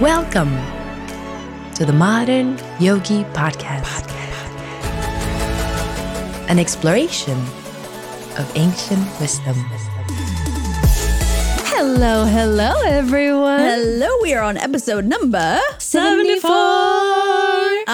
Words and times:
Welcome 0.00 0.52
to 1.74 1.86
the 1.86 1.92
Modern 1.92 2.58
Yogi 2.80 3.22
Podcast, 3.32 4.10
an 6.50 6.58
exploration 6.58 7.38
of 8.36 8.50
ancient 8.56 9.00
wisdom. 9.20 9.54
Hello, 11.70 12.24
hello, 12.24 12.74
everyone. 12.84 13.60
Hello, 13.60 14.08
we 14.20 14.34
are 14.34 14.42
on 14.42 14.56
episode 14.56 15.04
number 15.04 15.60
74. 15.78 16.50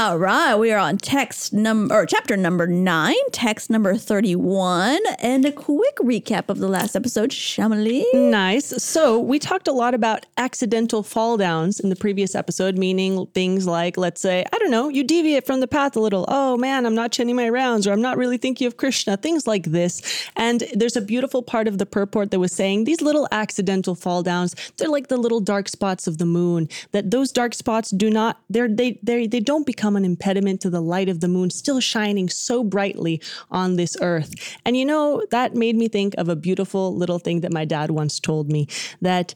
All 0.01 0.17
right, 0.17 0.55
we 0.55 0.73
are 0.73 0.79
on 0.79 0.97
text 0.97 1.53
number 1.53 1.95
or 1.95 2.07
chapter 2.07 2.35
number 2.35 2.67
9, 2.67 3.15
text 3.33 3.69
number 3.69 3.97
31, 3.97 4.99
and 5.19 5.45
a 5.45 5.53
quick 5.53 5.95
recap 5.97 6.49
of 6.49 6.57
the 6.57 6.69
last 6.69 6.97
episode, 6.97 7.29
Shamali. 7.29 8.05
Nice. 8.15 8.83
So, 8.83 9.19
we 9.19 9.39
talked 9.39 9.69
a 9.69 9.73
lot 9.73 9.93
about 9.93 10.25
accidental 10.39 11.03
fall 11.03 11.37
downs 11.37 11.81
in 11.81 11.91
the 11.91 11.97
previous 11.97 12.35
episode, 12.35 12.79
meaning 12.79 13.27
things 13.35 13.67
like, 13.67 13.99
let's 13.99 14.23
say, 14.23 14.43
I 14.51 14.57
don't 14.57 14.71
know, 14.71 14.89
you 14.89 15.05
deviate 15.05 15.45
from 15.45 15.61
the 15.61 15.69
path 15.69 15.97
a 15.97 16.01
little. 16.01 16.25
Oh 16.29 16.57
man, 16.57 16.87
I'm 16.87 16.95
not 16.95 17.13
chanting 17.13 17.37
my 17.37 17.51
rounds, 17.51 17.87
or 17.87 17.93
I'm 17.93 18.01
not 18.01 18.17
really 18.17 18.39
thinking 18.39 18.67
of 18.67 18.79
Krishna, 18.79 19.19
things 19.19 19.47
like 19.47 19.65
this. 19.65 20.31
And 20.35 20.65
there's 20.73 20.97
a 20.97 21.03
beautiful 21.03 21.43
part 21.43 21.69
of 21.69 21.77
the 21.77 21.85
purport 21.85 22.31
that 22.31 22.41
was 22.41 22.53
saying 22.53 22.85
these 22.85 23.03
little 23.03 23.29
accidental 23.33 23.95
fall 23.95 24.23
downs, 24.23 24.57
they're 24.79 24.89
like 24.89 25.09
the 25.09 25.19
little 25.19 25.41
dark 25.41 25.69
spots 25.69 26.07
of 26.07 26.17
the 26.17 26.25
moon, 26.25 26.71
that 26.93 27.11
those 27.11 27.31
dark 27.31 27.53
spots 27.53 27.91
do 27.91 28.09
not, 28.09 28.41
they're, 28.49 28.67
they, 28.67 28.99
they, 29.03 29.27
they 29.27 29.41
don't 29.41 29.67
become 29.67 29.90
an 29.97 30.05
impediment 30.05 30.61
to 30.63 30.71
the 30.71 30.81
light 30.81 31.09
of 31.09 31.21
the 31.21 31.29
moon 31.29 31.51
still 31.51 31.81
shining 31.81 32.29
so 32.29 32.65
brightly 32.65 33.21
on 33.51 33.77
this 33.77 33.97
earth. 34.01 34.35
And 34.65 34.77
you 34.77 34.85
know, 34.85 35.23
that 35.31 35.55
made 35.55 35.77
me 35.77 35.89
think 35.89 36.15
of 36.19 36.29
a 36.29 36.37
beautiful 36.37 36.95
little 36.97 37.19
thing 37.19 37.41
that 37.41 37.53
my 37.53 37.65
dad 37.65 37.91
once 37.91 38.21
told 38.21 38.51
me 38.51 38.69
that 39.01 39.35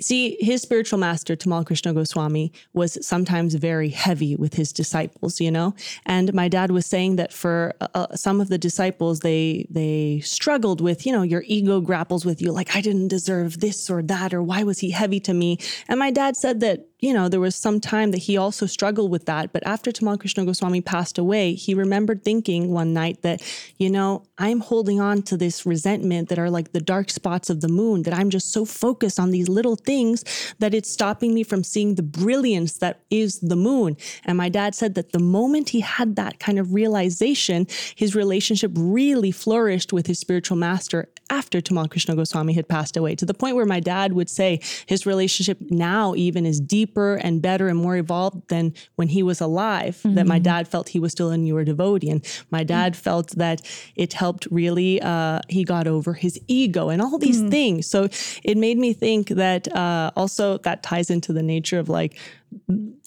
See, 0.00 0.38
his 0.40 0.62
spiritual 0.62 0.98
master, 0.98 1.36
Tamal 1.36 1.66
Krishna 1.66 1.92
Goswami, 1.92 2.50
was 2.72 2.96
sometimes 3.06 3.54
very 3.54 3.90
heavy 3.90 4.34
with 4.36 4.54
his 4.54 4.72
disciples, 4.72 5.38
you 5.38 5.50
know. 5.50 5.74
And 6.06 6.32
my 6.32 6.48
dad 6.48 6.70
was 6.70 6.86
saying 6.86 7.16
that 7.16 7.30
for 7.30 7.74
uh, 7.80 7.88
uh, 7.94 8.16
some 8.16 8.40
of 8.40 8.48
the 8.48 8.56
disciples, 8.56 9.20
they 9.20 9.66
they 9.68 10.20
struggled 10.20 10.80
with, 10.80 11.04
you 11.04 11.12
know, 11.12 11.20
your 11.20 11.44
ego 11.46 11.82
grapples 11.82 12.24
with 12.24 12.40
you, 12.40 12.52
like 12.52 12.74
I 12.74 12.80
didn't 12.80 13.08
deserve 13.08 13.60
this 13.60 13.90
or 13.90 14.02
that, 14.04 14.32
or 14.32 14.42
why 14.42 14.62
was 14.62 14.78
he 14.78 14.90
heavy 14.90 15.20
to 15.20 15.34
me? 15.34 15.58
And 15.88 15.98
my 15.98 16.10
dad 16.10 16.36
said 16.36 16.60
that 16.60 16.86
you 17.02 17.12
know, 17.12 17.28
there 17.28 17.40
was 17.40 17.56
some 17.56 17.80
time 17.80 18.12
that 18.12 18.18
he 18.18 18.36
also 18.36 18.64
struggled 18.64 19.10
with 19.10 19.26
that. 19.26 19.52
But 19.52 19.66
after 19.66 19.90
Tamal 19.90 20.18
Krishna 20.18 20.44
Goswami 20.44 20.80
passed 20.80 21.18
away, 21.18 21.54
he 21.54 21.74
remembered 21.74 22.24
thinking 22.24 22.70
one 22.70 22.94
night 22.94 23.22
that, 23.22 23.42
you 23.76 23.90
know, 23.90 24.22
I'm 24.38 24.60
holding 24.60 25.00
on 25.00 25.22
to 25.22 25.36
this 25.36 25.66
resentment 25.66 26.28
that 26.28 26.38
are 26.38 26.48
like 26.48 26.70
the 26.70 26.80
dark 26.80 27.10
spots 27.10 27.50
of 27.50 27.60
the 27.60 27.68
moon, 27.68 28.02
that 28.04 28.14
I'm 28.14 28.30
just 28.30 28.52
so 28.52 28.64
focused 28.64 29.18
on 29.18 29.32
these 29.32 29.48
little 29.48 29.74
things 29.74 30.24
that 30.60 30.74
it's 30.74 30.90
stopping 30.90 31.34
me 31.34 31.42
from 31.42 31.64
seeing 31.64 31.96
the 31.96 32.04
brilliance 32.04 32.74
that 32.74 33.00
is 33.10 33.40
the 33.40 33.56
moon. 33.56 33.96
And 34.24 34.38
my 34.38 34.48
dad 34.48 34.76
said 34.76 34.94
that 34.94 35.10
the 35.10 35.18
moment 35.18 35.70
he 35.70 35.80
had 35.80 36.14
that 36.16 36.38
kind 36.38 36.60
of 36.60 36.72
realization, 36.72 37.66
his 37.96 38.14
relationship 38.14 38.70
really 38.76 39.32
flourished 39.32 39.92
with 39.92 40.06
his 40.06 40.20
spiritual 40.20 40.56
master 40.56 41.08
after 41.30 41.60
Tamal 41.60 41.90
Krishna 41.90 42.14
Goswami 42.14 42.52
had 42.52 42.68
passed 42.68 42.96
away, 42.96 43.14
to 43.14 43.24
the 43.24 43.32
point 43.32 43.56
where 43.56 43.64
my 43.64 43.80
dad 43.80 44.12
would 44.12 44.28
say 44.28 44.60
his 44.86 45.06
relationship 45.06 45.58
now 45.70 46.14
even 46.14 46.44
is 46.44 46.60
deeper 46.92 47.14
and 47.14 47.40
better 47.40 47.68
and 47.68 47.78
more 47.78 47.96
evolved 47.96 48.48
than 48.48 48.74
when 48.96 49.08
he 49.08 49.22
was 49.22 49.40
alive. 49.40 49.96
Mm-hmm. 49.96 50.14
That 50.14 50.26
my 50.26 50.38
dad 50.38 50.68
felt 50.68 50.88
he 50.90 51.00
was 51.00 51.12
still 51.12 51.30
a 51.30 51.38
newer 51.38 51.64
devotee. 51.64 52.10
And 52.10 52.24
my 52.50 52.64
dad 52.64 52.92
mm-hmm. 52.92 53.02
felt 53.02 53.30
that 53.36 53.62
it 53.96 54.12
helped 54.12 54.46
really, 54.50 55.00
uh, 55.00 55.40
he 55.48 55.64
got 55.64 55.86
over 55.86 56.14
his 56.14 56.38
ego 56.48 56.88
and 56.88 57.00
all 57.00 57.18
these 57.18 57.40
mm-hmm. 57.40 57.50
things. 57.50 57.86
So 57.86 58.08
it 58.44 58.56
made 58.56 58.78
me 58.78 58.92
think 58.92 59.28
that 59.28 59.74
uh, 59.74 60.10
also 60.16 60.58
that 60.58 60.82
ties 60.82 61.10
into 61.10 61.32
the 61.32 61.42
nature 61.42 61.78
of 61.78 61.88
like, 61.88 62.18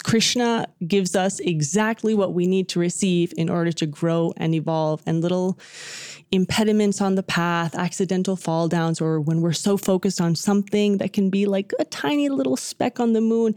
Krishna 0.03 0.67
gives 0.87 1.15
us 1.15 1.39
exactly 1.39 2.13
what 2.13 2.33
we 2.33 2.47
need 2.47 2.69
to 2.69 2.79
receive 2.79 3.33
in 3.37 3.49
order 3.49 3.71
to 3.73 3.85
grow 3.85 4.33
and 4.37 4.53
evolve. 4.53 5.01
And 5.05 5.21
little 5.21 5.59
impediments 6.31 7.01
on 7.01 7.15
the 7.15 7.23
path, 7.23 7.75
accidental 7.75 8.35
fall 8.35 8.67
downs, 8.67 9.01
or 9.01 9.19
when 9.19 9.41
we're 9.41 9.53
so 9.53 9.77
focused 9.77 10.21
on 10.21 10.35
something 10.35 10.97
that 10.97 11.13
can 11.13 11.29
be 11.29 11.45
like 11.45 11.73
a 11.79 11.85
tiny 11.85 12.29
little 12.29 12.57
speck 12.57 12.99
on 12.99 13.13
the 13.13 13.21
moon. 13.21 13.55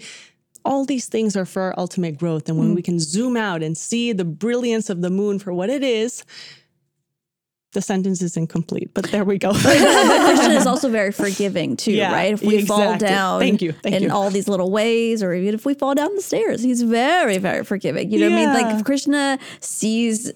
All 0.65 0.84
these 0.84 1.06
things 1.06 1.37
are 1.37 1.47
for 1.47 1.62
our 1.62 1.75
ultimate 1.78 2.19
growth. 2.19 2.49
And 2.49 2.59
when 2.59 2.72
mm. 2.72 2.75
we 2.75 2.82
can 2.82 2.99
zoom 2.99 3.37
out 3.37 3.62
and 3.62 3.76
see 3.76 4.12
the 4.12 4.25
brilliance 4.25 4.91
of 4.91 5.00
the 5.00 5.10
moon 5.10 5.38
for 5.38 5.53
what 5.53 5.70
it 5.70 5.82
is, 5.82 6.25
the 7.73 7.83
sentence 7.83 8.23
is 8.23 8.37
incomplete, 8.37 8.91
but 8.95 9.05
there 9.11 9.25
we 9.25 9.39
go. 9.39 9.53
Krishna 9.55 10.55
is 10.55 10.67
also 10.67 10.89
very 10.89 11.12
forgiving 11.12 11.77
too, 11.77 11.93
yeah, 11.93 12.12
right? 12.12 12.33
If 12.33 12.43
we 12.43 12.59
exactly. 12.59 12.84
fall 12.84 12.99
down 12.99 13.41
Thank 13.41 13.61
you. 13.61 13.73
Thank 13.73 13.97
in 13.97 14.03
you. 14.05 14.11
all 14.11 14.31
these 14.31 14.49
little 14.49 14.71
ways, 14.71 15.23
or 15.23 15.34
even 15.34 15.55
if 15.55 15.67
we 15.67 15.75
fall 15.75 15.95
down 15.95 16.15
the 16.15 16.23
stairs, 16.23 16.62
he's 16.62 16.83
very, 16.83 17.39
very 17.39 17.65
forgiving. 17.65 18.11
You 18.11 18.21
know 18.21 18.29
yeah. 18.29 18.47
what 18.47 18.56
I 18.56 18.62
mean? 18.62 18.77
Like 18.77 18.84
Krishna 18.84 19.39
sees 19.61 20.33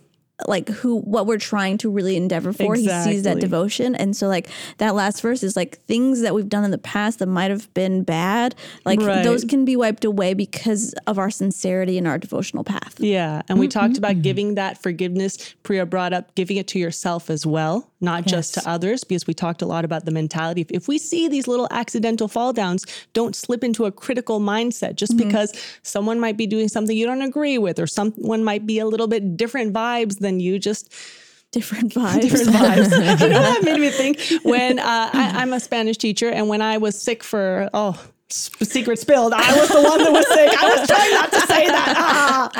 like 0.48 0.68
who 0.68 1.00
what 1.00 1.26
we're 1.26 1.38
trying 1.38 1.78
to 1.78 1.90
really 1.90 2.16
endeavor 2.16 2.52
for. 2.52 2.74
Exactly. 2.74 3.12
He 3.12 3.16
sees 3.16 3.24
that 3.24 3.40
devotion. 3.40 3.94
And 3.94 4.16
so 4.16 4.28
like 4.28 4.48
that 4.78 4.94
last 4.94 5.20
verse 5.20 5.42
is 5.42 5.56
like 5.56 5.78
things 5.80 6.20
that 6.20 6.34
we've 6.34 6.48
done 6.48 6.64
in 6.64 6.70
the 6.70 6.78
past 6.78 7.18
that 7.18 7.26
might 7.26 7.50
have 7.50 7.72
been 7.74 8.02
bad, 8.02 8.54
like 8.84 9.00
right. 9.00 9.22
those 9.22 9.44
can 9.44 9.64
be 9.64 9.76
wiped 9.76 10.04
away 10.04 10.34
because 10.34 10.92
of 11.06 11.18
our 11.18 11.30
sincerity 11.30 11.98
and 11.98 12.06
our 12.06 12.18
devotional 12.18 12.64
path. 12.64 12.96
Yeah. 12.98 13.42
And 13.48 13.58
we 13.58 13.68
mm-hmm. 13.68 13.78
talked 13.78 13.98
about 13.98 14.22
giving 14.22 14.54
that 14.54 14.82
forgiveness. 14.82 15.54
Priya 15.62 15.86
brought 15.86 16.12
up 16.12 16.34
giving 16.34 16.56
it 16.56 16.66
to 16.68 16.78
yourself 16.78 17.30
as 17.30 17.46
well, 17.46 17.90
not 18.00 18.24
yes. 18.24 18.30
just 18.30 18.54
to 18.54 18.68
others, 18.68 19.04
because 19.04 19.26
we 19.26 19.34
talked 19.34 19.62
a 19.62 19.66
lot 19.66 19.84
about 19.84 20.04
the 20.04 20.10
mentality. 20.10 20.60
If, 20.60 20.70
if 20.70 20.88
we 20.88 20.98
see 20.98 21.28
these 21.28 21.46
little 21.46 21.68
accidental 21.70 22.28
fall 22.28 22.52
downs, 22.52 22.84
don't 23.12 23.34
slip 23.34 23.64
into 23.64 23.84
a 23.84 23.92
critical 23.92 24.40
mindset 24.40 24.96
just 24.96 25.16
mm-hmm. 25.16 25.28
because 25.28 25.52
someone 25.82 26.20
might 26.20 26.36
be 26.36 26.46
doing 26.46 26.68
something 26.68 26.96
you 26.96 27.06
don't 27.06 27.22
agree 27.22 27.58
with 27.58 27.78
or 27.78 27.86
someone 27.86 28.44
might 28.44 28.66
be 28.66 28.78
a 28.78 28.86
little 28.86 29.06
bit 29.06 29.36
different 29.36 29.72
vibes 29.72 30.18
than 30.18 30.31
you 30.40 30.58
just 30.58 30.92
different 31.52 31.92
vibes. 31.94 32.20
different 32.22 32.50
vibes. 32.50 32.90
you 33.20 33.28
know 33.28 33.42
that 33.42 33.62
made 33.62 33.80
me 33.80 33.90
think 33.90 34.20
when 34.42 34.78
uh, 34.78 35.10
I, 35.12 35.32
I'm 35.36 35.52
a 35.52 35.60
Spanish 35.60 35.98
teacher, 35.98 36.28
and 36.28 36.48
when 36.48 36.62
I 36.62 36.78
was 36.78 37.00
sick 37.00 37.22
for 37.22 37.68
oh 37.74 38.02
secret 38.32 38.98
spilled. 38.98 39.32
I 39.32 39.58
was 39.58 39.68
the 39.68 39.82
one 39.82 39.98
that 40.02 40.12
was 40.12 40.26
sick. 40.28 40.50
I 40.62 40.76
was 40.76 40.88
trying 40.88 41.10
not 41.12 41.32
to 41.32 41.40
say 41.40 41.66
that. 41.66 41.88
Ah. 42.24 42.50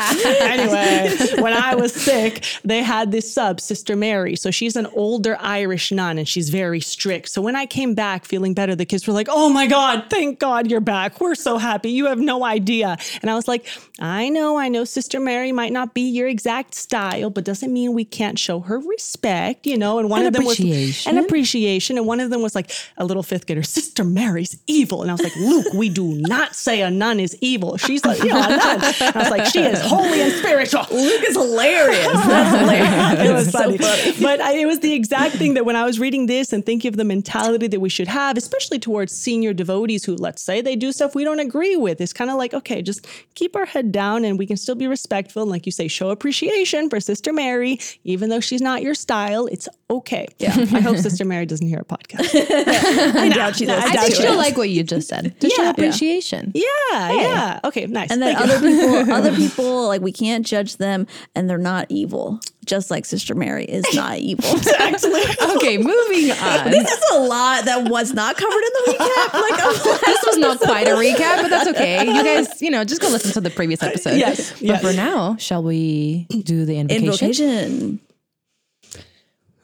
anyway, 0.40 1.40
when 1.42 1.52
I 1.52 1.74
was 1.74 1.92
sick, 1.92 2.44
they 2.64 2.82
had 2.82 3.10
this 3.12 3.32
sub, 3.32 3.60
Sister 3.60 3.96
Mary. 3.96 4.36
So 4.36 4.50
she's 4.50 4.76
an 4.76 4.86
older 4.86 5.36
Irish 5.40 5.92
nun 5.92 6.18
and 6.18 6.28
she's 6.28 6.48
very 6.48 6.80
strict. 6.80 7.28
So 7.28 7.42
when 7.42 7.56
I 7.56 7.66
came 7.66 7.94
back 7.94 8.24
feeling 8.24 8.54
better, 8.54 8.74
the 8.74 8.84
kids 8.84 9.06
were 9.06 9.12
like, 9.12 9.28
oh 9.30 9.48
my 9.48 9.66
God, 9.66 10.04
thank 10.10 10.38
God 10.38 10.70
you're 10.70 10.80
back. 10.80 11.20
We're 11.20 11.34
so 11.34 11.58
happy. 11.58 11.90
You 11.90 12.06
have 12.06 12.18
no 12.18 12.44
idea. 12.44 12.96
And 13.20 13.30
I 13.30 13.34
was 13.34 13.48
like, 13.48 13.66
I 14.00 14.28
know, 14.28 14.56
I 14.56 14.68
know 14.68 14.84
Sister 14.84 15.20
Mary 15.20 15.52
might 15.52 15.72
not 15.72 15.94
be 15.94 16.02
your 16.02 16.28
exact 16.28 16.74
style, 16.74 17.30
but 17.30 17.44
doesn't 17.44 17.72
mean 17.72 17.92
we 17.92 18.04
can't 18.04 18.38
show 18.38 18.60
her 18.60 18.78
respect, 18.78 19.66
you 19.66 19.76
know? 19.76 19.98
And 19.98 20.08
one 20.10 20.20
an 20.22 20.28
of 20.28 20.32
them 20.32 20.44
was 20.44 20.60
an 21.06 21.18
appreciation. 21.18 21.98
And 21.98 22.06
one 22.06 22.20
of 22.20 22.30
them 22.30 22.42
was 22.42 22.54
like 22.54 22.70
a 22.96 23.04
little 23.04 23.22
fifth 23.22 23.46
grader, 23.46 23.62
Sister 23.62 24.04
Mary's 24.04 24.58
evil. 24.66 25.02
And 25.02 25.10
I 25.10 25.14
was 25.14 25.22
like, 25.22 25.36
Luke, 25.64 25.74
we 25.74 25.88
do 25.88 26.14
not 26.14 26.54
say 26.54 26.82
a 26.82 26.90
nun 26.90 27.20
is 27.20 27.36
evil. 27.40 27.76
She's 27.76 28.04
like, 28.04 28.22
you 28.22 28.28
know, 28.28 28.42
a 28.42 28.48
nun. 28.48 28.84
And 29.00 29.16
I 29.16 29.18
was 29.18 29.30
like, 29.30 29.46
she 29.46 29.60
is 29.60 29.80
holy 29.80 30.20
and 30.20 30.32
spiritual. 30.32 30.86
Luke 30.90 31.24
is 31.26 31.36
hilarious. 31.36 32.12
That's 32.12 32.60
hilarious. 32.60 33.28
it 33.28 33.32
was 33.32 33.50
funny. 33.50 33.78
So 33.78 33.84
funny. 33.84 34.22
But 34.22 34.40
I, 34.40 34.54
it 34.58 34.66
was 34.66 34.80
the 34.80 34.92
exact 34.92 35.36
thing 35.36 35.54
that 35.54 35.64
when 35.64 35.76
I 35.76 35.84
was 35.84 35.98
reading 35.98 36.26
this 36.26 36.52
and 36.52 36.64
thinking 36.64 36.88
of 36.88 36.96
the 36.96 37.04
mentality 37.04 37.66
that 37.68 37.80
we 37.80 37.88
should 37.88 38.08
have, 38.08 38.36
especially 38.36 38.78
towards 38.78 39.12
senior 39.12 39.52
devotees 39.52 40.04
who, 40.04 40.14
let's 40.16 40.42
say, 40.42 40.60
they 40.60 40.76
do 40.76 40.92
stuff 40.92 41.14
we 41.14 41.24
don't 41.24 41.40
agree 41.40 41.76
with, 41.76 42.00
it's 42.00 42.12
kind 42.12 42.30
of 42.30 42.36
like, 42.36 42.54
okay, 42.54 42.82
just 42.82 43.06
keep 43.34 43.56
our 43.56 43.66
head 43.66 43.92
down 43.92 44.24
and 44.24 44.38
we 44.38 44.46
can 44.46 44.56
still 44.56 44.74
be 44.74 44.86
respectful. 44.86 45.42
And 45.42 45.50
like 45.50 45.66
you 45.66 45.72
say, 45.72 45.88
show 45.88 46.10
appreciation 46.10 46.88
for 46.90 47.00
Sister 47.00 47.32
Mary, 47.32 47.78
even 48.04 48.28
though 48.28 48.40
she's 48.40 48.60
not 48.60 48.82
your 48.82 48.94
style. 48.94 49.46
It's 49.46 49.68
okay. 49.90 50.26
Yeah. 50.38 50.54
I 50.54 50.80
hope 50.80 50.96
Sister 50.96 51.24
Mary 51.24 51.46
doesn't 51.46 51.66
hear 51.66 51.80
a 51.80 51.84
podcast. 51.84 52.30
I 53.16 53.28
doubt 53.28 53.56
she 53.56 53.66
does. 53.66 53.82
I, 53.84 53.96
think 53.96 54.14
she'll 54.14 54.36
like 54.36 54.56
what 54.56 54.70
you 54.70 54.82
just 54.82 55.08
said. 55.08 55.34
Just 55.42 55.58
yeah. 55.58 55.70
appreciation. 55.70 56.52
Yeah. 56.54 56.62
Yeah, 56.92 57.12
yeah. 57.12 57.60
Okay, 57.64 57.86
nice. 57.86 58.10
And 58.10 58.22
then 58.22 58.36
other 58.36 58.60
people, 58.60 59.12
other 59.12 59.34
people, 59.34 59.86
like 59.88 60.00
we 60.00 60.12
can't 60.12 60.46
judge 60.46 60.76
them, 60.76 61.06
and 61.34 61.48
they're 61.48 61.58
not 61.58 61.86
evil. 61.88 62.40
Just 62.64 62.90
like 62.90 63.04
Sister 63.04 63.34
Mary 63.34 63.64
is 63.64 63.84
not 63.94 64.18
evil. 64.18 64.56
exactly. 64.56 65.22
okay, 65.56 65.78
moving 65.78 66.30
on. 66.40 66.70
This 66.70 66.90
is 66.90 67.10
a 67.12 67.18
lot 67.20 67.64
that 67.64 67.88
was 67.90 68.12
not 68.12 68.36
covered 68.36 68.62
in 68.62 68.70
the 68.72 68.92
recap. 68.92 69.32
Like 69.34 70.00
this 70.00 70.24
was 70.26 70.38
not 70.38 70.60
quite 70.60 70.86
a 70.86 70.92
recap, 70.92 71.42
but 71.42 71.48
that's 71.48 71.68
okay. 71.70 72.06
You 72.06 72.22
guys, 72.22 72.62
you 72.62 72.70
know, 72.70 72.84
just 72.84 73.00
go 73.00 73.08
listen 73.08 73.32
to 73.32 73.40
the 73.40 73.50
previous 73.50 73.82
uh, 73.82 73.86
episode. 73.86 74.16
Yes. 74.16 74.52
But 74.52 74.62
yes. 74.62 74.82
for 74.82 74.92
now, 74.92 75.36
shall 75.36 75.62
we 75.62 76.26
do 76.30 76.64
the 76.64 76.78
invocation? 76.78 77.08
Invocation. 77.08 78.00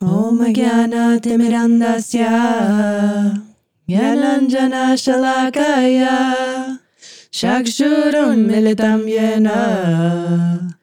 Om 0.01 0.39
Shakshurun 7.33 8.45
Militam 8.45 9.09
Yena 9.09 10.75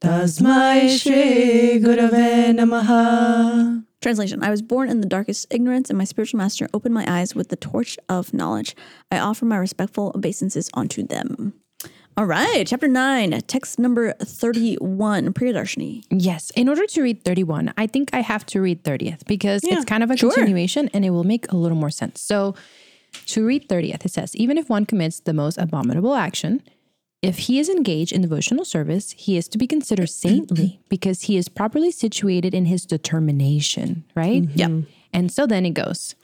Tasmai 0.00 0.96
Shri 0.96 1.80
Gurave 1.80 2.54
Namaha 2.54 3.82
Translation 4.00 4.44
I 4.44 4.50
was 4.50 4.62
born 4.62 4.88
in 4.88 5.00
the 5.00 5.08
darkest 5.08 5.48
ignorance, 5.50 5.90
and 5.90 5.98
my 5.98 6.04
spiritual 6.04 6.38
master 6.38 6.68
opened 6.72 6.94
my 6.94 7.04
eyes 7.12 7.34
with 7.34 7.48
the 7.48 7.56
torch 7.56 7.98
of 8.08 8.32
knowledge. 8.32 8.76
I 9.10 9.18
offer 9.18 9.44
my 9.44 9.56
respectful 9.56 10.12
obeisances 10.14 10.70
unto 10.72 11.04
them. 11.04 11.54
All 12.14 12.26
right, 12.26 12.66
chapter 12.66 12.88
9, 12.88 13.40
text 13.46 13.78
number 13.78 14.12
31, 14.12 15.32
Priyadarshini. 15.32 16.04
Yes. 16.10 16.50
In 16.50 16.68
order 16.68 16.86
to 16.86 17.02
read 17.02 17.24
31, 17.24 17.72
I 17.78 17.86
think 17.86 18.10
I 18.12 18.20
have 18.20 18.44
to 18.46 18.60
read 18.60 18.84
30th 18.84 19.26
because 19.26 19.62
it's 19.64 19.86
kind 19.86 20.02
of 20.02 20.10
a 20.10 20.16
sure. 20.16 20.30
continuation 20.30 20.90
and 20.92 21.06
it 21.06 21.10
will 21.10 21.24
make 21.24 21.50
a 21.50 21.56
little 21.56 21.76
more 21.76 21.88
sense. 21.88 22.20
So 22.20 22.54
to 23.28 23.46
read 23.46 23.66
30th, 23.66 24.04
it 24.04 24.10
says, 24.10 24.36
even 24.36 24.58
if 24.58 24.68
one 24.68 24.84
commits 24.84 25.20
the 25.20 25.32
most 25.32 25.56
abominable 25.56 26.14
action, 26.14 26.62
if 27.22 27.38
he 27.38 27.58
is 27.58 27.70
engaged 27.70 28.12
in 28.12 28.20
devotional 28.20 28.66
service, 28.66 29.12
he 29.12 29.38
is 29.38 29.48
to 29.48 29.56
be 29.56 29.66
considered 29.66 30.10
saintly 30.10 30.80
because 30.90 31.22
he 31.22 31.38
is 31.38 31.48
properly 31.48 31.90
situated 31.90 32.52
in 32.52 32.66
his 32.66 32.84
determination, 32.84 34.04
right? 34.14 34.42
Mm-hmm. 34.42 34.58
Yeah. 34.58 34.86
And 35.14 35.32
so 35.32 35.46
then 35.46 35.64
it 35.64 35.70
goes. 35.70 36.14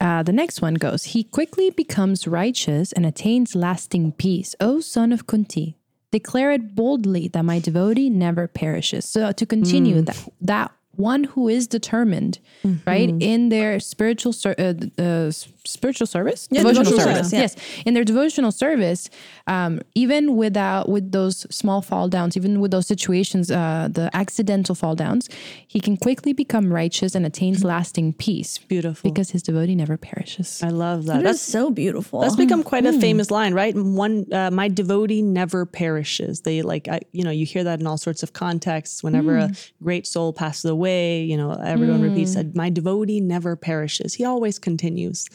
Uh, 0.00 0.22
the 0.22 0.32
next 0.32 0.60
one 0.60 0.74
goes, 0.74 1.04
he 1.04 1.24
quickly 1.24 1.70
becomes 1.70 2.26
righteous 2.26 2.92
and 2.92 3.06
attains 3.06 3.54
lasting 3.54 4.12
peace. 4.12 4.54
O 4.60 4.80
son 4.80 5.12
of 5.12 5.26
Kunti, 5.26 5.76
declare 6.10 6.52
it 6.52 6.74
boldly 6.74 7.28
that 7.28 7.44
my 7.44 7.58
devotee 7.58 8.10
never 8.10 8.48
perishes. 8.48 9.04
So 9.04 9.32
to 9.32 9.46
continue 9.46 10.02
that 10.02 10.28
that 10.40 10.72
one 11.00 11.24
who 11.32 11.48
is 11.48 11.66
determined, 11.66 12.38
right, 12.86 13.10
in 13.20 13.48
their 13.48 13.80
spiritual 13.80 14.32
ser- 14.32 14.54
uh, 14.58 14.74
uh, 15.02 15.30
spiritual 15.64 16.06
service, 16.06 16.48
Yeah, 16.50 16.62
devotional 16.62 16.98
service, 16.98 17.32
yeah. 17.32 17.40
yes, 17.44 17.56
in 17.86 17.94
their 17.94 18.04
devotional 18.12 18.52
service, 18.52 19.08
um, 19.46 19.80
even 19.94 20.22
without 20.36 20.84
with 20.88 21.06
those 21.12 21.36
small 21.50 21.80
fall 21.82 22.06
downs, 22.08 22.36
even 22.36 22.60
with 22.62 22.70
those 22.70 22.86
situations, 22.94 23.50
uh, 23.50 23.88
the 23.98 24.06
accidental 24.22 24.74
fall 24.74 24.94
downs, 25.04 25.28
he 25.74 25.78
can 25.86 25.96
quickly 26.06 26.32
become 26.44 26.66
righteous 26.82 27.14
and 27.16 27.24
attains 27.30 27.58
lasting 27.74 28.06
peace. 28.24 28.52
Beautiful. 28.58 29.10
because 29.10 29.28
his 29.30 29.42
devotee 29.42 29.74
never 29.84 29.96
perishes. 30.08 30.48
I 30.62 30.68
love 30.86 30.98
that. 31.06 31.16
That 31.18 31.24
That's 31.28 31.40
so 31.58 31.70
beautiful. 31.70 32.16
That's 32.20 32.36
become 32.46 32.62
quite 32.72 32.86
a 32.92 32.92
famous 33.06 33.28
line, 33.38 33.52
right? 33.62 33.74
One, 33.74 34.14
uh, 34.32 34.50
my 34.62 34.68
devotee 34.80 35.22
never 35.22 35.60
perishes. 35.80 36.34
They 36.46 36.58
like, 36.72 36.84
I, 36.88 36.98
you 37.12 37.24
know, 37.26 37.34
you 37.40 37.46
hear 37.54 37.64
that 37.68 37.78
in 37.80 37.86
all 37.90 37.98
sorts 38.08 38.22
of 38.24 38.28
contexts. 38.44 38.96
Whenever 39.06 39.32
a 39.44 39.50
great 39.86 40.06
soul 40.14 40.32
passes 40.42 40.66
away, 40.76 40.89
you 40.90 41.36
know, 41.36 41.52
everyone 41.52 42.02
repeats 42.02 42.34
hmm. 42.34 42.38
that 42.38 42.56
my 42.56 42.70
devotee 42.70 43.20
never 43.20 43.56
perishes. 43.56 44.14
He 44.14 44.24
always 44.24 44.58
continues. 44.58 45.28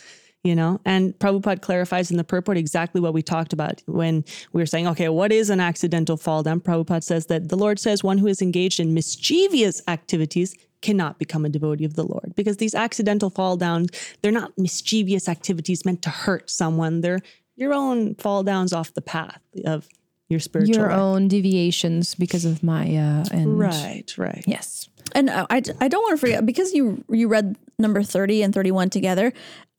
You 0.44 0.56
know, 0.56 0.80
and 0.86 1.18
Prabhupada 1.18 1.60
clarifies 1.60 2.12
in 2.12 2.18
the 2.18 2.24
purport 2.24 2.56
exactly 2.56 3.02
what 3.02 3.16
we 3.16 3.24
talked 3.24 3.52
about 3.52 3.81
when 3.88 4.24
we 4.54 4.62
were 4.62 4.68
saying, 4.68 4.86
okay, 4.90 5.10
what 5.10 5.31
is 5.31 5.50
an 5.50 5.60
accidental 5.60 6.18
fall 6.18 6.44
down? 6.44 6.60
Prabhupada 6.60 7.02
says 7.02 7.25
that 7.25 7.50
the 7.50 7.56
Lord 7.56 7.80
says 7.80 8.04
one 8.04 8.19
who 8.19 8.28
is 8.28 8.44
engaged 8.44 8.80
in 8.80 8.94
mischievous 8.94 9.81
activities 9.88 10.56
cannot 10.84 11.18
become 11.18 11.46
a 11.46 11.50
devotee 11.50 11.84
of 11.84 11.96
the 11.96 12.04
Lord 12.04 12.34
because 12.36 12.58
these 12.58 12.75
accidental 12.75 13.31
fall 13.31 13.58
downs, 13.58 13.90
they're 14.22 14.31
not 14.31 14.56
mischievous 14.56 15.28
activities 15.28 15.84
meant 15.84 16.04
to 16.04 16.12
hurt 16.12 16.48
someone. 16.48 17.01
They're 17.01 17.22
your 17.56 17.74
own 17.74 18.13
fall 18.13 18.44
downs 18.44 18.72
off 18.72 18.94
the 18.94 19.01
path 19.01 19.42
of 19.66 19.88
your 20.30 20.40
spiritual 20.40 20.75
Your 20.75 20.90
life. 20.90 20.98
own 20.98 21.28
deviations 21.28 22.16
because 22.16 22.46
of 22.46 22.63
Maya 22.63 23.25
and 23.31 23.60
Right, 23.60 24.13
right. 24.18 24.44
Yes. 24.48 24.90
And 25.13 25.30
I, 25.30 25.46
I 25.50 25.60
don't 25.60 26.02
want 26.02 26.13
to 26.13 26.18
forget 26.18 26.46
because 26.46 26.74
you 26.74 27.04
you 27.10 27.28
read 27.28 27.56
number 27.78 28.02
30 28.04 28.42
and 28.42 28.54
31 28.54 28.90
together. 28.90 29.34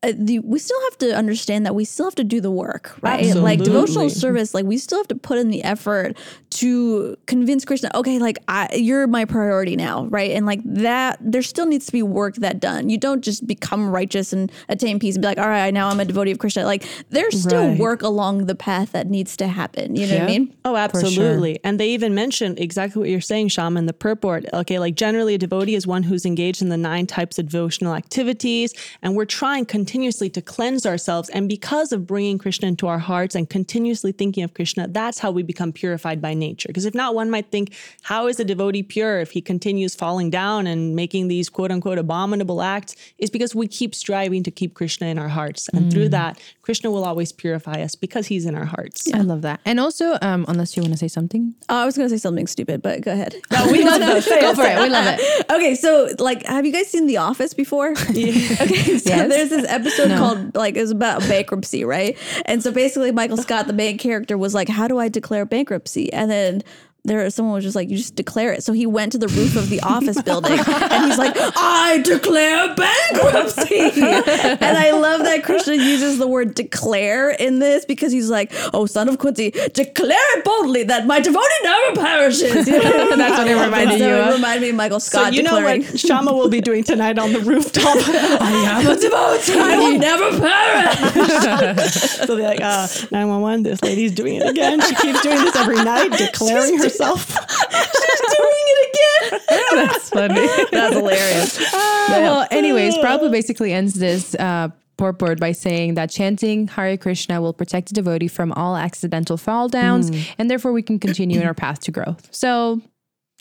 Uh, 0.07 0.13
the, 0.15 0.39
we 0.39 0.57
still 0.59 0.79
have 0.89 0.97
to 0.99 1.15
understand 1.15 1.65
that 1.65 1.75
we 1.75 1.83
still 1.85 2.05
have 2.05 2.15
to 2.15 2.23
do 2.23 2.39
the 2.41 2.51
work, 2.51 2.97
right? 3.01 3.35
Like 3.35 3.59
devotional 3.63 4.09
service, 4.09 4.53
like 4.53 4.65
we 4.65 4.77
still 4.77 4.97
have 4.99 5.07
to 5.09 5.15
put 5.15 5.37
in 5.37 5.49
the 5.49 5.63
effort 5.63 6.17
to 6.51 7.15
convince 7.25 7.65
Krishna, 7.65 7.91
okay, 7.93 8.19
like 8.19 8.37
I, 8.47 8.69
you're 8.73 9.05
my 9.07 9.25
priority 9.25 9.75
now, 9.75 10.05
right? 10.05 10.31
And 10.31 10.45
like 10.45 10.61
that, 10.63 11.17
there 11.19 11.41
still 11.41 11.65
needs 11.65 11.85
to 11.87 11.91
be 11.91 12.01
work 12.01 12.35
that 12.37 12.59
done. 12.59 12.89
You 12.89 12.97
don't 12.97 13.21
just 13.21 13.45
become 13.45 13.89
righteous 13.89 14.31
and 14.33 14.51
attain 14.69 14.97
peace 14.99 15.15
and 15.15 15.21
be 15.21 15.27
like, 15.27 15.37
all 15.37 15.49
right, 15.49 15.73
now 15.73 15.89
I'm 15.89 15.99
a 15.99 16.05
devotee 16.05 16.31
of 16.31 16.39
Krishna. 16.39 16.63
Like 16.63 16.85
there's 17.09 17.39
still 17.39 17.67
Right. 17.67 17.79
work 17.79 18.01
along 18.01 18.45
the 18.45 18.55
path 18.55 18.93
that 18.93 19.09
needs 19.09 19.35
to 19.37 19.47
happen. 19.47 19.95
You 19.95 20.07
know 20.07 20.15
what 20.15 20.23
I 20.23 20.27
mean? 20.27 20.55
Oh, 20.63 20.75
absolutely. 20.77 21.59
And 21.63 21.79
they 21.79 21.89
even 21.89 22.15
mentioned 22.15 22.59
exactly 22.59 22.99
what 23.01 23.09
you're 23.09 23.19
saying, 23.19 23.49
Shaman, 23.49 23.87
the 23.87 23.93
purport. 23.93 24.45
Okay, 24.53 24.79
like 24.79 24.95
generally 24.95 25.33
a 25.33 25.37
devotee 25.37 25.75
is 25.75 25.85
one 25.85 26.03
who's 26.03 26.25
engaged 26.25 26.61
in 26.61 26.69
the 26.69 26.77
nine 26.77 27.07
types 27.07 27.37
of 27.39 27.49
devotional 27.49 27.93
activities, 27.93 28.73
and 29.01 29.15
we're 29.15 29.25
trying 29.25 29.65
continuously 29.65 29.96
to 30.05 30.41
cleanse 30.41 30.85
ourselves. 30.85 31.29
And 31.29 31.49
because 31.49 31.91
of 31.91 32.05
bringing 32.05 32.37
Krishna 32.37 32.67
into 32.67 32.87
our 32.87 32.99
hearts 32.99 33.35
and 33.35 33.49
continuously 33.49 34.11
thinking 34.11 34.43
of 34.43 34.53
Krishna, 34.53 34.87
that's 34.87 35.19
how 35.19 35.31
we 35.31 35.43
become 35.43 35.71
purified 35.73 36.21
by 36.21 36.33
nature. 36.33 36.67
Because 36.67 36.85
if 36.85 36.93
not, 36.93 37.15
one 37.15 37.29
might 37.31 37.49
think, 37.51 37.73
how 38.03 38.27
is 38.27 38.39
a 38.39 38.45
devotee 38.45 38.83
pure 38.83 39.19
if 39.19 39.31
he 39.31 39.41
continues 39.41 39.95
falling 39.95 40.29
down 40.29 40.67
and 40.67 40.95
making 40.95 41.27
these 41.29 41.49
quote 41.49 41.71
unquote 41.71 41.97
abominable 41.97 42.61
acts? 42.61 42.95
Is 43.17 43.29
because 43.29 43.55
we 43.55 43.67
keep 43.67 43.95
striving 43.95 44.43
to 44.43 44.51
keep 44.51 44.75
Krishna 44.75 45.07
in 45.07 45.17
our 45.17 45.29
hearts. 45.29 45.67
And 45.69 45.91
through 45.91 46.09
that, 46.09 46.39
Krishna 46.61 46.91
will 46.91 47.05
always 47.05 47.31
purify 47.31 47.81
us 47.81 47.95
because 47.95 48.27
he's 48.27 48.45
in 48.45 48.53
our 48.55 48.65
hearts. 48.65 49.11
I 49.13 49.19
love 49.21 49.41
that. 49.41 49.59
And 49.65 49.79
also, 49.79 50.17
um, 50.21 50.45
unless 50.47 50.77
you 50.77 50.83
want 50.83 50.93
to 50.93 50.99
say 50.99 51.07
something, 51.07 51.55
Oh, 51.69 51.81
I 51.81 51.85
was 51.85 51.97
going 51.97 52.07
to 52.09 52.15
say 52.15 52.21
something 52.21 52.45
stupid, 52.47 52.81
but 52.81 53.01
go 53.01 53.11
ahead. 53.11 53.35
No, 53.51 53.71
we 53.71 53.83
love 53.83 53.99
those. 54.01 54.25
go 54.41 54.53
for 54.53 54.63
it. 54.63 54.79
We 54.79 54.89
love 54.89 55.05
it. 55.17 55.45
okay, 55.51 55.75
so 55.75 56.09
like, 56.19 56.45
have 56.45 56.65
you 56.65 56.71
guys 56.71 56.87
seen 56.87 57.07
The 57.07 57.17
Office 57.17 57.53
before? 57.53 57.93
Okay, 58.17 58.97
so 58.97 59.09
Yes. 59.09 59.29
there's 59.29 59.49
this 59.49 59.65
episode 59.81 60.17
called 60.17 60.55
like 60.55 60.75
it 60.75 60.81
was 60.81 60.91
about 60.91 61.21
bankruptcy, 61.21 61.83
right? 61.83 62.17
And 62.45 62.61
so 62.63 62.71
basically, 62.71 63.11
Michael 63.11 63.37
Scott, 63.37 63.67
the 63.67 63.73
main 63.73 63.97
character, 63.97 64.37
was 64.37 64.53
like, 64.53 64.69
"How 64.69 64.87
do 64.87 64.97
I 64.99 65.09
declare 65.09 65.45
bankruptcy?" 65.45 66.11
And 66.11 66.29
then 66.29 66.63
there, 67.07 67.29
someone 67.29 67.55
was 67.55 67.63
just 67.63 67.75
like, 67.75 67.89
"You 67.89 67.97
just 67.97 68.15
declare 68.15 68.53
it." 68.53 68.63
So 68.63 68.73
he 68.73 68.85
went 68.85 69.11
to 69.13 69.17
the 69.17 69.27
roof 69.29 69.55
of 69.55 69.69
the 69.69 69.79
office 69.81 70.21
building, 70.21 70.59
and 70.59 71.05
he's 71.05 71.17
like, 71.17 71.35
"I 71.37 72.01
declare 72.03 72.73
bankruptcy." 72.75 73.79
and 74.01 74.77
I 74.77 74.91
love 74.91 75.21
that 75.23 75.43
Krishna 75.43 75.75
uses 75.75 76.17
the 76.17 76.27
word 76.27 76.53
"declare" 76.53 77.31
in 77.31 77.59
this 77.59 77.85
because 77.85 78.11
he's 78.11 78.29
like, 78.29 78.51
"Oh, 78.73 78.85
son 78.85 79.09
of 79.09 79.17
Quincy, 79.19 79.51
declare 79.73 80.37
it 80.37 80.43
boldly 80.45 80.83
that 80.83 81.05
my 81.07 81.19
devotee 81.19 81.41
never 81.63 81.95
perishes." 82.01 82.67
You 82.67 82.83
know? 82.83 83.15
That's 83.17 83.37
what 83.37 83.47
it 83.47 83.55
reminded 83.55 83.99
so 83.99 84.07
you 84.07 84.13
It 84.15 84.27
of. 84.27 84.33
reminded 84.35 84.61
me 84.61 84.69
of 84.69 84.75
Michael 84.75 84.99
Scott 84.99 85.27
So 85.27 85.31
you 85.31 85.43
know 85.43 85.55
declaring. 85.55 85.83
what 85.83 85.99
Shama 85.99 86.33
will 86.33 86.49
be 86.49 86.61
doing 86.61 86.83
tonight 86.83 87.17
on 87.17 87.33
the 87.33 87.39
rooftop. 87.39 87.83
I 87.97 88.81
am 88.81 88.87
a 88.87 88.99
devotee. 88.99 89.59
I 89.59 89.77
will 89.77 89.97
never 89.97 90.29
perish. 90.39 91.77
So 92.27 92.35
they're 92.35 92.47
like, 92.49 92.61
uh, 92.61 92.87
911, 93.11 93.63
this 93.63 93.81
lady's 93.81 94.11
doing 94.11 94.35
it 94.35 94.47
again. 94.49 94.81
She 94.81 94.95
keeps 94.95 95.21
doing 95.21 95.37
this 95.37 95.55
every 95.55 95.75
night, 95.83 96.11
declaring 96.17 96.77
herself. 96.99 97.29
She's 97.29 98.21
doing 98.37 98.65
it 98.67 98.89
again. 98.89 99.39
That's 99.87 100.09
funny. 100.09 100.47
That's 100.71 100.95
hilarious. 100.95 101.71
well, 102.09 102.47
anyways, 102.51 102.97
Prabhupada 102.97 103.31
basically 103.31 103.73
ends 103.73 103.93
this 103.95 104.35
uh, 104.35 104.69
purport 104.97 105.39
by 105.39 105.51
saying 105.51 105.93
that 105.95 106.09
chanting 106.09 106.67
Hare 106.67 106.97
Krishna 106.97 107.41
will 107.41 107.53
protect 107.53 107.89
the 107.89 107.93
devotee 107.95 108.27
from 108.27 108.51
all 108.53 108.75
accidental 108.75 109.37
fall 109.37 109.67
downs, 109.69 110.11
and 110.37 110.49
therefore 110.49 110.71
we 110.71 110.81
can 110.81 110.99
continue 110.99 111.39
in 111.39 111.47
our 111.47 111.53
path 111.53 111.79
to 111.81 111.91
growth. 111.91 112.27
So, 112.31 112.81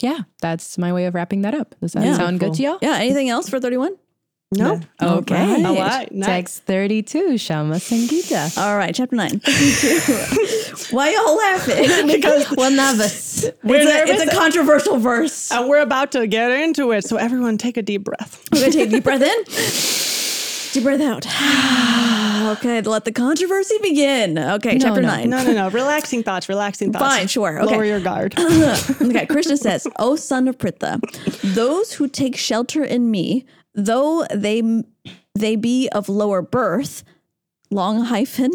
yeah, 0.00 0.20
that's 0.40 0.76
my 0.78 0.92
way 0.92 1.06
of 1.06 1.14
wrapping 1.14 1.42
that 1.42 1.54
up. 1.54 1.74
Does 1.80 1.92
that 1.92 2.04
Yeah. 2.04 2.16
sound 2.16 2.40
good 2.40 2.54
to 2.54 2.62
y'all? 2.62 2.78
Yeah. 2.82 2.96
Anything 2.98 3.28
else 3.30 3.48
for 3.48 3.58
31? 3.60 3.96
No. 4.52 4.80
Oh, 5.00 5.16
okay. 5.18 5.64
All 5.64 5.74
right. 5.74 6.10
Nice. 6.12 6.26
Text 6.26 6.62
32, 6.66 7.36
Shama 7.36 7.74
Sangita. 7.76 8.56
All 8.56 8.76
right. 8.76 8.94
Chapter 8.94 9.16
9. 9.16 9.28
Why 10.92 11.10
y'all 11.10 11.36
laughing? 11.36 12.06
Because 12.16 12.54
Well, 12.56 12.70
novice. 12.70 13.44
we're 13.64 13.76
it's, 13.80 13.86
a, 13.86 13.88
nervous 14.06 14.22
it's 14.22 14.32
a 14.32 14.36
controversial 14.36 14.98
verse. 14.98 15.50
and 15.50 15.68
we're 15.68 15.80
about 15.80 16.12
to 16.12 16.28
get 16.28 16.52
into 16.52 16.92
it. 16.92 17.02
So 17.04 17.16
everyone 17.16 17.58
take 17.58 17.76
a 17.76 17.82
deep 17.82 18.04
breath. 18.04 18.44
We're 18.52 18.60
going 18.60 18.72
to 18.72 18.78
take 18.78 18.88
a 18.88 18.90
deep 18.92 19.04
breath 19.04 19.22
in, 19.22 19.44
deep 20.74 20.84
breath 20.84 21.00
out. 21.00 21.26
okay. 22.58 22.80
Let 22.82 23.04
the 23.04 23.12
controversy 23.12 23.78
begin. 23.82 24.38
Okay. 24.38 24.78
chapter 24.78 25.02
no. 25.02 25.08
9. 25.08 25.28
No, 25.28 25.42
no, 25.44 25.52
no. 25.54 25.70
Relaxing 25.70 26.22
thoughts, 26.22 26.48
relaxing 26.48 26.92
thoughts. 26.92 27.04
Fine, 27.04 27.26
sure, 27.26 27.60
okay. 27.62 27.74
Lower 27.74 27.84
your 27.84 28.00
guard. 28.00 28.38
okay, 28.38 29.26
Krishna 29.26 29.56
says, 29.56 29.88
"O 29.98 30.14
son 30.14 30.46
of 30.46 30.56
Pritha, 30.56 31.00
those 31.54 31.94
who 31.94 32.06
take 32.06 32.36
shelter 32.36 32.84
in 32.84 33.10
me, 33.10 33.44
though 33.76 34.24
they 34.34 34.62
they 35.34 35.54
be 35.56 35.88
of 35.90 36.08
lower 36.08 36.42
birth, 36.42 37.04
long 37.70 38.04
hyphen, 38.04 38.50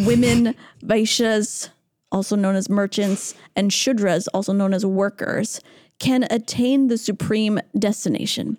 women, 0.00 0.54
vaishyas, 0.84 1.70
also 2.12 2.36
known 2.36 2.54
as 2.56 2.68
merchants, 2.68 3.34
and 3.54 3.70
shudras, 3.70 4.26
also 4.34 4.52
known 4.52 4.74
as 4.74 4.84
workers, 4.84 5.60
can 5.98 6.24
attain 6.30 6.88
the 6.88 6.98
supreme 6.98 7.58
destination." 7.78 8.58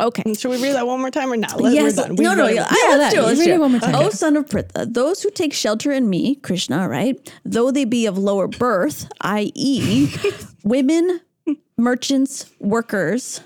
Okay. 0.00 0.32
Should 0.34 0.50
we 0.50 0.60
read 0.60 0.74
that 0.74 0.86
one 0.86 1.00
more 1.00 1.10
time 1.10 1.30
or 1.30 1.36
not? 1.36 1.60
Let- 1.60 1.74
Yes. 1.74 1.96
We're 1.98 2.02
done. 2.06 2.16
We 2.16 2.24
No, 2.24 2.34
no. 2.34 2.46
read 2.46 2.54
Yeah, 2.56 2.66
it. 2.68 2.78
yeah, 2.90 2.96
let's 2.96 3.14
do 3.14 3.20
it. 3.20 3.24
Let's 3.24 3.40
Read 3.40 3.50
it 3.50 3.60
one 3.60 3.72
more 3.72 3.80
time. 3.80 3.94
Oh, 3.94 4.08
son 4.08 4.36
of 4.38 4.46
Pritha, 4.46 4.90
those 4.92 5.22
who 5.22 5.30
take 5.30 5.52
shelter 5.52 5.92
in 5.92 6.08
me, 6.08 6.36
Krishna, 6.36 6.88
right? 6.88 7.14
Though 7.44 7.70
they 7.70 7.84
be 7.84 8.06
of 8.06 8.16
lower 8.16 8.48
birth, 8.48 9.06
i.e., 9.20 10.08
women, 10.64 11.20
merchants, 11.76 12.46
workers, 12.58 13.42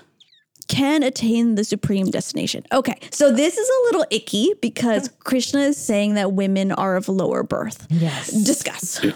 can 0.67 1.03
attain 1.03 1.55
the 1.55 1.63
supreme 1.63 2.07
destination. 2.07 2.63
Okay, 2.71 2.97
so 3.11 3.31
this 3.31 3.57
is 3.57 3.67
a 3.67 3.83
little 3.85 4.05
icky 4.11 4.53
because 4.61 5.09
Krishna 5.23 5.61
is 5.61 5.77
saying 5.77 6.15
that 6.15 6.33
women 6.33 6.71
are 6.71 6.95
of 6.95 7.07
lower 7.09 7.43
birth. 7.43 7.87
Yes. 7.89 8.29
Discuss. 8.31 9.03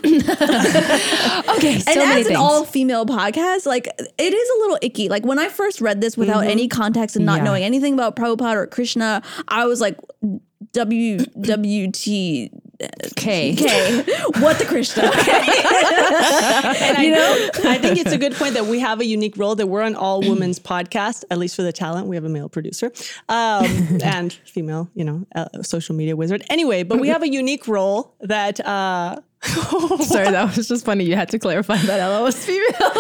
Okay. 1.52 1.80
So 1.80 1.92
and 1.92 2.00
as 2.00 2.28
an 2.28 2.36
all 2.36 2.66
female 2.66 3.06
podcast, 3.06 3.66
like 3.66 3.88
it 3.88 4.34
is 4.34 4.50
a 4.50 4.60
little 4.60 4.78
icky. 4.82 5.10
Like 5.10 5.26
when 5.26 5.40
I 5.40 5.50
first 5.50 5.82
read 5.82 6.02
this 6.02 6.18
without 6.18 6.42
mm-hmm. 6.42 6.50
any 6.50 6.68
context 6.68 7.16
and 7.16 7.26
not 7.26 7.38
Yeah. 7.38 7.44
knowing 7.44 7.64
anything 7.64 7.94
about 7.94 8.16
Prabhupada 8.16 8.56
or 8.56 8.68
Krishna, 8.68 9.22
I 9.48 9.66
was 9.66 9.82
like, 9.82 9.98
W 10.74 11.18
W 12.82 13.10
T 13.16 13.22
okay. 13.22 13.56
K. 13.56 14.04
What 14.40 14.58
the 14.60 14.66
Krishna? 14.66 15.12
Okay. 15.22 15.42
And 16.84 16.98
I 16.98 17.10
know 17.10 17.50
I 17.70 17.78
think 17.78 18.00
it's 18.00 18.12
a 18.12 18.18
good 18.18 18.34
point 18.34 18.54
that 18.56 18.66
we 18.66 18.80
have 18.80 19.00
a 19.00 19.06
unique 19.06 19.38
role 19.38 19.56
that 19.56 19.68
we're 19.68 19.82
an 19.82 19.96
all 19.96 20.22
women's 20.22 20.60
podcast, 20.60 21.24
at 21.30 21.38
least 21.38 21.56
for 21.56 21.62
the 21.64 21.72
talent. 21.72 22.08
We 22.08 22.16
have 22.16 22.26
a 22.26 22.30
male 22.30 22.50
producer 22.50 22.92
um, 23.30 23.66
and 24.04 24.34
female, 24.34 24.90
you 24.96 25.04
know, 25.04 25.26
uh, 25.36 25.62
social 25.62 25.96
media 25.96 26.16
wizard. 26.16 26.44
Anyway, 26.50 26.84
but 26.84 27.00
we 27.00 27.10
have 27.10 27.22
a 27.24 27.30
unique 27.30 27.68
role 27.68 28.16
that. 28.22 28.60
Uh, 28.66 29.20
Sorry, 30.06 30.30
that 30.30 30.56
was 30.56 30.68
just 30.68 30.86
funny. 30.86 31.04
You 31.04 31.16
had 31.16 31.30
to 31.30 31.40
clarify 31.40 31.78
that 31.78 32.00
Ella 32.00 32.22
was 32.22 32.36
female. 32.46 32.70
no, 32.80 32.94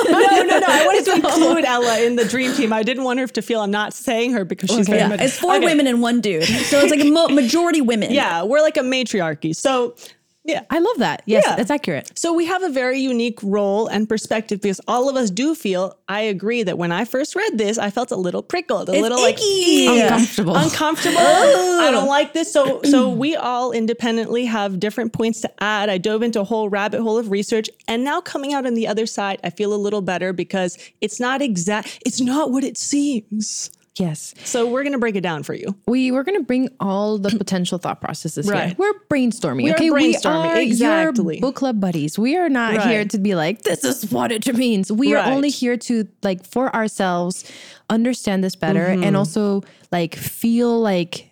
no, 0.43 0.59
no. 0.59 0.65
I 0.67 0.83
wanted 0.85 1.05
to 1.05 1.15
include 1.27 1.65
Ella 1.65 1.99
in 2.01 2.15
the 2.15 2.25
dream 2.25 2.53
team. 2.53 2.73
I 2.73 2.81
didn't 2.81 3.03
want 3.03 3.19
her 3.19 3.27
to 3.27 3.41
feel 3.41 3.61
I'm 3.61 3.69
not 3.69 3.93
saying 3.93 4.33
her 4.33 4.43
because 4.43 4.71
she's 4.71 4.87
very 4.87 4.99
yeah, 4.99 5.07
much. 5.07 5.21
it's 5.21 5.37
four 5.37 5.55
Okay. 5.55 5.65
women 5.65 5.85
and 5.85 6.01
one 6.01 6.19
dude. 6.19 6.43
So 6.45 6.79
it's 6.79 6.89
like 6.91 7.01
a 7.01 7.33
majority 7.33 7.81
women. 7.81 8.11
Yeah, 8.11 8.43
we're 8.43 8.61
like 8.61 8.77
a 8.77 8.81
matriarchy. 8.83 9.53
So, 9.53 9.95
yeah. 10.43 10.63
I 10.69 10.79
love 10.79 10.97
that. 10.97 11.21
Yes, 11.25 11.43
Yeah. 11.47 11.55
that's 11.55 11.69
accurate. 11.71 12.11
So 12.17 12.33
we 12.33 12.45
have 12.45 12.63
a 12.63 12.69
very 12.69 12.99
unique 12.99 13.39
role 13.43 13.87
and 13.87 14.09
perspective 14.09 14.59
because 14.61 14.81
all 14.87 15.07
of 15.09 15.15
us 15.15 15.29
do 15.29 15.53
feel. 15.55 15.97
I 16.07 16.21
agree 16.21 16.63
that 16.63 16.77
when 16.77 16.91
I 16.91 17.05
first 17.05 17.35
read 17.35 17.57
this, 17.57 17.77
I 17.77 17.89
felt 17.89 18.11
a 18.11 18.15
little 18.15 18.41
prickled, 18.43 18.89
a 18.89 18.93
little 18.93 19.21
like 19.21 19.35
icky. 19.35 19.45
"Ew, 19.85 20.01
Uncomfortable. 20.01 20.55
uncomfortable. 20.55 21.17
I 21.19 21.89
don't 21.91 22.07
like 22.07 22.33
this. 22.33 22.51
So 22.51 22.81
so 22.83 23.09
we 23.09 23.35
all 23.35 23.71
independently 23.71 24.45
have 24.45 24.79
different 24.79 25.13
points 25.13 25.41
to 25.41 25.63
add. 25.63 25.89
I 25.89 25.97
dove 25.97 26.23
into 26.23 26.41
a 26.41 26.43
whole 26.43 26.69
rabbit 26.69 27.01
hole 27.01 27.17
of 27.17 27.29
research, 27.31 27.69
and 27.87 28.03
now 28.03 28.19
coming 28.21 28.53
out 28.53 28.65
on 28.65 28.73
the 28.73 28.87
other 28.87 29.05
side, 29.05 29.39
I 29.43 29.49
feel 29.51 29.73
a 29.73 29.77
little 29.77 30.01
better 30.01 30.33
because 30.33 30.77
it's 31.01 31.19
not 31.19 31.41
exact. 31.41 31.99
It's 32.05 32.19
not 32.19 32.51
what 32.51 32.63
it 32.63 32.77
seems. 32.77 33.69
Yes. 34.01 34.33
So 34.43 34.67
we're 34.67 34.83
gonna 34.83 34.97
break 34.97 35.15
it 35.15 35.21
down 35.21 35.43
for 35.43 35.53
you. 35.53 35.75
We 35.87 36.11
we're 36.11 36.23
gonna 36.23 36.41
bring 36.41 36.69
all 36.79 37.17
the 37.19 37.29
potential 37.37 37.77
thought 37.77 38.01
processes 38.01 38.45
here. 38.47 38.55
Right. 38.55 38.77
We're 38.77 38.93
brainstorming. 39.09 39.63
We 39.63 39.71
are 39.71 39.75
okay, 39.75 39.89
brainstorming, 39.89 40.53
we 40.53 40.59
are 40.59 40.61
exactly. 40.61 41.35
your 41.35 41.41
book 41.41 41.55
club 41.55 41.79
buddies. 41.79 42.17
We 42.17 42.35
are 42.37 42.49
not 42.49 42.75
Right. 42.75 42.87
here 42.87 43.05
to 43.05 43.17
be 43.19 43.35
like 43.35 43.61
this 43.61 43.83
is 43.83 44.11
what 44.11 44.31
it 44.31 44.45
means. 44.57 44.91
We 44.91 45.13
Right. 45.13 45.25
are 45.27 45.31
only 45.31 45.49
here 45.49 45.77
to 45.77 46.07
like 46.23 46.45
for 46.45 46.73
ourselves 46.75 47.43
understand 47.89 48.43
this 48.43 48.55
better 48.55 48.87
Mm-hmm. 48.87 49.03
and 49.03 49.15
also 49.17 49.63
like 49.91 50.15
feel 50.15 50.79
like 50.81 51.27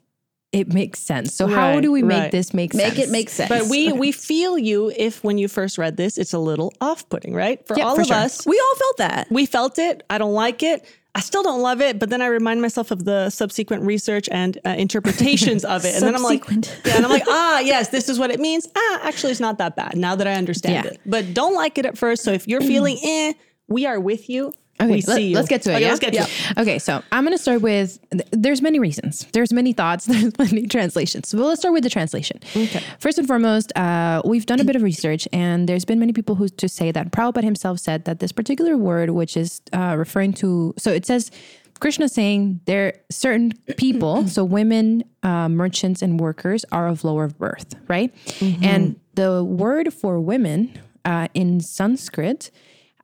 it 0.51 0.73
makes 0.73 0.99
sense. 0.99 1.33
So 1.35 1.45
how 1.45 1.79
do 1.79 1.91
we 1.91 2.01
make 2.01 2.19
right. 2.19 2.31
this 2.31 2.55
make, 2.55 2.73
Make 2.73 2.97
it 2.97 3.09
make 3.11 3.29
sense. 3.29 3.49
But 3.49 3.67
we 3.69 3.91
we 3.91 4.11
feel 4.29 4.57
you 4.57 4.91
if 4.97 5.23
when 5.23 5.37
you 5.37 5.47
first 5.47 5.77
read 5.77 5.95
this, 5.95 6.17
it's 6.17 6.33
a 6.33 6.39
little 6.39 6.73
off 6.81 7.07
putting, 7.09 7.35
right? 7.35 7.65
For 7.67 7.77
Yeah, 7.77 7.85
all 7.85 7.95
for 7.95 8.01
of 8.01 8.07
sure. 8.07 8.15
us, 8.15 8.45
we 8.47 8.59
all 8.59 8.75
felt 8.75 8.97
that. 8.97 9.27
we 9.31 9.45
felt 9.45 9.77
it. 9.77 10.03
I 10.09 10.17
don't 10.17 10.33
like 10.33 10.63
it. 10.63 10.83
I 11.15 11.21
still 11.21 11.41
don't 11.43 11.61
love 11.61 11.81
it, 11.81 11.97
but 11.99 12.09
then 12.09 12.21
I 12.21 12.27
remind 12.27 12.61
myself 12.61 12.91
of 12.91 13.03
the 13.03 13.29
subsequent 13.31 13.83
research 13.83 14.29
and 14.31 14.57
uh, 14.65 14.69
interpretations 14.77 15.65
of 15.65 15.83
it, 15.83 15.95
and 15.95 16.03
then 16.03 16.15
I'm 16.15 16.23
like, 16.23 16.47
yeah, 16.49 16.95
and 16.97 17.05
I'm 17.05 17.11
like, 17.11 17.23
ah, 17.27 17.59
yes, 17.59 17.89
this 17.89 18.09
is 18.09 18.19
what 18.19 18.29
it 18.31 18.39
means. 18.39 18.67
Ah, 18.75 18.99
actually, 19.03 19.31
it's 19.31 19.39
not 19.39 19.57
that 19.57 19.75
bad 19.75 19.97
now 19.97 20.15
that 20.15 20.27
I 20.27 20.33
understand 20.35 20.85
Yeah. 20.85 20.91
it. 20.91 21.01
But 21.05 21.33
don't 21.33 21.55
like 21.55 21.77
it 21.77 21.85
at 21.85 21.97
first. 21.97 22.23
So 22.23 22.31
if 22.31 22.47
you're 22.47 22.61
feeling 22.61 22.97
eh, 23.03 23.33
we 23.67 23.85
are 23.85 23.99
with 23.99 24.29
you. 24.29 24.53
Okay, 24.81 24.91
we 24.91 25.01
let, 25.01 25.15
see 25.15 25.27
you. 25.27 25.37
us 25.37 25.47
get 25.47 25.61
to 25.63 25.71
it. 25.71 25.75
Okay, 25.75 25.83
yeah? 25.83 25.89
let's 25.89 25.99
get 25.99 26.13
to 26.13 26.21
it. 26.21 26.57
Okay, 26.57 26.79
so 26.79 27.03
I'm 27.11 27.25
going 27.25 27.35
to 27.35 27.41
start 27.41 27.61
with 27.61 27.99
th- 28.11 28.23
there's 28.31 28.61
many 28.61 28.79
reasons. 28.79 29.27
There's 29.33 29.51
many 29.51 29.73
thoughts. 29.73 30.05
There's 30.09 30.37
many 30.37 30.67
translations. 30.67 31.29
So 31.29 31.37
let's 31.37 31.61
start 31.61 31.73
with 31.73 31.83
the 31.83 31.89
translation. 31.89 32.39
Okay. 32.55 32.81
First 32.99 33.17
and 33.17 33.27
foremost, 33.27 33.75
uh, 33.77 34.21
we've 34.23 34.45
done 34.45 34.59
a 34.59 34.63
bit 34.63 34.75
of 34.75 34.81
research, 34.81 35.27
and 35.33 35.67
there's 35.67 35.85
been 35.85 35.99
many 35.99 36.13
people 36.13 36.35
who 36.35 36.47
to 36.47 36.69
say 36.69 36.91
that 36.91 37.11
Prabhupada 37.11 37.43
himself 37.43 37.79
said 37.79 38.05
that 38.05 38.19
this 38.19 38.31
particular 38.31 38.77
word, 38.77 39.09
which 39.11 39.35
is 39.35 39.61
uh, 39.73 39.95
referring 39.97 40.33
to, 40.33 40.73
so 40.77 40.91
it 40.91 41.05
says. 41.05 41.31
Krishna 41.79 42.09
saying 42.09 42.59
there 42.65 42.99
certain 43.09 43.53
people, 43.77 44.27
so 44.35 44.43
women, 44.43 45.05
uh, 45.23 45.47
merchants, 45.47 46.01
and 46.01 46.19
workers 46.19 46.65
are 46.73 46.89
of 46.89 47.05
lower 47.05 47.29
birth, 47.29 47.73
right? 47.87 48.13
And 48.41 48.99
the 49.15 49.45
word 49.45 49.93
for 49.93 50.19
women 50.19 50.77
uh, 51.05 51.29
in 51.33 51.61
Sanskrit 51.61 52.51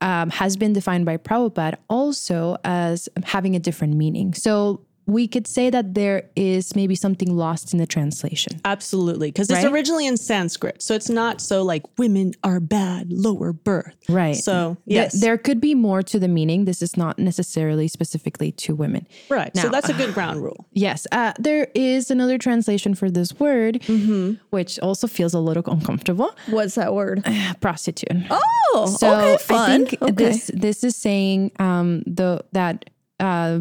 um, 0.05 0.29
has 0.29 0.55
been 0.55 0.71
defined 0.71 1.03
by 1.03 1.17
Prabhupada 1.17 1.77
also 1.89 2.57
as 2.63 3.09
having 3.23 3.55
a 3.55 3.59
different 3.59 3.95
meaning. 3.95 4.35
So 4.35 4.84
we 5.07 5.27
could 5.27 5.47
say 5.47 5.69
that 5.69 5.93
there 5.93 6.29
is 6.35 6.75
maybe 6.75 6.95
something 6.95 7.35
lost 7.35 7.73
in 7.73 7.79
the 7.79 7.85
translation. 7.85 8.59
Absolutely, 8.65 9.29
because 9.29 9.49
it's 9.49 9.63
originally 9.63 10.07
in 10.07 10.17
Sanskrit, 10.17 10.81
so 10.81 10.95
it's 10.95 11.09
not 11.09 11.41
so 11.41 11.63
like 11.63 11.83
women 11.97 12.33
are 12.43 12.59
bad, 12.59 13.11
lower 13.11 13.53
birth. 13.53 13.95
Right. 14.09 14.35
So 14.35 14.77
Th- 14.87 14.97
yes, 14.97 15.21
there 15.21 15.37
could 15.37 15.61
be 15.61 15.75
more 15.75 16.01
to 16.03 16.19
the 16.19 16.27
meaning. 16.27 16.65
This 16.65 16.81
is 16.81 16.97
not 16.97 17.19
necessarily 17.19 17.87
specifically 17.87 18.51
to 18.53 18.75
women. 18.75 19.07
right. 19.29 19.55
so 19.55 19.69
that's 19.69 19.89
a 19.89 19.93
good 19.93 20.13
ground 20.13 20.41
rule. 20.41 20.65
Yes, 20.73 21.05
uh, 21.11 21.33
there 21.39 21.67
is 21.75 22.09
another 22.09 22.37
translation 22.37 22.95
for 22.95 23.11
this 23.11 23.39
word, 23.39 23.83
which 24.49 24.79
also 24.79 25.07
feels 25.07 25.33
a 25.33 25.39
little 25.39 25.63
uncomfortable. 25.67 26.33
What's 26.47 26.75
that 26.75 26.93
word? 26.93 27.23
Prostitute. 27.61 28.23
Oh, 28.31 28.95
So 28.99 29.13
okay, 29.13 29.37
fun. 29.43 29.69
I 29.69 29.77
think 29.85 30.01
okay. 30.01 30.11
this 30.11 30.51
this 30.53 30.83
is 30.83 30.95
saying 30.95 31.51
um, 31.59 32.01
the 32.07 32.43
that 32.53 32.89
uh, 33.19 33.59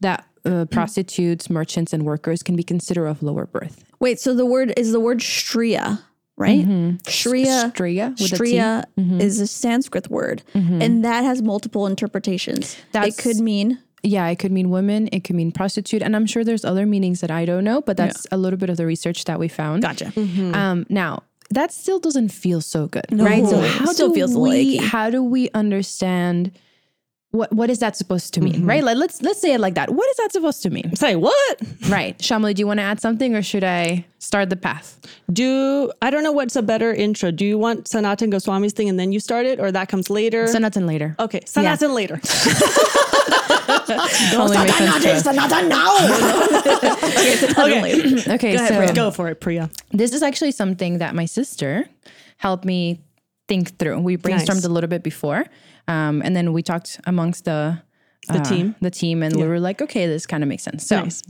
that 0.00 0.26
uh, 0.44 0.64
prostitutes, 0.66 1.48
merchants, 1.50 1.92
and 1.92 2.04
workers 2.04 2.42
can 2.42 2.56
be 2.56 2.62
considered 2.62 3.06
of 3.06 3.22
lower 3.22 3.46
birth. 3.46 3.84
Wait, 4.00 4.18
so 4.20 4.34
the 4.34 4.46
word 4.46 4.72
is 4.76 4.92
the 4.92 5.00
word 5.00 5.18
shriya, 5.18 6.00
right? 6.36 6.64
Shriya. 7.04 7.72
Striya 7.72 8.10
with 8.18 8.32
a 8.32 8.36
T. 8.36 8.54
Shriya 8.56 8.84
is 9.20 9.40
a 9.40 9.46
Sanskrit 9.46 10.08
word, 10.10 10.42
and 10.54 11.04
that 11.04 11.22
has 11.24 11.42
multiple 11.42 11.86
interpretations. 11.86 12.76
That's- 12.92 13.18
it 13.18 13.22
could 13.22 13.36
mean 13.38 13.78
Yeah, 14.02 14.26
it 14.28 14.38
could 14.38 14.50
mean 14.52 14.70
woman, 14.70 15.08
it 15.12 15.24
could 15.24 15.36
mean 15.36 15.52
prostitute, 15.52 16.00
and 16.02 16.16
I'm 16.16 16.24
sure 16.24 16.42
there's 16.42 16.64
other 16.64 16.86
meanings 16.86 17.20
that 17.20 17.30
I 17.30 17.44
don't 17.44 17.64
know, 17.64 17.82
but 17.82 17.98
that's 17.98 18.26
a 18.32 18.38
little 18.38 18.58
bit 18.58 18.70
of 18.70 18.78
the 18.78 18.86
research 18.86 19.24
that 19.24 19.38
we 19.38 19.46
found. 19.48 19.82
gotcha. 19.82 20.10
Um, 20.54 20.86
now 20.88 21.22
that 21.50 21.70
still 21.72 21.98
doesn't 21.98 22.30
feel 22.30 22.60
so 22.62 22.86
good, 22.86 23.04
right? 23.12 23.44
So 23.46 23.60
it 23.60 23.70
how 23.70 23.92
still 23.92 24.08
do 24.08 24.14
feels 24.14 24.34
we 24.36 24.76
icky. 24.76 24.76
how 24.78 25.10
do 25.10 25.22
we 25.22 25.50
understand 25.52 26.52
what 27.32 27.52
what 27.52 27.70
is 27.70 27.78
that 27.78 27.96
supposed 27.96 28.34
to 28.34 28.40
mean, 28.40 28.54
mm-hmm. 28.54 28.68
right? 28.68 28.82
Like 28.82 28.96
let's 28.96 29.22
let's 29.22 29.40
say 29.40 29.54
it 29.54 29.60
like 29.60 29.74
that. 29.74 29.90
What 29.90 30.08
is 30.10 30.16
that 30.16 30.32
supposed 30.32 30.62
to 30.62 30.70
mean, 30.70 30.96
Say 30.96 31.14
what? 31.16 31.60
right? 31.88 32.18
Shamali, 32.18 32.54
do 32.54 32.60
you 32.60 32.66
want 32.66 32.78
to 32.78 32.82
add 32.82 33.00
something, 33.00 33.36
or 33.36 33.42
should 33.42 33.62
I 33.62 34.04
start 34.18 34.50
the 34.50 34.56
path? 34.56 34.98
Do 35.32 35.92
I 36.02 36.10
don't 36.10 36.24
know 36.24 36.32
what's 36.32 36.56
a 36.56 36.62
better 36.62 36.92
intro. 36.92 37.30
Do 37.30 37.46
you 37.46 37.56
want 37.56 37.86
Sanatan 37.86 38.32
Goswami's 38.32 38.72
thing 38.72 38.88
and 38.88 38.98
then 38.98 39.12
you 39.12 39.20
start 39.20 39.46
it, 39.46 39.60
or 39.60 39.70
that 39.70 39.88
comes 39.88 40.10
later? 40.10 40.48
Sanatan 40.48 40.86
later. 40.86 41.14
okay, 41.20 41.40
Sanatan 41.46 41.94
later. 41.94 42.14
Only 44.34 44.58
makes 44.58 44.76
sense 44.76 45.02
to 45.02 45.12
us. 45.12 45.26
okay, 47.58 48.34
Okay, 48.34 48.52
go 48.52 48.56
ahead, 48.56 48.68
so 48.68 48.76
Priya. 48.76 48.92
go 48.94 49.10
for 49.10 49.28
it, 49.28 49.40
Priya. 49.40 49.70
this 49.92 50.12
is 50.12 50.22
actually 50.22 50.52
something 50.52 50.98
that 50.98 51.14
my 51.14 51.24
sister 51.26 51.88
helped 52.38 52.64
me 52.64 53.00
think 53.50 53.64
through. 53.78 53.98
We 54.08 54.16
brainstormed 54.16 54.62
Nice. 54.62 54.70
a 54.70 54.72
little 54.76 54.90
bit 54.94 55.02
before, 55.12 55.40
um, 55.94 56.14
and 56.24 56.32
then 56.36 56.46
we 56.56 56.62
talked 56.62 56.90
amongst 57.12 57.42
the 57.50 57.60
The 58.28 58.40
uh, 58.40 58.44
team. 58.52 58.66
the 58.86 58.90
team, 59.02 59.16
and 59.24 59.32
we 59.42 59.46
were 59.52 59.60
like, 59.68 59.78
okay, 59.86 60.04
this 60.14 60.26
kind 60.32 60.42
of 60.44 60.48
makes 60.52 60.62
sense. 60.68 60.80
So, 60.90 60.96
Nice. 61.02 61.22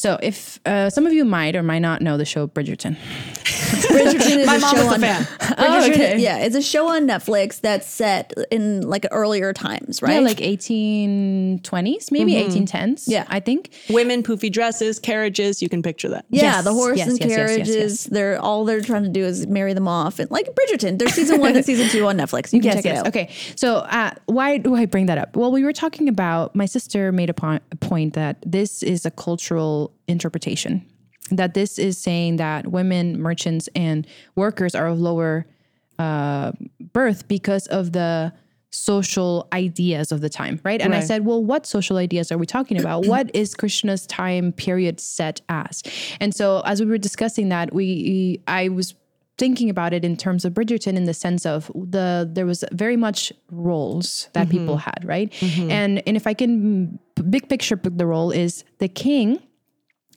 So 0.00 0.18
if 0.22 0.58
uh, 0.64 0.88
some 0.88 1.06
of 1.06 1.12
you 1.12 1.26
might 1.26 1.54
or 1.54 1.62
might 1.62 1.80
not 1.80 2.00
know 2.00 2.16
the 2.16 2.24
show 2.24 2.46
Bridgerton, 2.48 2.96
Bridgerton 3.44 4.38
is 4.38 4.46
My 4.46 4.56
a 4.56 4.58
mom 4.60 4.74
show 4.74 4.80
is 4.80 4.86
a 4.86 4.94
on 4.94 5.00
fan. 5.00 5.22
Bridgerton, 5.24 5.90
okay. 5.92 6.18
Yeah, 6.18 6.38
it's 6.38 6.56
a 6.56 6.62
show 6.62 6.88
on 6.88 7.06
Netflix 7.06 7.60
that's 7.60 7.86
set 7.86 8.32
in 8.50 8.80
like 8.88 9.04
earlier 9.10 9.52
times, 9.52 10.00
right? 10.02 10.14
yeah, 10.14 10.20
like 10.20 10.38
1820s, 10.38 12.10
maybe 12.10 12.32
1810s. 12.34 13.04
Yeah. 13.06 13.24
I 13.28 13.40
think. 13.40 13.70
Women, 13.90 14.22
poofy 14.22 14.50
dresses, 14.50 14.98
carriages. 14.98 15.62
You 15.62 15.68
can 15.68 15.82
picture 15.82 16.08
that. 16.10 16.24
yeah, 16.30 16.42
Yes, 16.42 16.64
the 16.64 16.72
horse 16.72 16.98
yes, 16.98 17.08
and 17.08 17.18
yes, 17.20 17.28
yes, 17.28 17.38
yes, 17.38 17.46
carriages. 17.48 17.76
yes. 17.76 18.02
They're 18.04 18.40
all 18.40 18.64
they're 18.64 18.80
trying 18.80 19.02
to 19.04 19.08
do 19.08 19.24
is 19.24 19.46
marry 19.46 19.72
them 19.74 19.88
off, 19.88 20.18
and 20.18 20.30
like 20.30 20.46
Bridgerton. 20.54 20.98
There's 20.98 21.12
season 21.14 21.40
one 21.40 21.54
and 21.56 21.64
season 21.70 21.88
two 21.88 22.06
on 22.06 22.16
Netflix. 22.16 22.52
You 22.52 22.60
can 22.60 22.66
Yes, 22.70 22.74
check 22.76 22.84
yes. 22.84 22.96
it 22.96 23.00
out. 23.00 23.06
Okay. 23.08 23.30
So, 23.56 23.76
uh, 23.76 24.12
why 24.26 24.58
do 24.58 24.74
I 24.74 24.86
bring 24.86 25.06
that 25.06 25.18
up? 25.18 25.36
Well, 25.36 25.50
we 25.52 25.64
were 25.64 25.72
talking 25.72 26.08
about 26.08 26.54
my 26.54 26.66
sister 26.66 27.12
made 27.12 27.30
a, 27.30 27.34
po- 27.34 27.58
a 27.70 27.76
point 27.76 28.14
that 28.14 28.36
this 28.46 28.82
is 28.82 29.04
a 29.04 29.10
cultural 29.10 29.89
interpretation, 30.08 30.84
that 31.30 31.54
this 31.54 31.78
is 31.78 31.98
saying 31.98 32.36
that 32.36 32.68
women, 32.68 33.20
merchants, 33.20 33.68
and 33.74 34.06
workers 34.36 34.74
are 34.74 34.86
of 34.86 35.00
lower 35.00 35.46
uh, 35.98 36.52
birth 36.92 37.28
because 37.28 37.66
of 37.68 37.92
the 37.92 38.32
social 38.72 39.48
ideas 39.52 40.12
of 40.12 40.20
the 40.20 40.28
time, 40.28 40.60
right? 40.64 40.80
And 40.80 40.94
I 40.94 41.00
said, 41.00 41.24
well, 41.24 41.44
what 41.44 41.66
social 41.66 41.96
ideas 41.96 42.30
are 42.30 42.38
we 42.38 42.46
talking 42.46 42.78
about? 42.78 43.04
what 43.14 43.30
is 43.34 43.54
Krishna's 43.54 44.06
time 44.06 44.52
period 44.52 45.00
set 45.00 45.40
as? 45.48 45.82
And 46.20 46.34
so, 46.34 46.62
as 46.64 46.80
we 46.80 46.86
were 46.86 46.98
discussing 46.98 47.48
that, 47.48 47.74
we 47.74 48.40
I 48.46 48.68
was 48.68 48.94
thinking 49.38 49.70
about 49.70 49.92
it 49.92 50.04
in 50.04 50.16
terms 50.16 50.44
of 50.44 50.52
Bridgerton 50.52 50.96
in 50.96 51.04
the 51.04 51.14
sense 51.14 51.44
of 51.46 51.70
the 51.74 52.28
there 52.30 52.46
was 52.46 52.62
very 52.72 52.96
much 52.96 53.32
roles 53.50 54.28
that 54.34 54.48
Mm-hmm. 54.48 54.58
people 54.58 54.76
had, 54.76 55.02
right? 55.04 55.32
And 55.42 56.02
and 56.06 56.16
if 56.16 56.26
I 56.26 56.34
can 56.34 56.98
big 57.28 57.48
picture 57.48 57.76
the 57.82 58.06
role 58.06 58.30
is 58.30 58.64
the 58.78 58.88
king 58.88 59.40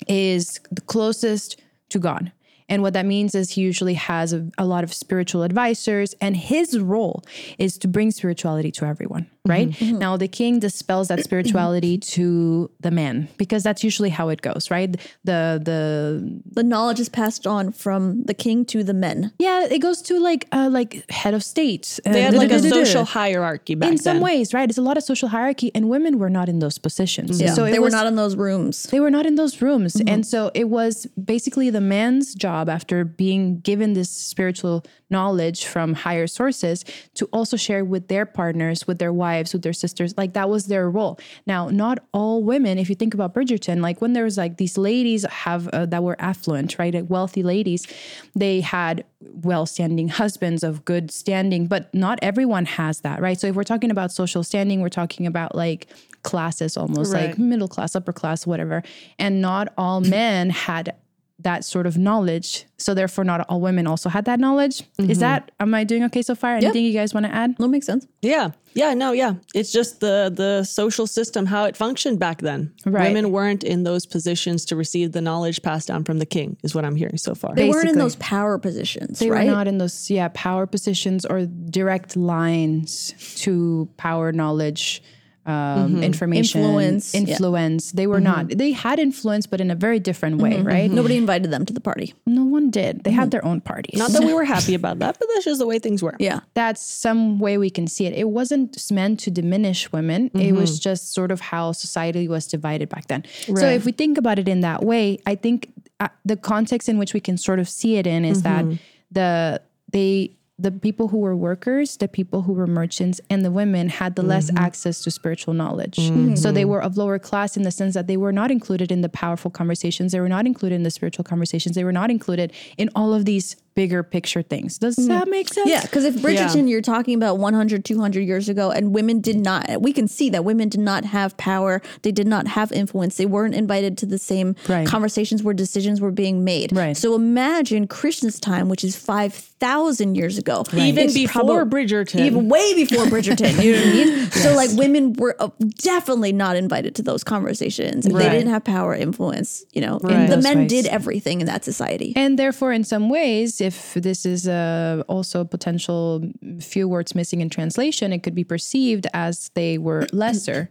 is 0.08 0.60
the 0.72 0.82
closest 0.82 1.62
to 1.90 2.00
God. 2.00 2.32
And 2.70 2.82
what 2.82 2.94
that 2.94 3.06
means 3.06 3.36
is 3.36 3.52
he 3.52 3.62
usually 3.62 3.94
has 3.96 4.34
a, 4.34 4.50
a 4.58 4.66
lot 4.66 4.84
of 4.84 4.94
spiritual 4.94 5.44
advisors, 5.44 6.16
and 6.22 6.36
his 6.36 6.80
role 6.80 7.24
is 7.58 7.78
to 7.80 7.88
bring 7.88 8.12
spirituality 8.12 8.72
to 8.72 8.86
everyone, 8.86 9.30
right? 9.46 9.70
Now, 9.82 10.16
the 10.18 10.28
king 10.28 10.60
dispels 10.60 11.10
that 11.10 11.24
spirituality 11.24 11.98
to 12.16 12.72
the 12.80 12.92
man 12.92 13.28
because 13.38 13.62
that's 13.64 13.84
usually 13.84 14.10
how 14.10 14.30
it 14.30 14.42
goes, 14.42 14.72
right? 14.72 14.92
The, 15.24 15.62
the, 15.64 16.42
The 16.54 16.64
knowledge 16.64 17.00
is 17.00 17.10
passed 17.10 17.46
on 17.46 17.72
from 17.74 18.24
the 18.24 18.34
king 18.34 18.66
to 18.68 18.84
the 18.84 18.94
men. 18.94 19.34
yeah, 19.40 19.66
it 19.70 19.80
goes 19.80 20.02
to 20.04 20.20
like, 20.20 20.48
uh, 20.52 20.70
like 20.72 21.10
head 21.12 21.34
of 21.34 21.44
state. 21.44 22.00
uh, 22.06 22.12
They 22.14 22.22
had 22.22 22.34
like 22.34 22.52
a 22.52 22.60
social 22.60 23.06
hierarchy 23.06 23.76
back 23.76 23.92
in 23.92 23.98
some 23.98 24.20
ways, 24.22 24.54
right? 24.54 24.70
It's 24.70 24.78
a 24.78 24.82
lot 24.90 24.98
of 24.98 25.04
social 25.04 25.30
hierarchy, 25.30 25.72
and 25.76 25.90
women 25.90 26.20
were 26.20 26.30
not 26.30 26.48
in 26.50 26.60
those 26.60 26.78
positions. 26.78 27.42
Yeah. 27.42 27.54
So 27.54 27.66
they 27.66 27.80
were 27.80 27.90
not 27.90 28.08
in 28.08 28.16
those 28.16 28.36
rooms. 28.36 28.84
they 28.84 29.00
were 29.00 29.12
not 29.12 29.26
in 29.26 29.36
those 29.36 29.62
rooms. 29.62 29.94
Mm-hmm. 29.96 30.10
And 30.14 30.26
so 30.26 30.52
it 30.54 30.70
was 30.70 31.06
basically 31.34 31.70
the 31.70 31.82
man's 31.82 32.34
job 32.34 32.70
after 32.70 33.04
being 33.04 33.60
given 33.60 33.94
this 33.94 34.10
spiritual 34.10 34.86
knowledge 35.10 35.66
from 35.66 35.94
higher 35.94 36.26
sources 36.28 36.84
to 37.14 37.26
also 37.38 37.56
share 37.58 37.84
with 37.86 38.08
their 38.08 38.26
partners, 38.26 38.88
with 38.88 38.98
their 39.00 39.14
wives, 39.14 39.33
with 39.54 39.64
their 39.64 39.74
sisters. 39.74 40.14
Like 40.18 40.34
that 40.34 40.50
was 40.50 40.68
their 40.68 40.90
role. 40.90 41.20
Now, 41.46 41.70
not 41.70 42.00
all 42.14 42.44
women, 42.44 42.78
if 42.78 42.90
you 42.90 42.96
think 42.96 43.14
about 43.14 43.34
Bridgerton, 43.34 43.82
like 43.82 44.02
when 44.02 44.14
there 44.14 44.24
was 44.24 44.38
like 44.38 44.58
these 44.58 44.78
ladies 44.78 45.26
have 45.26 45.68
uh, 45.70 45.86
that 45.88 46.04
were 46.04 46.16
affluent, 46.20 46.78
right? 46.78 46.94
Like 46.94 47.10
wealthy 47.10 47.44
ladies, 47.44 47.88
they 48.36 48.62
had 48.62 49.06
well-standing 49.22 50.10
husbands 50.10 50.64
of 50.64 50.86
good 50.86 51.12
standing, 51.12 51.68
but 51.68 51.94
not 51.94 52.20
everyone 52.22 52.66
has 52.66 53.02
that, 53.02 53.22
right? 53.22 53.40
So 53.40 53.48
if 53.48 53.56
we're 53.56 53.64
talking 53.64 53.92
about 53.92 54.12
social 54.12 54.44
standing, 54.44 54.82
we're 54.82 54.90
talking 54.90 55.26
about 55.26 55.56
like 55.56 55.88
classes 56.24 56.78
almost 56.78 57.14
like 57.14 57.38
middle 57.38 57.68
class, 57.68 57.96
upper 57.96 58.14
class, 58.14 58.48
whatever. 58.48 58.84
And 59.20 59.42
not 59.42 59.74
all 59.78 60.02
men 60.02 60.50
had 60.50 60.96
that 61.40 61.66
sort 61.66 61.88
of 61.88 61.98
knowledge. 61.98 62.66
So 62.78 62.94
therefore 62.94 63.24
not 63.24 63.42
all 63.50 63.62
women 63.62 63.88
also 63.88 64.10
had 64.10 64.26
that 64.26 64.40
knowledge. 64.40 64.82
Is 64.98 65.06
mm-hmm. 65.06 65.20
that 65.20 65.52
am 65.60 65.74
I 65.74 65.84
doing 65.84 66.04
okay 66.06 66.22
so 66.22 66.36
far? 66.36 66.56
Anything 66.56 66.86
you 66.86 66.94
guys 66.94 67.14
want 67.14 67.26
to 67.26 67.34
add? 67.34 67.58
That 67.58 67.68
makes 67.68 67.86
sense. 67.86 68.08
Yeah. 68.22 68.52
Yeah, 68.76 68.94
no, 68.94 69.12
yeah. 69.12 69.36
It's 69.54 69.72
just 69.72 70.00
the 70.00 70.32
the 70.34 70.64
social 70.64 71.06
system 71.06 71.46
how 71.46 71.66
it 71.66 71.78
functioned 71.78 72.20
back 72.20 72.42
then. 72.42 72.74
Right. 72.86 73.08
Women 73.08 73.32
weren't 73.32 73.64
in 73.64 73.84
those 73.84 74.06
positions 74.06 74.66
to 74.66 74.76
receive 74.76 75.12
the 75.12 75.22
knowledge 75.22 75.62
passed 75.62 75.88
down 75.88 76.04
from 76.04 76.20
the 76.20 76.26
king 76.26 76.58
is 76.64 76.74
what 76.74 76.86
I'm 76.86 76.96
hearing 76.96 77.18
so 77.18 77.36
far. 77.36 77.56
They 77.56 77.70
weren't 77.70 77.90
in 77.90 77.98
those 77.98 78.16
power 78.18 78.58
positions, 78.58 79.20
They 79.20 79.30
right? 79.30 79.46
were 79.46 79.52
not 79.52 79.68
in 79.68 79.78
those 79.78 80.10
yeah, 80.10 80.30
power 80.34 80.66
positions 80.66 81.26
or 81.26 81.46
direct 81.46 82.16
lines 82.16 83.14
to 83.42 83.90
power 83.98 84.32
knowledge. 84.32 85.04
Um, 85.46 85.96
mm-hmm. 85.96 86.04
information, 86.04 86.62
Influence, 86.62 87.14
yeah. 87.14 87.20
influence. 87.20 87.92
They 87.92 88.08
were 88.08 88.22
not. 88.22 88.46
Mm-hmm. 88.46 88.58
They 88.58 88.72
had 88.72 88.98
influence, 88.98 89.46
but 89.46 89.60
in 89.60 89.72
a 89.72 89.76
very 89.76 90.00
different 90.00 90.38
way, 90.38 90.54
mm-hmm. 90.54 90.68
right? 90.68 90.90
Nobody 90.90 91.18
invited 91.18 91.52
them 91.52 91.66
to 91.66 91.74
the 91.74 91.82
party. 91.82 92.14
No 92.26 92.46
one 92.46 92.70
did. 92.70 93.04
They 93.04 93.12
had 93.12 93.32
their 93.32 93.44
own 93.44 93.60
parties. 93.60 94.00
Not 94.00 94.12
that 94.12 94.24
we 94.24 94.34
were 94.34 94.46
happy 94.46 94.74
about 94.74 95.00
that, 95.00 95.18
but 95.20 95.28
that's 95.34 95.44
just 95.44 95.60
the 95.60 95.68
way 95.68 95.80
things 95.80 96.02
were. 96.02 96.16
Yeah. 96.24 96.40
that's 96.54 96.82
some 96.82 97.40
way 97.40 97.58
we 97.58 97.70
can 97.70 97.86
see 97.88 98.06
it. 98.06 98.14
It 98.14 98.30
wasn't 98.30 98.78
meant 98.90 99.20
to 99.22 99.32
diminish 99.32 99.92
women. 99.92 100.32
It 100.34 100.54
was 100.54 100.80
just 100.80 101.14
sort 101.14 101.32
of 101.32 101.42
how 101.42 101.74
society 101.74 102.30
was 102.30 102.48
divided 102.48 102.88
back 102.88 103.08
then. 103.08 103.26
So 103.46 103.68
if 103.68 103.84
we 103.84 103.92
think 103.92 104.18
about 104.18 104.40
it 104.40 104.48
in 104.48 104.62
that 104.62 104.84
way, 104.84 105.20
I 105.26 105.36
think 105.36 105.74
uh, 106.00 106.08
the 106.24 106.38
context 106.38 106.88
in 106.88 106.98
which 106.98 107.14
we 107.14 107.20
can 107.20 107.38
sort 107.38 107.60
of 107.60 107.68
see 107.68 107.98
it 107.98 108.08
in 108.08 108.24
is 108.24 108.44
that 108.44 108.66
the 109.12 109.62
they 109.92 110.36
the 110.64 110.72
people 110.72 111.10
who 111.10 111.18
were 111.18 111.36
workers, 111.36 111.98
the 111.98 112.08
people 112.08 112.44
who 112.44 112.54
were 112.54 112.66
merchants, 112.66 113.20
and 113.30 113.44
the 113.44 113.52
women 113.52 113.90
had 113.90 114.16
the 114.16 114.24
less 114.24 114.48
mm-hmm. 114.48 114.64
access 114.64 115.02
to 115.02 115.12
spiritual 115.12 115.54
knowledge. 115.54 115.98
Mm-hmm. 115.98 116.36
So 116.36 116.54
they 116.54 116.64
were 116.64 116.82
of 116.82 116.96
lower 116.96 117.20
class 117.20 117.58
in 117.58 117.64
the 117.64 117.72
sense 117.72 117.94
that 117.96 118.08
they 118.08 118.16
were 118.16 118.32
not 118.32 118.50
included 118.50 118.90
in 118.90 119.02
the 119.02 119.10
powerful 119.10 119.52
conversations. 119.52 120.14
They 120.14 120.22
were 120.22 120.30
not 120.30 120.46
included 120.46 120.76
in 120.76 120.84
the 120.84 120.92
spiritual 120.92 121.26
conversations. 121.26 121.76
They 121.76 121.84
were 121.84 121.92
not 121.92 122.10
included 122.10 122.54
in 122.78 122.90
all 122.96 123.14
of 123.14 123.26
these 123.26 123.58
bigger 123.76 124.04
picture 124.04 124.42
things. 124.42 124.78
Does 124.78 124.96
that 124.96 125.28
make 125.28 125.52
sense? 125.54 125.70
Yeah, 125.70 125.82
because 125.82 126.06
if 126.06 126.16
Bridgerton, 126.16 126.70
you're 126.70 126.82
talking 126.82 127.16
about 127.16 127.38
100, 127.38 127.84
200 127.86 128.22
years 128.22 128.50
ago, 128.50 128.72
and 128.72 128.94
women 128.94 129.20
did 129.20 129.38
not, 129.38 129.82
we 129.82 129.94
can 129.94 130.08
see 130.08 130.30
that 130.30 130.46
women 130.46 130.70
did 130.70 130.80
not 130.82 131.06
have 131.06 131.36
power. 131.38 131.82
They 132.04 132.12
did 132.12 132.28
not 132.28 132.48
have 132.48 132.72
influence. 132.72 133.18
They 133.18 133.26
weren't 133.26 133.56
invited 133.56 133.98
to 134.00 134.06
the 134.06 134.18
same 134.18 134.56
Right. 134.68 134.86
conversations 134.88 135.44
where 135.44 135.54
decisions 135.54 136.02
were 136.02 136.12
being 136.12 136.44
made. 136.44 136.76
Right. 136.76 136.96
So 136.96 137.16
imagine 137.16 137.88
Krishna's 137.88 138.40
time, 138.40 138.70
which 138.70 138.84
is 138.84 138.96
5,000 138.96 140.16
years 140.16 140.38
ago. 140.38 140.64
Even 140.74 141.06
It's 141.06 141.14
before 141.14 141.66
probab- 141.66 141.70
Bridgerton. 141.70 142.26
Even 142.26 142.50
way 142.50 142.74
before 142.76 143.06
Bridgerton. 143.06 143.64
you 143.64 143.74
know 143.74 143.80
what 143.80 143.88
I 143.88 143.92
mean? 143.92 144.30
So, 144.44 144.56
like, 144.56 144.72
women 144.74 145.14
were 145.14 145.36
uh, 145.40 145.50
definitely 145.78 146.34
not 146.34 146.56
invited 146.56 146.96
to 146.96 147.02
those 147.02 147.24
conversations. 147.24 148.04
They 148.06 148.12
didn't 148.30 148.50
have 148.50 148.64
power, 148.64 148.94
influence, 148.94 149.64
you 149.72 149.80
know. 149.82 150.00
Right. 150.02 150.28
The 150.28 150.36
Those 150.36 150.44
men 150.44 150.58
ways. 150.60 150.70
did 150.70 150.86
everything 150.88 151.40
in 151.40 151.48
that 151.48 151.64
society. 151.64 152.14
And 152.16 152.38
therefore, 152.38 152.74
in 152.74 152.84
some 152.84 153.10
ways, 153.10 153.62
if 153.64 153.94
this 153.94 154.26
is 154.26 154.48
uh, 154.48 155.04
also 155.08 155.42
a 155.42 155.46
potential 155.46 156.22
few 156.60 156.88
words 156.88 157.16
missing 157.16 157.42
in 157.42 157.50
translation, 157.50 158.12
it 158.12 158.24
could 158.24 158.36
be 158.36 158.44
perceived 158.44 159.08
as 159.14 159.50
they 159.56 159.78
were 159.78 160.06
lesser 160.14 160.70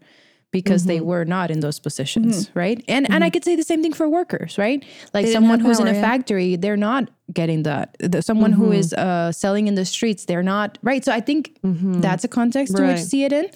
because 0.52 0.84
they 0.84 1.00
were 1.00 1.24
not 1.24 1.50
in 1.50 1.60
those 1.60 1.78
positions, 1.78 2.50
right? 2.54 2.84
And 2.86 3.10
and 3.10 3.24
I 3.24 3.30
could 3.30 3.42
say 3.42 3.56
the 3.56 3.62
same 3.62 3.82
thing 3.82 3.94
for 3.94 4.06
workers, 4.06 4.58
right? 4.58 4.84
Like 5.14 5.24
didn't 5.24 5.32
someone 5.32 5.60
who's 5.60 5.80
in 5.80 5.88
a 5.88 5.94
yeah. 5.94 6.00
factory, 6.00 6.56
they're 6.56 6.76
not 6.76 7.08
getting 7.32 7.62
that. 7.62 7.96
The, 7.98 8.20
someone 8.20 8.52
who 8.52 8.70
is 8.70 8.92
uh, 8.92 9.32
selling 9.32 9.66
in 9.66 9.76
the 9.76 9.86
streets, 9.86 10.26
they're 10.26 10.42
not 10.42 10.78
right. 10.82 11.02
So 11.02 11.10
I 11.10 11.20
think 11.20 11.58
that's 11.62 12.22
a 12.22 12.28
context 12.28 12.76
to 12.76 12.86
which 12.86 13.00
see 13.00 13.24
it 13.24 13.32
in. 13.32 13.48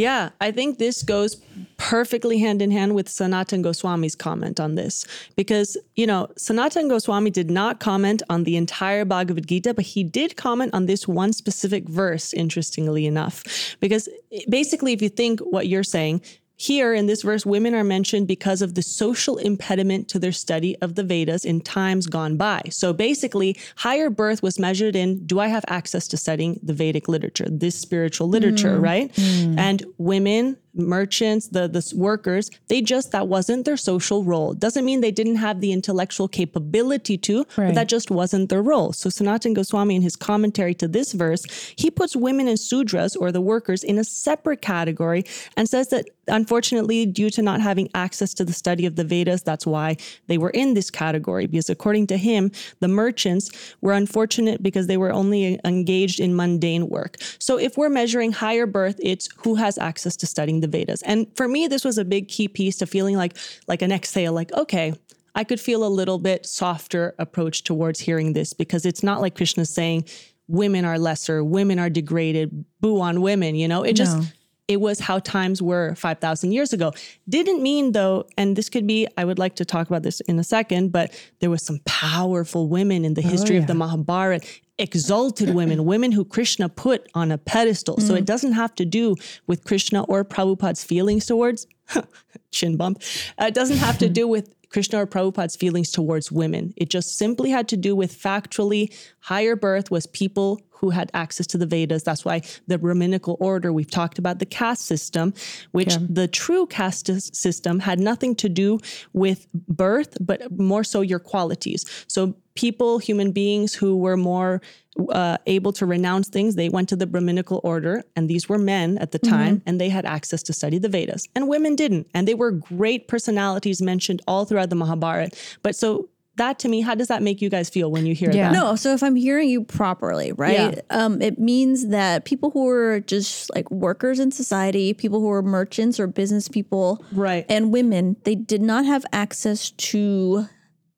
Yeah, 0.00 0.30
I 0.40 0.50
think 0.50 0.78
this 0.78 1.02
goes 1.02 1.36
perfectly 1.76 2.38
hand 2.38 2.62
in 2.62 2.70
hand 2.70 2.94
with 2.94 3.06
Sanatan 3.06 3.60
Goswami's 3.60 4.14
comment 4.14 4.58
on 4.58 4.74
this. 4.74 5.06
Because, 5.36 5.76
you 5.94 6.06
know, 6.06 6.26
Sanatan 6.38 6.88
Goswami 6.88 7.28
did 7.28 7.50
not 7.50 7.80
comment 7.80 8.22
on 8.30 8.44
the 8.44 8.56
entire 8.56 9.04
Bhagavad 9.04 9.46
Gita, 9.46 9.74
but 9.74 9.84
he 9.84 10.02
did 10.02 10.38
comment 10.38 10.72
on 10.72 10.86
this 10.86 11.06
one 11.06 11.34
specific 11.34 11.86
verse, 11.86 12.32
interestingly 12.32 13.04
enough. 13.04 13.44
Because 13.78 14.08
basically, 14.48 14.94
if 14.94 15.02
you 15.02 15.10
think 15.10 15.40
what 15.40 15.68
you're 15.68 15.84
saying, 15.84 16.22
here 16.60 16.92
in 16.92 17.06
this 17.06 17.22
verse, 17.22 17.46
women 17.46 17.74
are 17.74 17.82
mentioned 17.82 18.28
because 18.28 18.60
of 18.60 18.74
the 18.74 18.82
social 18.82 19.38
impediment 19.38 20.08
to 20.08 20.18
their 20.18 20.30
study 20.30 20.76
of 20.82 20.94
the 20.94 21.02
Vedas 21.02 21.46
in 21.46 21.62
times 21.62 22.06
gone 22.06 22.36
by. 22.36 22.60
So 22.68 22.92
basically, 22.92 23.56
higher 23.76 24.10
birth 24.10 24.42
was 24.42 24.58
measured 24.58 24.94
in 24.94 25.24
do 25.24 25.40
I 25.40 25.46
have 25.46 25.64
access 25.68 26.06
to 26.08 26.18
studying 26.18 26.60
the 26.62 26.74
Vedic 26.74 27.08
literature, 27.08 27.46
this 27.48 27.80
spiritual 27.80 28.28
literature, 28.28 28.76
mm. 28.76 28.82
right? 28.82 29.10
Mm. 29.14 29.58
And 29.58 29.86
women, 29.96 30.58
merchants, 30.74 31.48
the, 31.48 31.68
the 31.68 31.92
workers, 31.96 32.50
they 32.68 32.80
just, 32.80 33.12
that 33.12 33.28
wasn't 33.28 33.64
their 33.64 33.76
social 33.76 34.24
role. 34.24 34.54
Doesn't 34.54 34.84
mean 34.84 35.00
they 35.00 35.10
didn't 35.10 35.36
have 35.36 35.60
the 35.60 35.72
intellectual 35.72 36.28
capability 36.28 37.18
to, 37.18 37.44
but 37.68 37.74
that 37.74 37.88
just 37.88 38.10
wasn't 38.10 38.48
their 38.48 38.62
role. 38.62 38.92
So 38.92 39.10
Sanatan 39.10 39.54
Goswami, 39.54 39.96
in 39.96 40.02
his 40.02 40.16
commentary 40.16 40.74
to 40.74 40.88
this 40.88 41.12
verse, 41.12 41.44
he 41.76 41.90
puts 41.90 42.14
women 42.14 42.48
and 42.48 42.58
sudras 42.58 43.16
or 43.18 43.32
the 43.32 43.40
workers 43.40 43.82
in 43.82 43.98
a 43.98 44.04
separate 44.04 44.62
category 44.62 45.24
and 45.56 45.68
says 45.68 45.88
that 45.88 46.06
unfortunately, 46.30 47.06
due 47.06 47.30
to 47.30 47.42
not 47.42 47.60
having 47.60 47.90
access 47.94 48.32
to 48.34 48.44
the 48.44 48.52
study 48.52 48.86
of 48.86 48.96
the 48.96 49.04
Vedas, 49.04 49.42
that's 49.42 49.66
why 49.66 49.96
they 50.28 50.38
were 50.38 50.50
in 50.50 50.74
this 50.74 50.90
category. 50.90 51.46
Because 51.46 51.68
according 51.68 52.06
to 52.08 52.16
him, 52.16 52.50
the 52.80 52.88
merchants 52.88 53.50
were 53.80 53.92
unfortunate 53.92 54.62
because 54.62 54.86
they 54.86 54.96
were 54.96 55.12
only 55.12 55.58
uh, 55.58 55.68
engaged 55.68 56.20
in 56.20 56.34
mundane 56.34 56.88
work. 56.88 57.16
So 57.38 57.58
if 57.58 57.76
we're 57.76 57.88
measuring 57.88 58.32
higher 58.32 58.66
birth, 58.66 58.98
it's 59.02 59.28
who 59.38 59.56
has 59.56 59.78
access 59.78 60.16
to 60.16 60.26
studying 60.26 60.59
the 60.60 60.68
Vedas. 60.68 61.02
And 61.02 61.26
for 61.36 61.48
me, 61.48 61.66
this 61.66 61.84
was 61.84 61.98
a 61.98 62.04
big 62.04 62.28
key 62.28 62.48
piece 62.48 62.78
to 62.78 62.86
feeling 62.86 63.16
like 63.16 63.36
like 63.66 63.82
an 63.82 63.92
exhale, 63.92 64.32
like, 64.32 64.52
okay, 64.52 64.94
I 65.34 65.44
could 65.44 65.60
feel 65.60 65.84
a 65.84 65.88
little 65.88 66.18
bit 66.18 66.46
softer 66.46 67.14
approach 67.18 67.64
towards 67.64 68.00
hearing 68.00 68.32
this 68.32 68.52
because 68.52 68.84
it's 68.84 69.02
not 69.02 69.20
like 69.20 69.36
Krishna's 69.36 69.70
saying 69.70 70.06
women 70.48 70.84
are 70.84 70.98
lesser, 70.98 71.44
women 71.44 71.78
are 71.78 71.88
degraded, 71.88 72.64
boo 72.80 73.00
on 73.00 73.20
women, 73.20 73.54
you 73.54 73.68
know? 73.68 73.82
It 73.82 73.94
just 73.94 74.16
No. 74.16 74.24
It 74.70 74.80
was 74.80 75.00
how 75.00 75.18
times 75.18 75.60
were 75.60 75.96
5000 75.96 76.52
years 76.52 76.72
ago. 76.72 76.92
Didn't 77.28 77.60
mean 77.60 77.90
though 77.90 78.24
and 78.38 78.54
this 78.54 78.68
could 78.68 78.86
be 78.86 79.08
I 79.16 79.24
would 79.24 79.38
like 79.38 79.56
to 79.56 79.64
talk 79.64 79.88
about 79.88 80.04
this 80.04 80.20
in 80.20 80.38
a 80.38 80.44
second, 80.44 80.92
but 80.92 81.12
there 81.40 81.50
was 81.50 81.66
some 81.66 81.80
powerful 81.86 82.68
women 82.68 83.04
in 83.04 83.14
the 83.14 83.20
history 83.20 83.56
of 83.56 83.66
the 83.66 83.74
Mahabharata, 83.74 84.46
exalted 84.78 85.54
women, 85.60 85.84
women 85.86 86.12
who 86.12 86.24
Krishna 86.24 86.68
put 86.68 87.10
on 87.14 87.32
a 87.32 87.38
pedestal. 87.38 87.98
So 87.98 88.14
it 88.14 88.24
doesn't 88.24 88.52
have 88.52 88.72
to 88.76 88.84
do 88.84 89.16
with 89.48 89.64
Krishna 89.64 90.04
or 90.04 90.24
Prabhupada's 90.24 90.84
feelings 90.84 91.26
towards 91.26 91.66
chin 92.52 92.76
bump. 92.76 93.02
Uh, 93.42 93.46
it 93.46 93.54
doesn't 93.54 93.78
have 93.78 93.98
to 93.98 94.08
do 94.20 94.28
with 94.28 94.54
Krishna 94.68 95.00
or 95.00 95.06
Prabhupada's 95.06 95.56
feelings 95.56 95.90
towards 95.90 96.30
women. 96.30 96.72
It 96.76 96.90
just 96.90 97.18
simply 97.18 97.50
had 97.50 97.66
to 97.68 97.76
do 97.76 97.96
with 97.96 98.16
factually 98.16 98.94
higher 99.18 99.56
birth 99.56 99.90
was 99.90 100.06
people 100.06 100.60
who 100.80 100.90
had 100.90 101.10
access 101.12 101.46
to 101.46 101.58
the 101.58 101.66
Vedas. 101.66 102.02
That's 102.02 102.24
why 102.24 102.40
the 102.66 102.78
Brahminical 102.78 103.36
order, 103.38 103.72
we've 103.72 103.90
talked 103.90 104.18
about 104.18 104.38
the 104.38 104.46
caste 104.46 104.86
system, 104.86 105.34
which 105.72 105.94
the 105.96 106.26
true 106.26 106.66
caste 106.66 107.10
system 107.34 107.80
had 107.80 108.00
nothing 108.00 108.34
to 108.36 108.48
do 108.48 108.78
with 109.12 109.46
birth, 109.52 110.16
but 110.20 110.50
more 110.58 110.82
so 110.82 111.02
your 111.02 111.18
qualities. 111.18 111.84
So 112.06 112.34
people, 112.54 112.98
human 112.98 113.30
beings 113.32 113.74
who 113.74 113.96
were 113.96 114.16
more 114.16 114.62
uh, 115.10 115.36
able 115.46 115.72
to 115.74 115.86
renounce 115.86 116.28
things, 116.28 116.56
they 116.56 116.68
went 116.70 116.88
to 116.88 116.96
the 116.96 117.06
Brahminical 117.06 117.60
order, 117.62 118.02
and 118.16 118.28
these 118.28 118.48
were 118.48 118.58
men 118.58 118.96
at 118.98 119.12
the 119.12 119.18
time, 119.18 119.56
mm-hmm. 119.56 119.68
and 119.68 119.80
they 119.80 119.90
had 119.90 120.06
access 120.06 120.42
to 120.44 120.52
study 120.52 120.78
the 120.78 120.88
Vedas, 120.88 121.28
and 121.34 121.46
women 121.46 121.76
didn't. 121.76 122.06
And 122.14 122.26
they 122.26 122.34
were 122.34 122.50
great 122.50 123.06
personalities 123.06 123.82
mentioned 123.82 124.22
all 124.26 124.46
throughout 124.46 124.70
the 124.70 124.76
Mahabharata. 124.76 125.36
But 125.62 125.76
so 125.76 126.08
that 126.40 126.58
to 126.60 126.68
me, 126.68 126.80
how 126.80 126.94
does 126.94 127.08
that 127.08 127.22
make 127.22 127.40
you 127.40 127.48
guys 127.48 127.70
feel 127.70 127.90
when 127.90 128.06
you 128.06 128.14
hear 128.14 128.30
yeah. 128.32 128.50
that? 128.50 128.52
No, 128.52 128.74
so 128.74 128.92
if 128.92 129.02
I'm 129.02 129.14
hearing 129.14 129.48
you 129.48 129.62
properly, 129.62 130.32
right? 130.32 130.74
Yeah. 130.74 130.80
Um, 130.90 131.20
it 131.22 131.38
means 131.38 131.88
that 131.88 132.24
people 132.24 132.50
who 132.50 132.66
are 132.68 133.00
just 133.00 133.54
like 133.54 133.70
workers 133.70 134.18
in 134.18 134.30
society, 134.32 134.94
people 134.94 135.20
who 135.20 135.30
are 135.30 135.42
merchants 135.42 136.00
or 136.00 136.06
business 136.06 136.48
people, 136.48 137.04
right, 137.12 137.44
and 137.48 137.72
women, 137.72 138.16
they 138.24 138.34
did 138.34 138.62
not 138.62 138.86
have 138.86 139.04
access 139.12 139.70
to 139.70 140.46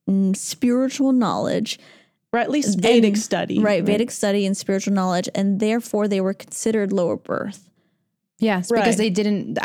mm, 0.09 0.37
spiritual 0.37 1.13
knowledge 1.13 1.79
or 2.33 2.39
at 2.39 2.51
least 2.51 2.81
Vedic 2.81 3.15
and, 3.15 3.19
study. 3.19 3.59
Right, 3.59 3.65
right, 3.65 3.85
Vedic 3.85 4.11
study 4.11 4.47
and 4.47 4.57
spiritual 4.57 4.95
knowledge, 4.95 5.29
and 5.35 5.61
therefore 5.61 6.09
they 6.09 6.21
were 6.21 6.35
considered 6.35 6.93
lower 6.93 7.17
birth. 7.17 7.69
Yes, 8.39 8.71
right. 8.71 8.81
because 8.81 8.97
they 8.97 9.11
didn't 9.11 9.59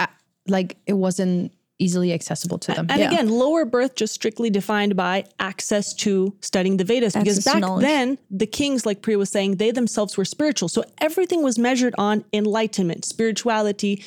like 0.48 0.78
it 0.86 0.94
wasn't 0.94 1.54
easily 1.80 2.12
accessible 2.12 2.58
to 2.58 2.74
them. 2.74 2.88
And 2.90 3.00
yeah. 3.00 3.08
again, 3.12 3.30
lower 3.30 3.66
birth 3.66 3.96
just 3.96 4.14
strictly 4.14 4.50
defined 4.50 4.96
by 4.96 5.26
access 5.40 5.94
to 5.96 6.36
studying 6.42 6.78
the 6.78 6.84
Vedas. 6.84 7.16
Access 7.16 7.44
because 7.44 7.62
back 7.62 7.82
then, 7.82 8.18
the 8.32 8.48
kings, 8.48 8.86
like 8.86 9.02
Priya 9.02 9.18
was 9.18 9.30
saying, 9.30 9.58
they 9.58 9.72
themselves 9.72 10.18
were 10.18 10.26
spiritual. 10.26 10.70
So 10.70 10.84
everything 11.00 11.44
was 11.44 11.60
measured 11.60 11.94
on 11.98 12.26
enlightenment, 12.34 13.06
spirituality, 13.06 14.04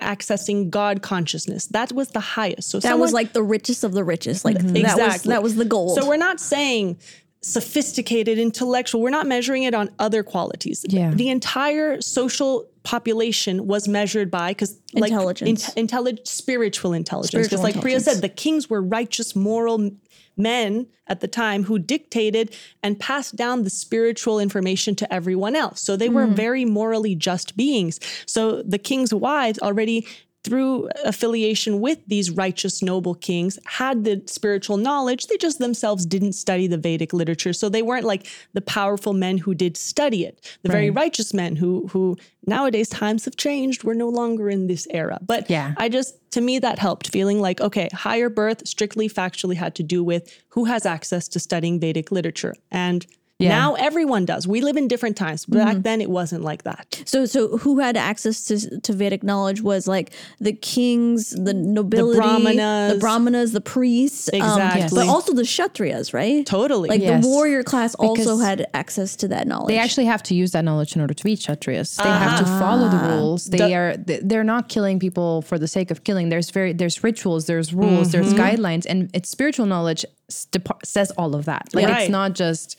accessing 0.00 0.70
God 0.70 1.02
consciousness. 1.02 1.66
That 1.66 1.92
was 1.92 2.10
the 2.10 2.20
highest. 2.20 2.70
So 2.70 2.78
that 2.78 2.88
someone, 2.88 3.00
was 3.00 3.12
like 3.12 3.32
the 3.32 3.42
richest 3.42 3.84
of 3.84 3.92
the 3.92 4.04
richest. 4.04 4.44
Like 4.44 4.56
mm-hmm. 4.56 4.74
that 4.74 4.80
exactly. 4.80 5.04
was 5.04 5.22
that 5.24 5.42
was 5.42 5.56
the 5.56 5.64
goal. 5.64 5.94
So 5.96 6.06
we're 6.06 6.16
not 6.16 6.40
saying 6.40 6.98
sophisticated, 7.40 8.38
intellectual. 8.38 9.00
We're 9.00 9.10
not 9.10 9.26
measuring 9.26 9.62
it 9.64 9.74
on 9.74 9.90
other 9.98 10.22
qualities. 10.22 10.84
Yeah. 10.88 11.10
The 11.10 11.28
entire 11.28 12.00
social 12.00 12.68
population 12.88 13.66
was 13.66 13.86
measured 13.86 14.30
by 14.30 14.48
because 14.52 14.80
like 14.94 15.10
intelligence, 15.10 15.68
in, 15.74 16.16
spiritual 16.24 16.94
intelligence. 16.94 17.46
Because 17.46 17.62
like 17.62 17.78
Priya 17.82 18.00
said, 18.00 18.22
the 18.22 18.30
kings 18.30 18.70
were 18.70 18.80
righteous, 18.80 19.36
moral 19.36 19.90
men 20.38 20.86
at 21.06 21.20
the 21.20 21.28
time 21.28 21.64
who 21.64 21.78
dictated 21.78 22.56
and 22.82 22.98
passed 22.98 23.36
down 23.36 23.64
the 23.64 23.68
spiritual 23.68 24.40
information 24.40 24.94
to 24.94 25.12
everyone 25.12 25.54
else. 25.54 25.82
So 25.82 25.96
they 25.96 26.08
were 26.08 26.26
mm. 26.26 26.32
very 26.32 26.64
morally 26.64 27.14
just 27.14 27.58
beings. 27.58 28.00
So 28.24 28.62
the 28.62 28.78
king's 28.78 29.12
wives 29.12 29.58
already 29.58 30.06
through 30.48 30.88
affiliation 31.04 31.80
with 31.80 31.98
these 32.06 32.30
righteous 32.30 32.82
noble 32.82 33.14
kings 33.14 33.58
had 33.66 34.04
the 34.04 34.22
spiritual 34.24 34.78
knowledge. 34.78 35.26
They 35.26 35.36
just 35.36 35.58
themselves 35.58 36.06
didn't 36.06 36.32
study 36.32 36.66
the 36.66 36.78
vedic 36.78 37.12
literature. 37.12 37.52
So 37.52 37.68
they 37.68 37.82
weren't 37.82 38.06
like 38.06 38.26
the 38.54 38.62
powerful 38.62 39.12
men 39.12 39.36
who 39.36 39.54
did 39.54 39.76
study 39.76 40.24
it. 40.24 40.40
The 40.62 40.70
right. 40.70 40.72
very 40.72 40.90
righteous 40.90 41.34
men 41.34 41.54
who 41.54 41.86
who 41.88 42.16
nowadays 42.46 42.88
times 42.88 43.26
have 43.26 43.36
changed 43.36 43.84
we're 43.84 43.92
no 43.92 44.08
longer 44.08 44.48
in 44.48 44.68
this 44.68 44.86
era. 44.90 45.18
But 45.20 45.50
yeah. 45.50 45.74
I 45.76 45.90
just 45.90 46.16
to 46.32 46.40
me 46.40 46.58
that 46.60 46.78
helped 46.78 47.10
feeling 47.10 47.40
like 47.40 47.60
okay 47.60 47.88
higher 47.92 48.30
birth 48.30 48.66
strictly 48.66 49.08
factually 49.08 49.56
had 49.56 49.74
to 49.74 49.82
do 49.82 50.02
with 50.02 50.34
who 50.48 50.64
has 50.64 50.86
access 50.86 51.28
to 51.28 51.38
studying 51.40 51.78
vedic 51.78 52.10
literature. 52.10 52.54
And 52.70 53.06
yeah. 53.38 53.50
Now 53.50 53.74
everyone 53.74 54.24
does. 54.24 54.48
We 54.48 54.60
live 54.62 54.76
in 54.76 54.88
different 54.88 55.16
times. 55.16 55.46
Back 55.46 55.68
mm-hmm. 55.68 55.82
then 55.82 56.00
it 56.00 56.10
wasn't 56.10 56.42
like 56.42 56.64
that. 56.64 57.02
So 57.04 57.24
so 57.24 57.56
who 57.58 57.78
had 57.78 57.96
access 57.96 58.44
to, 58.46 58.80
to 58.80 58.92
Vedic 58.92 59.22
knowledge 59.22 59.62
was 59.62 59.86
like 59.86 60.12
the 60.40 60.52
kings, 60.52 61.30
the 61.30 61.54
nobility, 61.54 62.16
the 62.16 62.20
brahmanas, 62.20 62.94
the, 62.94 62.98
brahmanas, 62.98 63.52
the 63.52 63.60
priests, 63.60 64.28
um, 64.32 64.40
exactly. 64.40 65.02
Um, 65.02 65.06
but 65.06 65.12
also 65.12 65.34
the 65.34 65.42
kshatriyas, 65.42 66.12
right? 66.12 66.44
Totally. 66.44 66.88
Like 66.88 67.00
yes. 67.00 67.22
the 67.22 67.28
warrior 67.28 67.62
class 67.62 67.94
because 67.94 68.26
also 68.26 68.38
had 68.38 68.66
access 68.74 69.14
to 69.16 69.28
that 69.28 69.46
knowledge. 69.46 69.68
They 69.68 69.78
actually 69.78 70.06
have 70.06 70.22
to 70.24 70.34
use 70.34 70.50
that 70.52 70.64
knowledge 70.64 70.96
in 70.96 71.00
order 71.00 71.14
to 71.14 71.24
be 71.24 71.36
kshatriyas. 71.36 71.96
They 71.96 72.08
uh-huh. 72.08 72.18
have 72.18 72.44
to 72.44 72.50
ah. 72.50 72.58
follow 72.58 72.88
the 72.88 73.14
rules. 73.14 73.44
They 73.44 73.58
the, 73.58 73.74
are 73.74 73.96
they're 73.96 74.42
not 74.42 74.68
killing 74.68 74.98
people 74.98 75.42
for 75.42 75.60
the 75.60 75.68
sake 75.68 75.92
of 75.92 76.02
killing. 76.02 76.28
There's 76.28 76.50
very 76.50 76.72
there's 76.72 77.04
rituals, 77.04 77.46
there's 77.46 77.72
rules, 77.72 78.08
mm-hmm. 78.08 78.10
there's 78.10 78.34
guidelines, 78.34 78.84
and 78.88 79.10
it's 79.14 79.28
spiritual 79.30 79.66
knowledge 79.66 80.04
says 80.28 81.10
all 81.12 81.34
of 81.34 81.44
that. 81.44 81.68
Like 81.72 81.86
right. 81.86 82.02
it's 82.02 82.10
not 82.10 82.34
just 82.34 82.78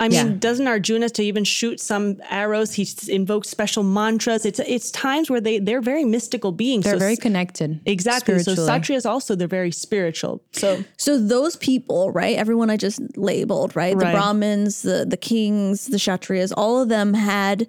I 0.00 0.08
mean, 0.08 0.26
yeah. 0.26 0.34
doesn't 0.38 0.68
Arjuna 0.68 1.08
to 1.10 1.22
even 1.24 1.42
shoot 1.42 1.80
some 1.80 2.20
arrows? 2.30 2.72
He 2.72 2.86
invokes 3.08 3.48
special 3.48 3.82
mantras. 3.82 4.46
It's 4.46 4.60
it's 4.60 4.92
times 4.92 5.28
where 5.28 5.40
they 5.40 5.58
they're 5.58 5.80
very 5.80 6.04
mystical 6.04 6.52
beings. 6.52 6.84
They're 6.84 6.94
so, 6.94 6.98
very 7.00 7.16
connected. 7.16 7.80
Exactly. 7.84 8.38
So 8.38 8.54
Kshatriyas 8.54 9.08
also 9.08 9.34
they're 9.34 9.48
very 9.48 9.72
spiritual. 9.72 10.40
So 10.52 10.84
so 10.98 11.18
those 11.18 11.56
people, 11.56 12.12
right? 12.12 12.36
Everyone 12.36 12.70
I 12.70 12.76
just 12.76 13.00
labeled, 13.16 13.74
right? 13.74 13.96
right. 13.96 14.06
The 14.06 14.12
Brahmins, 14.12 14.82
the 14.82 15.04
the 15.04 15.16
kings, 15.16 15.86
the 15.86 15.96
Kshatriyas, 15.96 16.52
all 16.56 16.80
of 16.80 16.88
them 16.88 17.12
had 17.14 17.66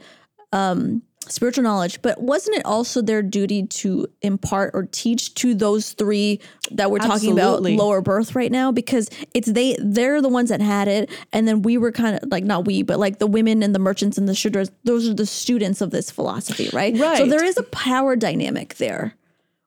um 0.54 1.02
spiritual 1.32 1.64
knowledge, 1.64 2.02
but 2.02 2.22
wasn't 2.22 2.58
it 2.58 2.66
also 2.66 3.02
their 3.02 3.22
duty 3.22 3.66
to 3.68 4.08
impart 4.22 4.72
or 4.74 4.88
teach 4.92 5.34
to 5.36 5.54
those 5.56 5.94
three 5.94 6.40
that 6.72 6.92
we're 6.92 7.00
talking 7.00 7.38
Absolutely. 7.38 7.76
about 7.76 7.84
lower 7.84 8.02
birth 8.02 8.36
right 8.36 8.52
now? 8.52 8.72
Because 8.72 9.10
it's 9.34 9.52
they 9.52 9.76
they're 9.80 10.22
the 10.22 10.30
ones 10.30 10.50
that 10.50 10.62
had 10.62 10.88
it, 10.88 11.10
and 11.34 11.48
then 11.48 11.62
we 11.62 11.78
were 11.78 11.92
kind 11.92 12.18
of 12.18 12.30
like 12.32 12.44
not 12.44 12.66
we, 12.66 12.82
but 12.84 13.00
like 13.00 13.20
the 13.20 13.28
women 13.28 13.64
and 13.64 13.74
the 13.74 13.80
merchants 13.80 14.18
and 14.18 14.28
the 14.28 14.34
shudras. 14.34 14.72
Those 14.84 15.08
are 15.08 15.14
the 15.14 15.26
students 15.26 15.82
of 15.82 15.92
this 15.92 16.12
philosophy, 16.12 16.70
right? 16.74 16.98
Right. 16.98 17.18
So 17.18 17.26
there 17.26 17.44
is 17.44 17.58
a 17.58 17.64
power 17.64 18.16
dynamic 18.16 18.76
there, 18.76 19.16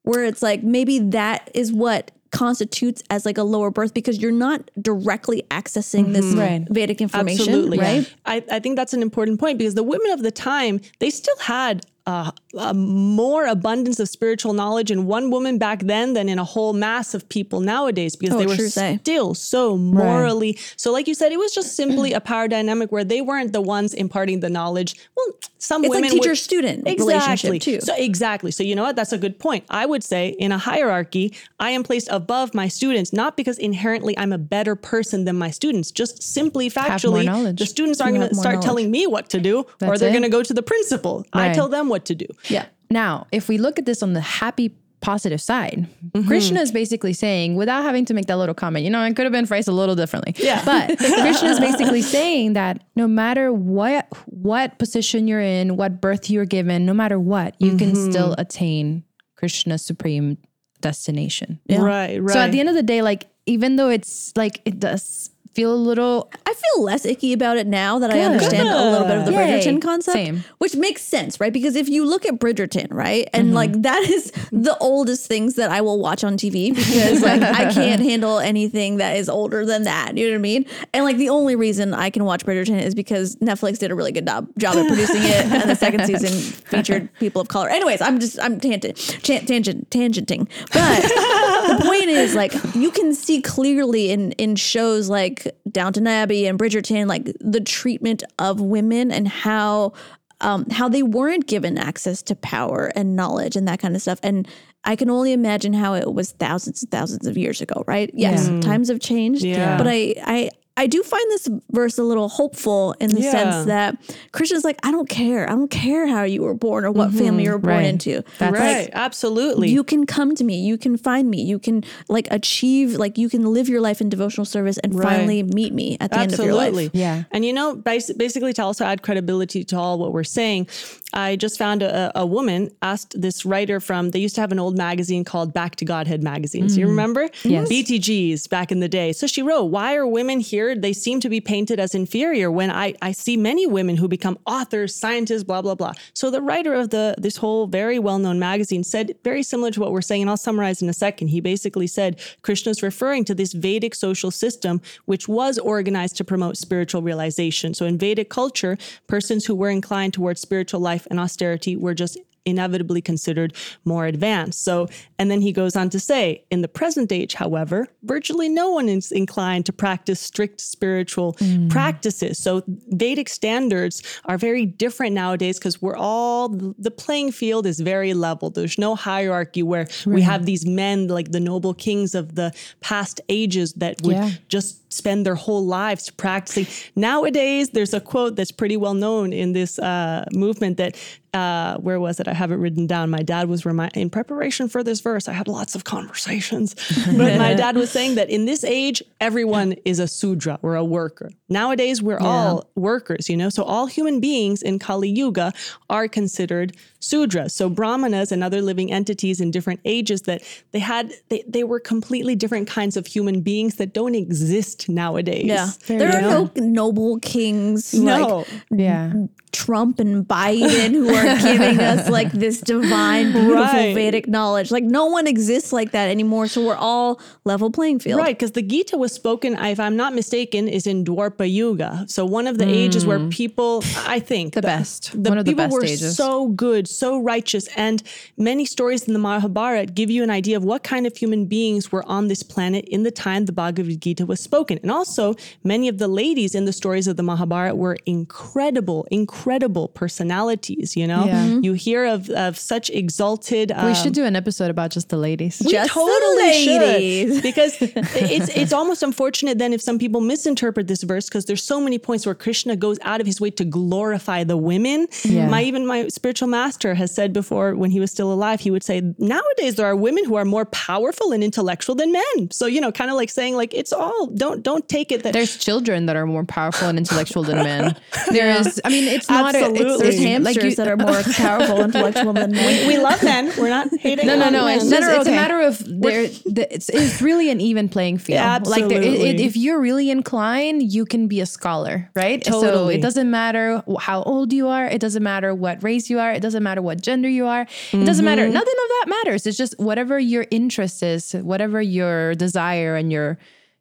where 0.02 0.24
it's 0.24 0.42
like 0.42 0.62
maybe 0.62 0.98
that 0.98 1.50
is 1.54 1.72
what 1.72 2.10
constitutes 2.32 3.02
as 3.10 3.24
like 3.24 3.38
a 3.38 3.42
lower 3.42 3.70
birth 3.70 3.94
because 3.94 4.20
you're 4.20 4.32
not 4.32 4.68
directly 4.80 5.44
accessing 5.50 6.04
mm-hmm. 6.04 6.12
this 6.12 6.34
right. 6.34 6.66
Vedic 6.68 7.00
information, 7.00 7.48
Absolutely. 7.48 7.78
right? 7.78 8.02
Yeah. 8.02 8.14
I, 8.26 8.44
I 8.50 8.58
think 8.58 8.76
that's 8.76 8.94
an 8.94 9.02
important 9.02 9.38
point 9.38 9.58
because 9.58 9.74
the 9.74 9.82
women 9.82 10.10
of 10.10 10.22
the 10.22 10.32
time, 10.32 10.80
they 10.98 11.10
still 11.10 11.38
had 11.38 11.86
uh, 12.06 12.32
a 12.58 12.74
more 12.74 13.46
abundance 13.46 14.00
of 14.00 14.08
spiritual 14.08 14.52
knowledge 14.52 14.90
in 14.90 15.06
one 15.06 15.30
woman 15.30 15.58
back 15.58 15.80
then 15.80 16.14
than 16.14 16.28
in 16.28 16.38
a 16.38 16.44
whole 16.44 16.72
mass 16.72 17.14
of 17.14 17.28
people 17.28 17.60
nowadays 17.60 18.16
because 18.16 18.34
oh, 18.34 18.38
they 18.38 18.46
were 18.46 18.98
still 18.98 19.34
so 19.34 19.76
morally. 19.76 20.52
Right. 20.52 20.74
So, 20.76 20.92
like 20.92 21.06
you 21.06 21.14
said, 21.14 21.32
it 21.32 21.38
was 21.38 21.54
just 21.54 21.76
simply 21.76 22.12
a 22.12 22.20
power 22.20 22.48
dynamic 22.48 22.90
where 22.90 23.04
they 23.04 23.20
weren't 23.20 23.52
the 23.52 23.60
ones 23.60 23.94
imparting 23.94 24.40
the 24.40 24.50
knowledge. 24.50 24.96
Well, 25.16 25.26
some 25.58 25.84
it's 25.84 25.90
women 25.90 26.10
like 26.10 26.20
teacher 26.20 26.34
student 26.34 26.88
exactly. 26.88 27.06
relationship 27.06 27.62
too. 27.62 27.80
So 27.80 27.94
exactly. 27.96 28.50
So 28.50 28.64
you 28.64 28.74
know 28.74 28.82
what? 28.82 28.96
That's 28.96 29.12
a 29.12 29.18
good 29.18 29.38
point. 29.38 29.64
I 29.70 29.86
would 29.86 30.02
say 30.02 30.30
in 30.30 30.50
a 30.50 30.58
hierarchy, 30.58 31.34
I 31.60 31.70
am 31.70 31.84
placed 31.84 32.08
above 32.10 32.52
my 32.52 32.66
students, 32.66 33.12
not 33.12 33.36
because 33.36 33.58
inherently 33.58 34.18
I'm 34.18 34.32
a 34.32 34.38
better 34.38 34.74
person 34.74 35.24
than 35.24 35.38
my 35.38 35.50
students, 35.50 35.92
just 35.92 36.20
simply 36.22 36.68
factually, 36.68 37.56
the 37.56 37.66
students 37.66 38.00
aren't 38.00 38.16
going 38.16 38.28
to 38.28 38.34
start 38.34 38.54
knowledge. 38.54 38.66
telling 38.66 38.90
me 38.90 39.06
what 39.06 39.30
to 39.30 39.40
do, 39.40 39.64
That's 39.78 39.92
or 39.92 39.98
they're 39.98 40.10
going 40.10 40.24
to 40.24 40.28
go 40.28 40.42
to 40.42 40.52
the 40.52 40.62
principal. 40.62 41.24
Right. 41.34 41.50
I 41.50 41.54
tell 41.54 41.68
them 41.68 41.88
what 41.92 42.04
to 42.06 42.14
do. 42.14 42.26
Yeah. 42.48 42.66
Now, 42.90 43.26
if 43.32 43.48
we 43.48 43.58
look 43.58 43.78
at 43.78 43.86
this 43.86 44.02
on 44.02 44.12
the 44.12 44.20
happy 44.20 44.74
positive 45.02 45.40
side. 45.40 45.86
Mm-hmm. 46.14 46.26
Krishna 46.26 46.60
is 46.60 46.72
basically 46.72 47.12
saying, 47.12 47.56
without 47.56 47.82
having 47.82 48.06
to 48.06 48.14
make 48.14 48.26
that 48.26 48.38
little 48.38 48.54
comment, 48.54 48.84
you 48.84 48.90
know, 48.90 49.04
it 49.04 49.14
could 49.14 49.24
have 49.24 49.32
been 49.32 49.44
phrased 49.44 49.68
a 49.68 49.72
little 49.72 49.94
differently. 49.94 50.34
Yeah. 50.38 50.62
But 50.72 50.96
Krishna 50.96 51.50
is 51.50 51.60
basically 51.60 52.00
saying 52.00 52.54
that 52.54 52.84
no 52.96 53.06
matter 53.06 53.52
what 53.52 54.06
what 54.26 54.78
position 54.78 55.28
you're 55.28 55.40
in, 55.40 55.76
what 55.76 56.00
birth 56.00 56.30
you're 56.30 56.46
given, 56.46 56.86
no 56.86 56.94
matter 56.94 57.18
what, 57.18 57.56
you 57.58 57.72
mm-hmm. 57.72 57.78
can 57.78 57.94
still 57.94 58.34
attain 58.38 59.04
Krishna's 59.36 59.84
supreme 59.84 60.38
destination. 60.80 61.60
Yeah. 61.66 61.82
Right, 61.82 62.22
right. 62.22 62.32
So 62.32 62.38
at 62.40 62.52
the 62.52 62.60
end 62.60 62.68
of 62.68 62.74
the 62.74 62.82
day, 62.82 63.02
like 63.02 63.28
even 63.44 63.76
though 63.76 63.90
it's 63.90 64.32
like 64.36 64.62
it 64.64 64.78
does 64.78 65.30
feel 65.54 65.72
a 65.72 65.76
little. 65.76 66.30
I 66.46 66.54
feel 66.54 66.84
less 66.84 67.04
icky 67.04 67.32
about 67.32 67.56
it 67.56 67.66
now 67.66 67.98
that 67.98 68.10
Good. 68.10 68.20
I 68.20 68.24
understand 68.24 68.68
Good. 68.68 68.76
a 68.76 68.90
little 68.90 69.06
bit 69.06 69.18
of 69.18 69.26
the 69.26 69.32
Yay. 69.32 69.38
Bridgerton 69.38 69.80
concept, 69.80 70.14
Same. 70.14 70.44
which 70.58 70.74
makes 70.76 71.02
sense, 71.02 71.40
right? 71.40 71.52
Because 71.52 71.76
if 71.76 71.88
you 71.88 72.04
look 72.04 72.26
at 72.26 72.38
Bridgerton, 72.38 72.92
right, 72.92 73.28
and 73.32 73.48
mm-hmm. 73.48 73.54
like 73.54 73.82
that 73.82 74.02
is 74.02 74.30
the 74.50 74.76
oldest 74.78 75.26
things 75.26 75.54
that 75.56 75.70
I 75.70 75.80
will 75.80 75.98
watch 75.98 76.24
on 76.24 76.36
TV 76.36 76.74
because 76.74 77.22
like 77.22 77.42
I 77.42 77.72
can't 77.72 78.02
handle 78.02 78.38
anything 78.38 78.96
that 78.96 79.16
is 79.16 79.28
older 79.28 79.64
than 79.64 79.84
that. 79.84 80.16
You 80.16 80.26
know 80.26 80.32
what 80.32 80.38
I 80.38 80.42
mean? 80.42 80.66
And 80.92 81.04
like 81.04 81.16
the 81.16 81.28
only 81.28 81.56
reason 81.56 81.94
I 81.94 82.10
can 82.10 82.24
watch 82.24 82.44
Bridgerton 82.44 82.80
is 82.80 82.94
because 82.94 83.36
Netflix 83.36 83.78
did 83.78 83.90
a 83.90 83.94
really 83.94 84.12
good 84.12 84.26
job 84.26 84.48
job 84.58 84.76
at 84.76 84.88
producing 84.88 85.22
it, 85.22 85.46
and 85.46 85.70
the 85.70 85.76
second 85.76 86.06
season 86.06 86.30
featured 86.66 87.12
people 87.14 87.40
of 87.42 87.48
color. 87.48 87.68
Anyways, 87.68 88.00
I'm 88.00 88.20
just 88.20 88.40
I'm 88.40 88.58
tangent 88.60 88.96
tangent 89.22 89.90
tangenting, 89.90 90.48
but 90.72 91.02
the 91.02 91.84
point 91.84 92.04
is 92.04 92.34
like 92.34 92.52
you 92.74 92.90
can 92.90 93.14
see 93.14 93.42
clearly 93.42 94.10
in 94.10 94.32
in 94.32 94.56
shows 94.56 95.08
like 95.08 95.41
Downton 95.70 96.06
Abbey 96.06 96.46
and 96.46 96.58
Bridgerton, 96.58 97.06
like 97.06 97.24
the 97.40 97.60
treatment 97.60 98.22
of 98.38 98.60
women 98.60 99.10
and 99.10 99.28
how 99.28 99.92
um, 100.40 100.68
how 100.70 100.88
they 100.88 101.02
weren't 101.02 101.46
given 101.46 101.78
access 101.78 102.20
to 102.22 102.34
power 102.34 102.90
and 102.96 103.14
knowledge 103.14 103.56
and 103.56 103.66
that 103.68 103.78
kind 103.78 103.94
of 103.94 104.02
stuff. 104.02 104.18
And 104.22 104.48
I 104.84 104.96
can 104.96 105.08
only 105.08 105.32
imagine 105.32 105.72
how 105.72 105.94
it 105.94 106.12
was 106.12 106.32
thousands 106.32 106.82
and 106.82 106.90
thousands 106.90 107.26
of 107.26 107.38
years 107.38 107.60
ago, 107.60 107.84
right? 107.86 108.10
Yes, 108.12 108.48
yeah. 108.48 108.60
times 108.60 108.88
have 108.88 109.00
changed. 109.00 109.44
Yeah. 109.44 109.78
But 109.78 109.86
I, 109.86 110.14
I 110.24 110.50
I 110.82 110.86
do 110.86 111.02
find 111.02 111.24
this 111.30 111.48
verse 111.70 111.98
a 111.98 112.02
little 112.02 112.28
hopeful 112.28 112.94
in 113.00 113.10
the 113.10 113.20
Yeah. 113.20 113.30
sense 113.30 113.66
that 113.66 113.96
Krishna's 114.32 114.64
like, 114.64 114.78
I 114.82 114.90
don't 114.90 115.08
care. 115.08 115.48
I 115.48 115.52
don't 115.52 115.70
care 115.70 116.06
how 116.06 116.24
you 116.24 116.42
were 116.42 116.54
born 116.54 116.84
or 116.84 116.90
what 116.90 117.08
mm-hmm. 117.08 117.18
family 117.18 117.44
you 117.44 117.52
were 117.52 117.58
born 117.58 117.76
right. 117.76 117.86
into. 117.86 118.22
That's- 118.38 118.60
right. 118.60 118.90
Absolutely. 118.92 119.70
You 119.70 119.84
can 119.84 120.06
come 120.06 120.34
to 120.34 120.44
me. 120.44 120.60
You 120.60 120.76
can 120.76 120.96
find 120.96 121.30
me. 121.30 121.42
You 121.42 121.58
can 121.58 121.84
like 122.08 122.28
achieve, 122.30 122.96
like 122.96 123.16
you 123.16 123.28
can 123.28 123.42
live 123.52 123.68
your 123.68 123.80
life 123.80 124.00
in 124.00 124.08
devotional 124.08 124.44
service 124.44 124.78
and 124.78 124.94
Right. 124.94 125.08
finally 125.08 125.42
meet 125.42 125.72
me 125.72 125.96
at 126.00 126.10
the 126.10 126.18
end 126.18 126.32
of 126.32 126.38
your 126.38 126.48
Absolutely. 126.48 126.84
life. 126.84 126.90
Yeah. 126.94 127.24
And 127.30 127.44
you 127.44 127.52
know, 127.52 127.76
basically 127.76 128.52
to 128.54 128.62
also 128.62 128.84
add 128.84 129.02
credibility 129.02 129.64
to 129.64 129.76
all 129.78 129.98
what 129.98 130.12
we're 130.12 130.24
saying, 130.24 130.68
I 131.14 131.36
just 131.36 131.58
found 131.58 131.82
a, 131.82 132.10
a 132.18 132.26
woman 132.26 132.70
asked 132.80 133.20
this 133.20 133.44
writer 133.44 133.80
from, 133.80 134.10
they 134.10 134.18
used 134.18 134.34
to 134.36 134.40
have 134.40 134.52
an 134.52 134.58
old 134.58 134.76
magazine 134.76 135.24
called 135.24 135.52
Back 135.52 135.76
to 135.76 135.84
Godhead 135.84 136.22
magazine. 136.22 136.42
magazines. 136.42 136.76
You 136.78 136.86
mm. 136.86 136.90
remember? 136.90 137.28
Yes. 137.44 137.68
BTGs 137.68 138.48
back 138.48 138.72
in 138.72 138.80
the 138.80 138.88
day. 138.88 139.12
So 139.12 139.26
she 139.26 139.42
wrote, 139.42 139.64
Why 139.64 139.94
are 139.94 140.06
women 140.06 140.40
here? 140.40 140.71
They 140.80 140.92
seem 140.92 141.20
to 141.20 141.28
be 141.28 141.40
painted 141.40 141.78
as 141.78 141.94
inferior 141.94 142.50
when 142.50 142.70
I, 142.70 142.94
I 143.02 143.12
see 143.12 143.36
many 143.36 143.66
women 143.66 143.96
who 143.96 144.08
become 144.08 144.38
authors, 144.46 144.94
scientists, 144.94 145.44
blah, 145.44 145.60
blah, 145.60 145.74
blah. 145.74 145.92
So 146.14 146.30
the 146.30 146.40
writer 146.40 146.72
of 146.74 146.90
the 146.90 147.14
this 147.18 147.36
whole 147.36 147.66
very 147.66 147.98
well-known 147.98 148.38
magazine 148.38 148.84
said 148.84 149.14
very 149.24 149.42
similar 149.42 149.70
to 149.72 149.80
what 149.80 149.92
we're 149.92 150.00
saying, 150.00 150.22
and 150.22 150.30
I'll 150.30 150.36
summarize 150.36 150.80
in 150.80 150.88
a 150.88 150.94
second. 150.94 151.28
He 151.28 151.40
basically 151.40 151.86
said 151.86 152.20
Krishna's 152.42 152.82
referring 152.82 153.24
to 153.26 153.34
this 153.34 153.52
Vedic 153.52 153.94
social 153.94 154.30
system, 154.30 154.80
which 155.04 155.28
was 155.28 155.58
organized 155.58 156.16
to 156.16 156.24
promote 156.24 156.56
spiritual 156.56 157.02
realization. 157.02 157.74
So 157.74 157.86
in 157.86 157.98
Vedic 157.98 158.30
culture, 158.30 158.78
persons 159.06 159.46
who 159.46 159.54
were 159.54 159.70
inclined 159.70 160.14
towards 160.14 160.40
spiritual 160.40 160.80
life 160.80 161.06
and 161.10 161.20
austerity 161.20 161.76
were 161.76 161.94
just 161.94 162.18
inevitably 162.44 163.00
considered 163.00 163.54
more 163.84 164.06
advanced. 164.06 164.64
So, 164.64 164.88
and 165.18 165.30
then 165.30 165.40
he 165.40 165.52
goes 165.52 165.76
on 165.76 165.90
to 165.90 166.00
say, 166.00 166.44
in 166.50 166.62
the 166.62 166.68
present 166.68 167.12
age, 167.12 167.34
however, 167.34 167.88
virtually 168.02 168.48
no 168.48 168.70
one 168.70 168.88
is 168.88 169.12
inclined 169.12 169.66
to 169.66 169.72
practice 169.72 170.20
strict 170.20 170.60
spiritual 170.60 171.34
mm. 171.34 171.70
practices. 171.70 172.38
So, 172.38 172.62
Vedic 172.88 173.28
standards 173.28 174.02
are 174.24 174.38
very 174.38 174.66
different 174.66 175.14
nowadays 175.14 175.58
because 175.58 175.80
we're 175.80 175.96
all, 175.96 176.48
the 176.48 176.90
playing 176.90 177.32
field 177.32 177.66
is 177.66 177.80
very 177.80 178.14
level. 178.14 178.50
There's 178.50 178.78
no 178.78 178.94
hierarchy 178.94 179.62
where 179.62 179.86
we 180.06 180.22
have 180.22 180.46
these 180.46 180.66
men 180.66 181.08
like 181.08 181.32
the 181.32 181.40
noble 181.40 181.74
kings 181.74 182.14
of 182.14 182.34
the 182.34 182.52
past 182.80 183.20
ages 183.28 183.72
that 183.74 184.02
would 184.02 184.16
Yeah. 184.16 184.30
just 184.48 184.81
spend 184.92 185.26
their 185.26 185.34
whole 185.34 185.64
lives 185.64 186.10
practicing. 186.10 186.66
Nowadays, 186.96 187.70
there's 187.70 187.94
a 187.94 188.00
quote 188.00 188.36
that's 188.36 188.50
pretty 188.50 188.76
well 188.76 188.94
known 188.94 189.32
in 189.32 189.52
this 189.52 189.78
uh, 189.78 190.24
movement 190.32 190.76
that, 190.76 190.96
uh, 191.34 191.78
where 191.78 191.98
was 191.98 192.20
it? 192.20 192.28
I 192.28 192.34
have 192.34 192.52
it 192.52 192.56
written 192.56 192.86
down. 192.86 193.10
My 193.10 193.22
dad 193.22 193.48
was 193.48 193.64
remind 193.64 193.96
in 193.96 194.10
preparation 194.10 194.68
for 194.68 194.82
this 194.82 195.00
verse. 195.00 195.28
I 195.28 195.32
had 195.32 195.48
lots 195.48 195.74
of 195.74 195.84
conversations, 195.84 196.74
but 197.06 197.38
my 197.38 197.54
dad 197.62 197.76
was 197.76 197.90
saying 197.90 198.16
that 198.16 198.30
in 198.30 198.44
this 198.44 198.64
age, 198.64 199.02
everyone 199.20 199.72
is 199.84 199.98
a 199.98 200.08
sudra 200.08 200.58
or 200.62 200.76
a 200.76 200.84
worker. 200.84 201.30
Nowadays, 201.52 202.02
we're 202.02 202.18
all 202.18 202.68
workers, 202.74 203.28
you 203.28 203.36
know. 203.36 203.48
So 203.50 203.62
all 203.62 203.86
human 203.86 204.20
beings 204.20 204.62
in 204.62 204.78
Kali 204.78 205.08
Yuga 205.08 205.52
are 205.90 206.08
considered 206.08 206.76
sudras. 207.00 207.50
So 207.52 207.68
brahmanas 207.68 208.32
and 208.32 208.42
other 208.44 208.62
living 208.62 208.92
entities 208.92 209.40
in 209.40 209.50
different 209.50 209.80
ages 209.84 210.22
that 210.22 210.42
they 210.70 210.78
had, 210.78 211.12
they, 211.28 211.42
they 211.48 211.64
were 211.64 211.80
completely 211.80 212.34
different 212.36 212.68
kinds 212.68 212.96
of 212.96 213.06
human 213.06 213.40
beings 213.42 213.76
that 213.76 213.92
don't 213.92 214.14
exist 214.14 214.88
nowadays. 214.88 215.44
Yeah. 215.46 215.70
There 215.86 216.16
are 216.16 216.20
no 216.22 216.50
noble 216.56 217.18
kings 217.20 217.92
No. 217.92 218.38
like 218.38 218.46
Yeah. 218.70 219.12
Trump 219.52 220.00
and 220.00 220.26
Biden 220.26 220.92
who 220.92 221.12
are 221.14 221.36
giving 221.42 221.78
us 221.80 222.08
like 222.18 222.32
this 222.32 222.60
divine, 222.60 223.32
beautiful 223.32 223.54
Right. 223.62 223.94
Vedic 223.94 224.26
knowledge. 224.26 224.70
Like 224.70 224.84
no 224.84 225.06
one 225.06 225.26
exists 225.26 225.72
like 225.74 225.90
that 225.92 226.08
anymore. 226.08 226.46
So 226.46 226.64
we're 226.64 226.74
all 226.76 227.20
level 227.44 227.70
playing 227.70 227.98
field. 227.98 228.18
Right, 228.20 228.34
because 228.38 228.52
the 228.52 228.62
Gita 228.62 228.96
was 228.96 229.12
spoken, 229.12 229.54
if 229.58 229.78
I'm 229.78 229.96
not 229.96 230.14
mistaken, 230.14 230.68
is 230.68 230.86
in 230.86 231.04
Dvapara 231.04 231.41
Yuga. 231.46 232.04
So 232.08 232.24
one 232.24 232.46
of 232.46 232.58
the 232.58 232.68
ages 232.68 233.04
where 233.06 233.20
people, 233.28 233.82
I 234.06 234.18
think, 234.20 234.54
The 234.54 234.62
best. 234.62 235.10
the 235.22 235.30
One 235.30 235.38
of 235.38 235.44
the 235.44 235.52
people 235.52 235.64
best 235.66 235.74
were 235.74 235.84
ages. 235.84 236.16
so 236.16 236.48
good, 236.48 236.88
so 236.88 237.18
righteous, 237.20 237.68
and 237.76 238.02
many 238.36 238.64
stories 238.64 239.02
in 239.06 239.12
the 239.12 239.18
Mahabharata 239.18 239.86
give 239.92 240.10
you 240.10 240.22
an 240.22 240.30
idea 240.30 240.56
of 240.56 240.64
what 240.64 240.82
kind 240.82 241.06
of 241.06 241.16
human 241.16 241.46
beings 241.46 241.90
were 241.92 242.04
on 242.06 242.28
this 242.28 242.42
planet 242.42 242.84
in 242.86 243.02
the 243.02 243.10
time 243.10 243.46
the 243.46 243.52
Bhagavad 243.52 244.00
Gita 244.00 244.26
was 244.26 244.40
spoken. 244.40 244.78
And 244.82 244.90
also, 244.90 245.34
many 245.64 245.88
of 245.88 245.98
the 245.98 246.08
ladies 246.08 246.54
in 246.54 246.64
the 246.64 246.72
stories 246.72 247.06
of 247.06 247.16
the 247.16 247.22
Mahabharata 247.22 247.74
were 247.74 247.96
incredible, 248.06 249.06
incredible 249.10 249.88
personalities. 249.88 250.96
You 250.96 251.06
know, 251.06 251.24
Yeah. 251.26 251.58
you 251.60 251.72
hear 251.74 252.04
of 252.06 252.30
of 252.30 252.58
such 252.58 252.90
exalted. 252.90 253.70
we 253.70 253.74
um, 253.92 253.94
should 253.94 254.14
do 254.14 254.24
an 254.24 254.36
episode 254.36 254.70
about 254.70 254.90
just 254.90 255.08
the 255.08 255.16
ladies. 255.16 255.60
we 255.64 255.72
Just 255.72 255.88
the 255.94 256.00
totally 256.00 256.36
ladies. 256.66 257.34
should 257.34 257.42
because 257.42 257.72
it's 257.80 258.48
it's 258.56 258.72
almost 258.72 259.02
unfortunate 259.02 259.58
then 259.58 259.72
if 259.72 259.80
some 259.82 259.98
people 259.98 260.20
misinterpret 260.20 260.86
this 260.88 261.02
verse 261.02 261.26
because 261.32 261.46
there's 261.46 261.62
so 261.62 261.80
many 261.80 261.98
points 261.98 262.26
where 262.26 262.34
Krishna 262.34 262.76
goes 262.76 262.98
out 263.00 263.22
of 263.22 263.26
his 263.26 263.40
way 263.40 263.50
to 263.52 263.64
glorify 263.64 264.44
the 264.44 264.58
women. 264.58 265.08
Yeah. 265.24 265.48
My 265.48 265.62
even 265.62 265.86
my 265.86 266.08
spiritual 266.08 266.48
master 266.48 266.92
has 266.92 267.14
said 267.14 267.32
before 267.32 267.74
when 267.74 267.90
he 267.90 268.00
was 268.00 268.10
still 268.10 268.30
alive, 268.30 268.60
he 268.60 268.70
would 268.70 268.82
say 268.82 269.00
nowadays 269.16 269.76
there 269.76 269.86
are 269.86 269.96
women 269.96 270.26
who 270.26 270.34
are 270.34 270.44
more 270.44 270.66
powerful 270.66 271.32
and 271.32 271.42
intellectual 271.42 271.94
than 271.94 272.12
men. 272.12 272.50
So 272.50 272.66
you 272.66 272.82
know, 272.82 272.92
kind 272.92 273.10
of 273.10 273.16
like 273.16 273.30
saying 273.30 273.56
like 273.56 273.72
it's 273.72 273.94
all 273.94 274.26
don't 274.26 274.62
don't 274.62 274.86
take 274.90 275.10
it 275.10 275.22
that 275.22 275.32
There's 275.32 275.56
children 275.56 276.04
that 276.06 276.16
are 276.16 276.26
more 276.26 276.44
powerful 276.44 276.88
and 276.88 276.98
intellectual 276.98 277.42
than 277.42 277.56
men. 277.64 277.96
There 278.30 278.50
is, 278.60 278.80
I 278.84 278.88
mean, 278.88 279.04
it's 279.08 279.28
not 279.28 279.54
a, 279.54 279.58
it's, 279.58 279.66
Absolutely. 279.68 280.02
There's 280.04 280.18
Like 280.18 280.26
hamsters 280.28 280.64
you- 280.64 280.76
that 280.76 280.88
are 280.88 280.96
more 280.96 281.22
powerful, 281.36 281.82
intellectual 281.82 282.32
than 282.32 282.52
men. 282.52 282.86
we 282.88 282.98
love 282.98 283.22
men. 283.22 283.52
We're 283.58 283.68
not 283.68 283.88
hating. 284.00 284.26
No, 284.26 284.36
no, 284.36 284.48
no. 284.50 284.64
men. 284.64 284.78
It's 284.78 284.88
just 284.90 285.02
are 285.02 285.16
it's 285.20 285.28
a 285.28 285.30
matter 285.30 285.60
of 285.60 285.78
there. 286.00 286.28
The, 286.28 286.66
it's 286.74 286.88
it's 286.88 287.20
really 287.22 287.50
an 287.50 287.60
even 287.60 287.88
playing 287.88 288.18
field. 288.18 288.66
Like 288.66 288.88
there, 288.88 288.98
it, 289.02 289.04
it, 289.04 289.08
Absolutely. 289.12 289.44
if 289.44 289.56
you're 289.56 289.80
really 289.80 290.10
inclined, 290.10 290.92
you 290.92 291.04
can 291.04 291.21
be 291.28 291.40
a 291.40 291.46
scholar, 291.46 292.10
right? 292.14 292.44
So 292.44 292.60
Totally. 292.62 292.94
it 292.96 293.02
doesn't 293.02 293.30
matter 293.30 293.82
how 294.00 294.22
old 294.22 294.52
you 294.52 294.68
are. 294.68 294.86
It 294.86 295.00
doesn't 295.00 295.22
matter 295.22 295.54
what 295.54 295.82
race 295.82 296.08
you 296.10 296.18
are. 296.18 296.32
It 296.32 296.40
doesn't 296.40 296.62
matter 296.62 296.82
what 296.82 297.00
gender 297.00 297.28
you 297.28 297.46
are. 297.46 297.66
It 297.92 298.04
doesn't 298.04 298.24
matter. 298.24 298.42
Mm-hmm. 298.42 298.52
Nothing 298.52 298.74
of 298.84 298.88
that 298.88 299.06
matters. 299.08 299.46
It's 299.46 299.56
just 299.58 299.78
whatever 299.78 300.18
your 300.18 300.46
interest 300.50 301.02
is, 301.02 301.32
whatever 301.32 301.80
your 301.82 302.34
desire 302.34 302.96
and 302.96 303.10
your 303.12 303.38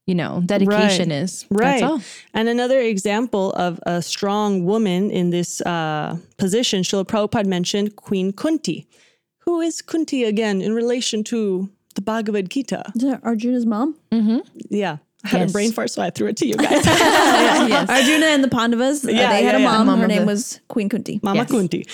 you 0.08 0.16
know 0.16 0.42
dedication 0.46 1.10
Right. 1.10 1.18
is. 1.24 1.46
Right. 1.52 1.80
That's 1.80 1.84
all. 1.84 2.02
And 2.34 2.50
another 2.50 2.80
example 2.80 3.52
of 3.54 3.80
a 3.86 4.02
strong 4.02 4.66
woman 4.66 5.12
in 5.12 5.30
this 5.30 5.62
uh, 5.62 6.18
position, 6.38 6.82
Srila 6.84 7.06
Prabhupada 7.06 7.46
mentioned 7.46 7.96
Queen 7.96 8.34
Kunti. 8.34 8.88
Who 9.46 9.62
is 9.62 9.82
Kunti 9.82 10.24
again 10.24 10.62
in 10.62 10.74
relation 10.74 11.24
to 11.26 11.70
the 11.96 12.02
Bhagavad 12.02 12.50
Gita? 12.50 12.92
Is 12.96 13.02
that 13.04 13.22
Arjuna's 13.24 13.66
mom? 13.66 13.96
Yeah. 14.70 14.98
I 15.24 15.28
had 15.28 15.42
Yes. 15.42 15.50
a 15.50 15.54
brain 15.54 15.72
fart, 15.72 15.92
so 15.92 16.02
I 16.02 16.10
threw 16.10 16.28
it 16.28 16.38
to 16.38 16.48
you 16.48 16.56
guys. 16.58 16.86
Arjuna 17.90 18.26
and 18.28 18.44
the 18.44 18.48
Pandavas. 18.48 19.06
uh, 19.06 19.10
Yeah, 19.12 19.30
they 19.32 19.44
had 19.44 19.54
yeah, 19.54 19.58
a 19.58 19.60
yeah. 19.62 19.78
mom. 19.78 19.88
Mom 19.88 20.00
Her 20.00 20.08
name 20.08 20.22
the- 20.22 20.26
was 20.28 20.60
Queen 20.68 20.90
Kunti. 20.90 21.20
Mama 21.24 21.38
Yes. 21.42 21.52
Kunti. 21.52 21.88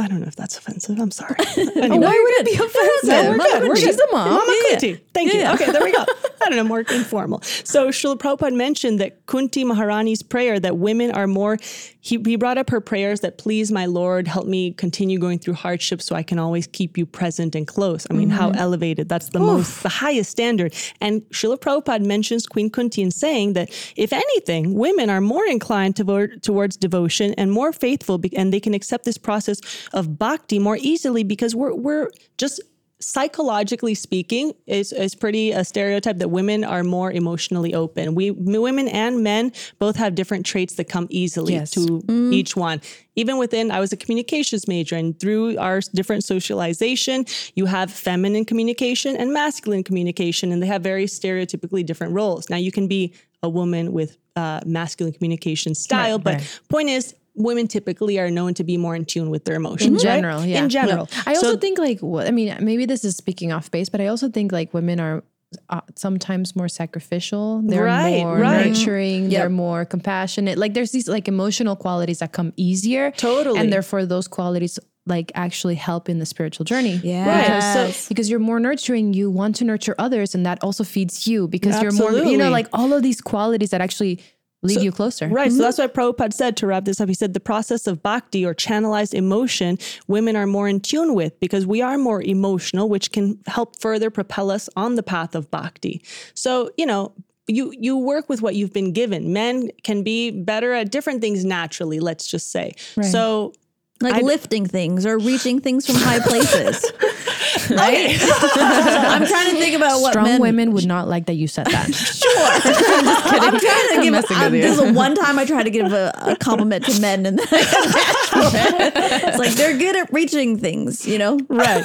I 0.00 0.08
don't 0.08 0.20
know 0.20 0.26
if 0.26 0.36
that's 0.36 0.56
offensive. 0.56 0.98
I'm 0.98 1.10
sorry. 1.10 1.36
Oh, 1.60 1.82
Anyway. 1.82 2.06
why 2.06 2.12
would 2.12 2.34
it 2.40 2.46
be 2.46 2.54
offensive? 2.54 3.08
No, 3.08 3.30
we're 3.30 3.38
good. 3.38 3.62
We're 3.62 3.66
Kunti. 3.68 3.80
She's 3.82 3.96
good. 3.96 4.08
a 4.08 4.12
mom. 4.12 4.30
Mama 4.30 4.44
Yeah, 4.46 4.62
yeah. 4.62 4.70
Kunti. 4.70 4.94
Thank 5.12 5.32
you. 5.32 5.46
Okay, 5.46 5.70
there 5.70 5.84
we 5.84 5.92
go. 5.92 6.04
I 6.42 6.48
don't 6.48 6.56
know, 6.56 6.64
more 6.64 6.80
informal. 6.80 7.42
So 7.42 7.88
Srila 7.88 8.18
Prabhupada 8.18 8.54
mentioned 8.54 8.98
that 9.00 9.26
Kunti 9.26 9.64
Maharani's 9.64 10.22
prayer 10.22 10.58
that 10.60 10.78
women 10.78 11.10
are 11.10 11.26
more, 11.26 11.58
he, 12.00 12.20
he 12.24 12.36
brought 12.36 12.56
up 12.56 12.70
her 12.70 12.80
prayers 12.80 13.20
that 13.20 13.36
please 13.38 13.70
my 13.70 13.86
Lord, 13.86 14.26
help 14.26 14.46
me 14.46 14.72
continue 14.72 15.18
going 15.18 15.38
through 15.38 15.54
hardships 15.54 16.06
so 16.06 16.16
I 16.16 16.22
can 16.22 16.38
always 16.38 16.66
keep 16.66 16.96
you 16.96 17.04
present 17.04 17.54
and 17.54 17.66
close. 17.66 18.06
I 18.10 18.14
mean, 18.14 18.30
how 18.30 18.50
mm-hmm. 18.50 18.58
elevated. 18.58 19.08
That's 19.08 19.30
the 19.30 19.40
most, 19.40 19.82
the 19.82 19.88
highest 19.88 20.30
standard. 20.30 20.74
And 21.00 21.22
Srila 21.30 21.58
Prabhupada 21.58 22.04
mentions 22.04 22.46
Queen 22.46 22.70
Kunti 22.70 23.02
in 23.02 23.10
saying 23.10 23.52
that 23.54 23.70
if 23.96 24.12
anything, 24.12 24.74
women 24.74 25.10
are 25.10 25.20
more 25.20 25.46
inclined 25.46 25.96
toward, 25.96 26.42
towards 26.42 26.76
devotion 26.76 27.34
and 27.36 27.52
more 27.52 27.72
faithful 27.72 28.18
be- 28.18 28.36
and 28.36 28.52
they 28.52 28.60
can 28.60 28.74
accept 28.74 29.04
this 29.04 29.18
process 29.18 29.60
of 29.92 30.18
bhakti 30.18 30.58
more 30.58 30.78
easily 30.80 31.24
because 31.24 31.54
we're, 31.54 31.74
we're 31.74 32.10
just 32.38 32.60
psychologically 33.02 33.94
speaking, 33.94 34.52
it's, 34.66 34.92
it's 34.92 35.14
pretty 35.14 35.52
a 35.52 35.64
stereotype 35.64 36.18
that 36.18 36.28
women 36.28 36.62
are 36.64 36.84
more 36.84 37.10
emotionally 37.10 37.72
open. 37.74 38.14
We 38.14 38.30
women 38.30 38.88
and 38.88 39.22
men 39.24 39.52
both 39.78 39.96
have 39.96 40.14
different 40.14 40.44
traits 40.44 40.74
that 40.74 40.84
come 40.84 41.06
easily 41.08 41.54
Yes. 41.54 41.70
to 41.70 42.02
each 42.30 42.56
one. 42.56 42.82
Even 43.16 43.38
within, 43.38 43.70
I 43.70 43.80
was 43.80 43.92
a 43.92 43.96
communications 43.96 44.68
major, 44.68 44.96
and 44.96 45.18
through 45.18 45.56
our 45.58 45.80
different 45.94 46.24
socialization, 46.24 47.24
you 47.54 47.66
have 47.66 47.90
feminine 47.90 48.44
communication 48.44 49.16
and 49.16 49.32
masculine 49.32 49.82
communication, 49.82 50.52
and 50.52 50.62
they 50.62 50.66
have 50.66 50.82
very 50.82 51.06
stereotypically 51.06 51.84
different 51.84 52.12
roles. 52.12 52.50
Now, 52.50 52.56
you 52.56 52.70
can 52.70 52.86
be 52.86 53.14
a 53.42 53.48
woman 53.48 53.92
with 53.92 54.18
uh, 54.36 54.60
masculine 54.66 55.14
communication 55.14 55.74
style, 55.74 56.18
Right, 56.18 56.24
but 56.24 56.34
right. 56.34 56.60
point 56.68 56.90
is, 56.90 57.14
women 57.42 57.66
typically 57.68 58.18
are 58.18 58.30
known 58.30 58.54
to 58.54 58.64
be 58.64 58.76
more 58.76 58.94
in 58.94 59.04
tune 59.04 59.30
with 59.30 59.44
their 59.46 59.56
emotions. 59.56 59.86
in 59.86 59.94
right? 59.94 60.02
general 60.16 60.44
yeah 60.44 60.62
In 60.62 60.68
general. 60.68 61.08
i 61.26 61.30
also 61.34 61.52
So- 61.52 61.56
think 61.56 61.78
like 61.78 61.98
i 62.02 62.30
mean 62.30 62.56
maybe 62.60 62.84
this 62.86 63.04
is 63.04 63.16
speaking 63.16 63.50
off 63.52 63.70
base 63.70 63.88
but 63.88 64.00
i 64.00 64.06
also 64.06 64.28
think 64.28 64.52
like 64.52 64.72
women 64.74 65.00
are 65.00 65.22
uh, 65.68 65.80
sometimes 65.96 66.54
more 66.54 66.68
sacrificial 66.68 67.60
they're 67.64 67.82
Right, 67.84 68.22
more 68.22 68.38
right. 68.38 68.66
nurturing 68.68 69.30
they're 69.30 69.48
more 69.50 69.84
compassionate 69.84 70.58
like 70.58 70.74
there's 70.74 70.92
these 70.92 71.08
like 71.08 71.26
emotional 71.28 71.74
qualities 71.76 72.18
that 72.20 72.32
come 72.32 72.52
easier 72.56 73.10
Totally. 73.12 73.58
and 73.58 73.72
therefore 73.72 74.06
those 74.06 74.28
qualities 74.28 74.78
like 75.06 75.32
actually 75.34 75.74
help 75.74 76.08
in 76.08 76.18
the 76.20 76.26
spiritual 76.26 76.64
journey 76.64 77.00
Yeah. 77.02 77.26
Right. 77.26 77.92
So- 77.92 78.08
because 78.10 78.30
you're 78.30 78.38
more 78.50 78.60
nurturing 78.60 79.12
you 79.14 79.28
want 79.30 79.56
to 79.56 79.64
nurture 79.64 79.94
others 79.98 80.34
and 80.36 80.44
that 80.46 80.62
also 80.62 80.84
feeds 80.84 81.26
you 81.26 81.48
because 81.48 81.82
you're 81.82 81.92
more 82.02 82.12
you 82.12 82.38
know 82.38 82.50
like 82.50 82.68
all 82.72 82.92
of 82.92 83.02
these 83.02 83.20
qualities 83.20 83.70
that 83.70 83.80
actually 83.80 84.20
lead 84.62 84.74
So- 84.74 84.80
you 84.82 84.92
closer. 84.92 85.28
Right. 85.28 85.50
So 85.50 85.54
mm-hmm. 85.54 85.62
that's 85.62 85.78
why 85.78 85.86
Prabhupada 85.86 86.32
said 86.32 86.56
to 86.58 86.66
wrap 86.66 86.84
this 86.84 87.00
up. 87.00 87.08
He 87.08 87.14
said 87.14 87.34
the 87.34 87.40
process 87.40 87.86
of 87.86 88.02
bhakti 88.02 88.44
or 88.44 88.54
channelized 88.54 89.14
emotion, 89.14 89.78
women 90.06 90.36
are 90.36 90.46
more 90.46 90.68
in 90.68 90.80
tune 90.80 91.14
with 91.14 91.38
because 91.40 91.66
we 91.66 91.82
are 91.82 91.98
more 91.98 92.22
emotional, 92.22 92.88
which 92.88 93.12
can 93.12 93.38
help 93.46 93.80
further 93.80 94.10
propel 94.10 94.50
us 94.50 94.68
on 94.76 94.96
the 94.96 95.02
path 95.02 95.34
of 95.34 95.50
bhakti. 95.50 96.02
So, 96.34 96.70
you 96.76 96.86
know, 96.86 97.12
you 97.46 97.72
you 97.76 97.96
work 97.96 98.28
with 98.28 98.42
what 98.42 98.54
you've 98.54 98.72
been 98.72 98.92
given. 98.92 99.32
Men 99.32 99.70
can 99.82 100.02
be 100.02 100.30
better 100.30 100.72
at 100.72 100.90
different 100.90 101.20
things 101.20 101.44
naturally, 101.44 101.98
let's 101.98 102.26
just 102.26 102.52
say. 102.52 102.72
So 103.02 103.52
like 104.00 104.14
I- 104.14 104.20
lifting 104.20 104.66
things 104.66 105.04
or 105.06 105.18
reaching 105.18 105.60
things 105.60 105.86
from 105.86 105.96
high 105.96 106.20
places. 106.20 106.84
right? 107.70 108.16
I'm 108.20 109.26
trying 109.26 109.50
to 109.50 109.60
think 109.60 109.76
about 109.76 110.00
what 110.00 110.12
Strong 110.12 110.24
men, 110.24 110.40
women 110.40 110.72
would 110.72 110.86
not 110.86 111.06
like 111.08 111.26
that 111.26 111.34
you 111.34 111.46
said 111.48 111.66
that. 111.66 111.90
Sure, 112.20 113.40
I'm 113.40 113.58
trying 113.58 113.88
to 113.96 114.02
give. 114.02 114.12
messing 114.12 114.36
Um, 114.36 114.44
with 114.44 114.54
you. 114.54 114.62
this 114.62 114.78
is 114.78 114.84
the 114.86 114.92
one 114.92 115.14
time 115.14 115.38
I 115.38 115.44
try 115.44 115.62
to 115.62 115.70
give 115.70 115.92
a, 115.92 116.12
a 116.22 116.36
compliment 116.36 116.84
to 116.86 117.00
men, 117.00 117.26
and 117.26 117.38
then 117.38 117.46
it's 117.50 119.38
like 119.38 119.52
they're 119.54 119.76
good 119.76 119.96
at 119.96 120.12
reaching 120.12 120.58
things. 120.58 121.06
You 121.06 121.18
know, 121.18 121.38
right. 121.48 121.84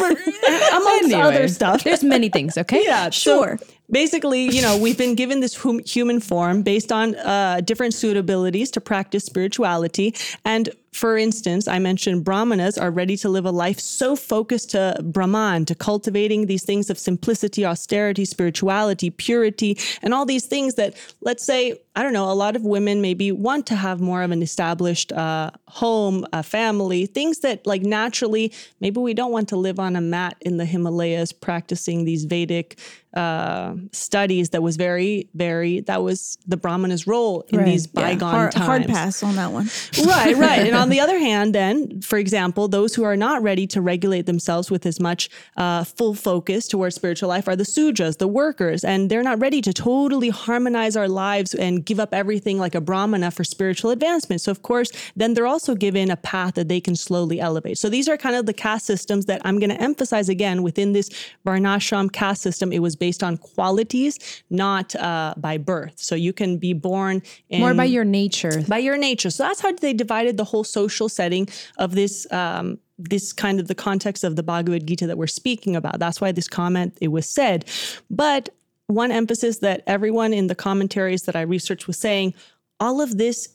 Amongst 0.00 1.04
Anyway, 1.04 1.20
other 1.20 1.48
stuff. 1.48 1.84
There's 1.84 2.04
many 2.04 2.28
things, 2.28 2.56
okay? 2.58 2.84
Yeah, 2.84 3.10
Sure. 3.10 3.58
So 3.58 3.66
basically, 3.90 4.44
you 4.54 4.62
know, 4.62 4.76
we've 4.78 4.98
been 4.98 5.14
given 5.14 5.40
this 5.40 5.54
hum- 5.56 5.80
human 5.84 6.20
form 6.20 6.62
based 6.62 6.92
on 6.92 7.14
uh, 7.16 7.60
different 7.64 7.94
suitabilities 7.94 8.70
to 8.72 8.80
practice 8.80 9.24
spirituality. 9.24 10.14
And 10.44 10.70
for 10.92 11.16
instance, 11.16 11.68
I 11.68 11.78
mentioned 11.78 12.24
Brahmanas 12.24 12.78
are 12.78 12.90
ready 12.90 13.16
to 13.18 13.28
live 13.28 13.44
a 13.44 13.50
life 13.50 13.78
so 13.78 14.16
focused 14.16 14.70
to 14.70 14.96
Brahman, 15.02 15.64
to 15.66 15.74
cultivating 15.74 16.46
these 16.46 16.64
things 16.64 16.90
of 16.90 16.98
simplicity, 16.98 17.64
austerity, 17.64 18.24
spirituality, 18.24 19.10
purity, 19.10 19.78
and 20.02 20.14
all 20.14 20.24
these 20.24 20.46
things 20.46 20.74
that, 20.74 20.96
let's 21.20 21.44
say, 21.44 21.78
I 21.98 22.02
don't 22.04 22.12
know, 22.12 22.30
a 22.30 22.38
lot 22.44 22.54
of 22.54 22.62
women 22.62 23.00
maybe 23.00 23.32
want 23.32 23.66
to 23.66 23.74
have 23.74 24.00
more 24.00 24.22
of 24.22 24.30
an 24.30 24.40
established 24.40 25.10
uh, 25.12 25.50
home, 25.66 26.24
a 26.32 26.42
family, 26.44 27.06
things 27.06 27.40
that 27.40 27.66
like 27.66 27.82
naturally, 27.82 28.52
maybe 28.80 29.00
we 29.00 29.14
don't 29.14 29.32
want 29.32 29.48
to 29.48 29.56
live 29.56 29.78
on 29.80 29.96
a 29.96 30.00
mat 30.00 30.36
in 30.40 30.58
the 30.58 30.64
Himalayas 30.64 31.32
practicing 31.32 32.04
these 32.04 32.24
Vedic 32.24 32.78
uh, 33.14 33.74
studies 33.90 34.50
that 34.50 34.62
was 34.62 34.76
very, 34.76 35.28
very, 35.34 35.80
that 35.80 36.02
was 36.02 36.38
the 36.46 36.56
Brahmana's 36.56 37.06
role 37.06 37.44
in 37.48 37.58
Right. 37.58 37.66
these 37.66 37.86
Yeah, 37.92 38.02
bygone 38.02 38.30
hard, 38.30 38.52
times. 38.52 38.66
hard 38.66 38.86
pass 38.86 39.22
on 39.22 39.34
that 39.36 39.50
one. 39.50 39.68
right, 40.06 40.36
right. 40.36 40.66
And 40.68 40.76
on 40.76 40.90
the 40.90 41.00
other 41.04 41.18
hand, 41.18 41.54
then, 41.54 42.00
for 42.02 42.18
example, 42.18 42.68
those 42.68 42.94
who 42.94 43.02
are 43.04 43.16
not 43.16 43.42
ready 43.42 43.66
to 43.68 43.80
regulate 43.80 44.26
themselves 44.26 44.70
with 44.70 44.86
as 44.86 45.00
much 45.00 45.30
uh, 45.56 45.82
full 45.84 46.14
focus 46.14 46.68
towards 46.68 46.94
spiritual 46.94 47.28
life 47.30 47.48
are 47.48 47.56
the 47.56 47.64
sudras, 47.64 48.18
the 48.18 48.28
workers, 48.28 48.84
and 48.84 49.10
they're 49.10 49.24
not 49.24 49.40
ready 49.40 49.60
to 49.62 49.72
totally 49.72 50.28
harmonize 50.28 50.94
our 50.94 51.08
lives 51.08 51.54
and 51.54 51.84
give 51.88 51.98
up 52.04 52.12
everything 52.12 52.56
like 52.64 52.74
a 52.74 52.80
brahmana 52.80 53.30
for 53.30 53.44
spiritual 53.44 53.90
advancement. 53.90 54.40
So, 54.40 54.50
of 54.50 54.60
course, 54.70 54.90
then 55.16 55.34
they're 55.34 55.52
also 55.56 55.74
given 55.74 56.10
a 56.10 56.16
path 56.16 56.54
that 56.54 56.68
they 56.68 56.80
can 56.80 56.94
slowly 56.94 57.40
elevate. 57.40 57.78
So, 57.78 57.88
these 57.88 58.08
are 58.10 58.16
kind 58.16 58.36
of 58.36 58.46
the 58.46 58.52
caste 58.66 58.86
systems 58.86 59.26
that 59.26 59.40
I'm 59.46 59.58
going 59.58 59.74
to 59.76 59.80
emphasize 59.90 60.28
again 60.28 60.62
within 60.62 60.92
this 60.92 61.08
Varnashram 61.46 62.12
caste 62.12 62.42
system. 62.42 62.72
It 62.72 62.82
was 62.88 62.94
based 63.06 63.22
on 63.22 63.38
qualities, 63.38 64.18
not 64.50 64.94
uh, 64.96 65.34
by 65.36 65.58
birth. 65.58 65.96
So, 65.96 66.14
you 66.14 66.32
can 66.32 66.58
be 66.58 66.72
born 66.74 67.22
in 67.48 67.60
More 67.60 67.74
by 67.74 67.84
your 67.84 68.04
nature. 68.04 68.62
by 68.68 68.78
your 68.78 68.96
nature. 68.96 69.30
So 69.30 69.42
that's 69.42 69.60
how 69.60 69.72
they 69.72 69.94
divided 69.94 70.36
the 70.36 70.44
whole 70.44 70.64
social 70.64 71.08
setting 71.08 71.48
of 71.78 71.94
this 71.94 72.30
um, 72.32 72.78
this 72.98 73.32
kind 73.32 73.60
of 73.60 73.68
the 73.68 73.74
context 73.74 74.24
of 74.24 74.34
the 74.36 74.42
Bhagavad 74.42 74.86
Gita 74.86 75.06
that 75.06 75.16
we're 75.16 75.28
speaking 75.28 75.76
about. 75.76 76.00
That's 76.00 76.20
why 76.20 76.32
this 76.32 76.48
comment 76.48 76.98
it 77.00 77.08
was 77.08 77.26
said. 77.28 77.64
But 78.10 78.50
one 78.88 79.12
emphasis 79.12 79.58
that 79.58 79.82
everyone 79.86 80.32
in 80.32 80.48
the 80.48 80.54
commentaries 80.54 81.22
that 81.22 81.36
I 81.36 81.42
researched 81.42 81.86
was 81.86 81.98
saying, 81.98 82.34
all 82.80 83.00
of 83.00 83.18
this 83.18 83.48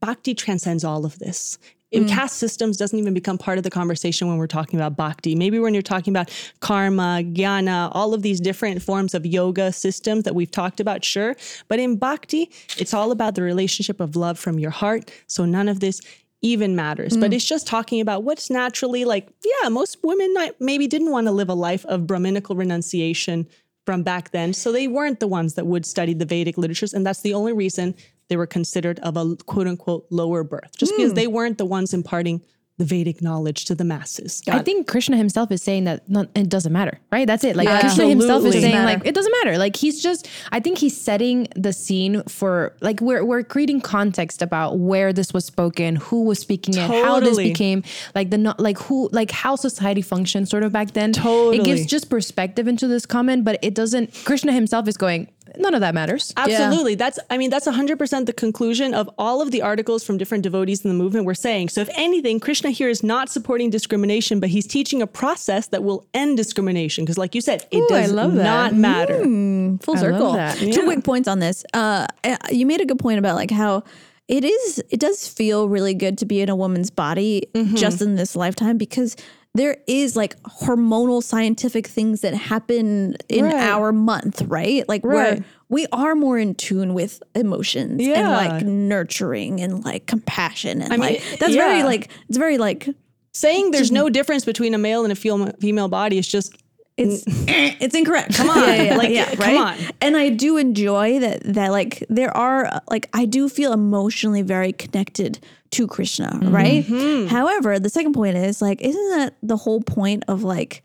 bhakti 0.00 0.34
transcends 0.34 0.82
all 0.82 1.04
of 1.04 1.18
this. 1.18 1.58
In 1.90 2.04
mm. 2.04 2.08
caste 2.08 2.36
systems 2.36 2.76
doesn't 2.76 2.98
even 2.98 3.14
become 3.14 3.38
part 3.38 3.56
of 3.56 3.64
the 3.64 3.70
conversation 3.70 4.28
when 4.28 4.36
we're 4.36 4.46
talking 4.46 4.78
about 4.78 4.96
bhakti. 4.96 5.34
Maybe 5.34 5.58
when 5.58 5.72
you're 5.72 5.82
talking 5.82 6.12
about 6.12 6.30
karma, 6.60 7.22
jnana, 7.22 7.90
all 7.92 8.12
of 8.12 8.22
these 8.22 8.40
different 8.40 8.82
forms 8.82 9.14
of 9.14 9.24
yoga 9.24 9.72
systems 9.72 10.24
that 10.24 10.34
we've 10.34 10.50
talked 10.50 10.80
about, 10.80 11.04
sure. 11.04 11.34
But 11.68 11.78
in 11.78 11.96
bhakti, 11.96 12.50
it's 12.76 12.92
all 12.92 13.10
about 13.10 13.34
the 13.34 13.42
relationship 13.42 14.00
of 14.00 14.16
love 14.16 14.38
from 14.38 14.58
your 14.58 14.70
heart. 14.70 15.10
So 15.28 15.44
none 15.44 15.68
of 15.68 15.80
this 15.80 16.00
even 16.40 16.76
matters. 16.76 17.16
But 17.16 17.30
mm. 17.30 17.34
it's 17.34 17.44
just 17.44 17.66
talking 17.66 18.00
about 18.00 18.22
what's 18.22 18.50
naturally 18.50 19.04
like, 19.04 19.28
yeah, 19.44 19.68
most 19.68 19.98
women 20.02 20.34
maybe 20.60 20.86
didn't 20.86 21.10
want 21.10 21.26
to 21.26 21.32
live 21.32 21.48
a 21.48 21.54
life 21.54 21.84
of 21.86 22.06
Brahminical 22.06 22.54
renunciation 22.54 23.46
from 23.88 24.02
back 24.02 24.32
then. 24.32 24.52
So 24.52 24.70
they 24.70 24.86
weren't 24.86 25.18
the 25.18 25.26
ones 25.26 25.54
that 25.54 25.66
would 25.66 25.86
study 25.86 26.12
the 26.12 26.26
Vedic 26.26 26.58
literatures. 26.58 26.92
And 26.92 27.06
that's 27.06 27.22
the 27.22 27.32
only 27.32 27.54
reason 27.54 27.94
they 28.28 28.36
were 28.36 28.46
considered 28.46 28.98
of 28.98 29.16
a 29.16 29.34
quote 29.46 29.66
unquote 29.66 30.04
lower 30.10 30.44
birth, 30.44 30.76
just 30.76 30.92
because 30.94 31.12
hmm. 31.12 31.16
they 31.16 31.26
weren't 31.26 31.56
the 31.56 31.64
ones 31.64 31.94
imparting 31.94 32.42
the 32.78 32.84
Vedic 32.84 33.20
knowledge 33.20 33.64
to 33.66 33.74
the 33.74 33.84
masses. 33.84 34.40
I 34.48 34.60
think 34.60 34.86
Krishna 34.86 35.16
himself 35.16 35.50
is 35.50 35.62
saying 35.62 35.84
that 35.84 36.08
not, 36.08 36.28
it 36.36 36.48
doesn't 36.48 36.72
matter, 36.72 37.00
right? 37.10 37.26
That's 37.26 37.42
it. 37.42 37.56
Like 37.56 37.66
Yeah. 37.66 37.80
Krishna 37.80 38.06
himself 38.06 38.44
is 38.44 38.54
saying 38.54 38.72
Doesn't 38.72 38.84
like 38.84 39.04
it 39.04 39.14
doesn't 39.14 39.34
matter. 39.42 39.58
Like 39.58 39.74
he's 39.76 40.00
just 40.00 40.28
I 40.52 40.60
think 40.60 40.78
he's 40.78 40.98
setting 40.98 41.48
the 41.56 41.72
scene 41.72 42.22
for 42.28 42.76
like 42.80 43.00
we're 43.00 43.24
we're 43.24 43.42
creating 43.42 43.80
context 43.80 44.42
about 44.42 44.78
where 44.78 45.12
this 45.12 45.34
was 45.34 45.44
spoken, 45.44 45.96
who 45.96 46.24
was 46.24 46.38
speaking 46.38 46.76
it, 46.76 46.88
how 46.88 47.18
this 47.18 47.36
became 47.36 47.82
like 48.14 48.30
the 48.30 48.38
not 48.38 48.60
like 48.60 48.78
who 48.78 49.08
like 49.12 49.32
how 49.32 49.56
society 49.56 50.02
functioned 50.02 50.48
sort 50.48 50.62
of 50.62 50.70
back 50.70 50.92
then. 50.92 51.12
Totally. 51.12 51.58
It 51.58 51.64
gives 51.64 51.84
just 51.84 52.08
perspective 52.08 52.68
into 52.68 52.86
this 52.86 53.06
comment, 53.06 53.44
but 53.44 53.58
it 53.60 53.74
doesn't 53.74 54.14
Krishna 54.24 54.52
himself 54.52 54.86
is 54.86 54.96
going 54.96 55.28
none 55.56 55.74
of 55.74 55.80
that 55.80 55.94
matters. 55.94 56.32
Absolutely. 56.36 56.94
That's, 56.94 57.18
I 57.30 57.38
mean, 57.38 57.50
that's 57.50 57.66
100% 57.66 58.26
the 58.26 58.32
conclusion 58.32 58.94
of 58.94 59.08
all 59.18 59.40
of 59.40 59.50
the 59.50 59.62
articles 59.62 60.04
from 60.04 60.18
different 60.18 60.42
devotees 60.42 60.84
in 60.84 60.88
the 60.90 60.94
movement 60.96 61.24
were 61.26 61.34
saying. 61.34 61.68
So, 61.70 61.80
if 61.80 61.88
anything, 61.94 62.40
Krishna 62.40 62.70
here 62.70 62.88
is 62.88 63.02
not 63.02 63.28
supporting 63.30 63.70
discrimination, 63.70 64.40
but 64.40 64.48
he's 64.50 64.66
teaching 64.66 65.00
a 65.02 65.06
process 65.06 65.68
that 65.68 65.82
will 65.84 66.06
end 66.14 66.36
discrimination. 66.36 67.04
Because, 67.04 67.18
like 67.18 67.34
you 67.34 67.40
said, 67.40 67.66
it 67.70 67.78
Ooh, 67.78 67.94
I 67.94 68.02
does 68.02 68.12
love 68.12 68.34
that. 68.34 68.44
not 68.44 68.74
matter. 68.74 69.18
Full 69.22 69.78
I 69.88 69.92
love 69.92 69.98
circle. 70.00 70.32
that. 70.34 70.58
Two 70.58 70.84
quick 70.84 71.04
points 71.04 71.28
on 71.28 71.38
this. 71.38 71.64
Uh, 71.72 72.06
uh, 72.24 72.36
you 72.50 72.66
made 72.66 72.80
a 72.80 72.86
good 72.86 72.98
point 72.98 73.18
about 73.18 73.36
like 73.36 73.50
how 73.50 73.84
it 74.28 74.44
is. 74.44 74.82
It 74.90 75.00
does 75.00 75.26
feel 75.26 75.68
really 75.68 75.94
good 75.94 76.18
to 76.18 76.26
be 76.26 76.40
in 76.40 76.48
a 76.48 76.56
woman's 76.56 76.90
body 76.90 77.48
Mm-hmm. 77.54 77.76
just 77.76 78.02
in 78.02 78.16
this 78.16 78.36
lifetime 78.36 78.76
because 78.76 79.16
there 79.58 79.76
is 79.86 80.16
like 80.16 80.40
hormonal 80.42 81.22
scientific 81.22 81.86
things 81.86 82.20
that 82.22 82.34
happen 82.34 83.16
in 83.28 83.44
Right. 83.44 83.54
our 83.54 83.92
month, 83.92 84.42
right? 84.42 84.88
Like 84.88 85.02
Right. 85.04 85.14
where 85.38 85.44
we 85.68 85.86
are 85.92 86.14
more 86.14 86.38
in 86.38 86.54
tune 86.54 86.94
with 86.94 87.22
emotions 87.34 88.00
and 88.00 88.28
like 88.28 88.62
nurturing 88.64 89.60
and 89.60 89.84
like 89.84 90.06
compassion 90.06 90.80
and 90.82 90.90
mean, 90.90 91.00
like 91.00 91.22
that's 91.38 91.54
very 91.54 91.82
like 91.82 92.08
it's 92.28 92.38
very 92.38 92.58
like 92.58 92.88
Saying 93.32 93.70
there's 93.70 93.92
no 93.92 94.08
difference 94.10 94.44
between 94.44 94.74
a 94.74 94.78
male 94.78 95.04
and 95.04 95.12
a 95.12 95.16
female, 95.60 95.88
body 95.88 96.18
is 96.18 96.26
just 96.26 96.56
it's 96.96 97.22
it's 97.46 97.94
incorrect. 97.94 98.34
Come 98.34 98.50
on. 98.50 98.58
yeah, 98.68 98.82
yeah, 98.82 98.96
Like, 98.96 99.10
yeah, 99.10 99.30
come 99.36 99.38
right? 99.38 99.56
on. 99.84 99.92
And 100.00 100.16
I 100.16 100.30
do 100.30 100.56
enjoy 100.56 101.20
that. 101.20 101.42
That 101.44 101.70
like 101.70 102.02
there 102.08 102.36
are 102.36 102.80
like 102.90 103.08
I 103.12 103.26
do 103.26 103.48
feel 103.48 103.72
emotionally 103.72 104.42
very 104.42 104.72
connected 104.72 105.38
to 105.72 105.86
Krishna, 105.86 106.30
Mm-hmm. 106.32 106.54
right? 106.54 107.28
However, 107.28 107.78
the 107.78 107.90
second 107.90 108.12
point 108.14 108.36
is 108.36 108.60
like, 108.62 108.80
isn't 108.82 109.10
that 109.18 109.34
the 109.42 109.56
whole 109.56 109.80
point 109.80 110.24
of 110.28 110.42
like 110.42 110.82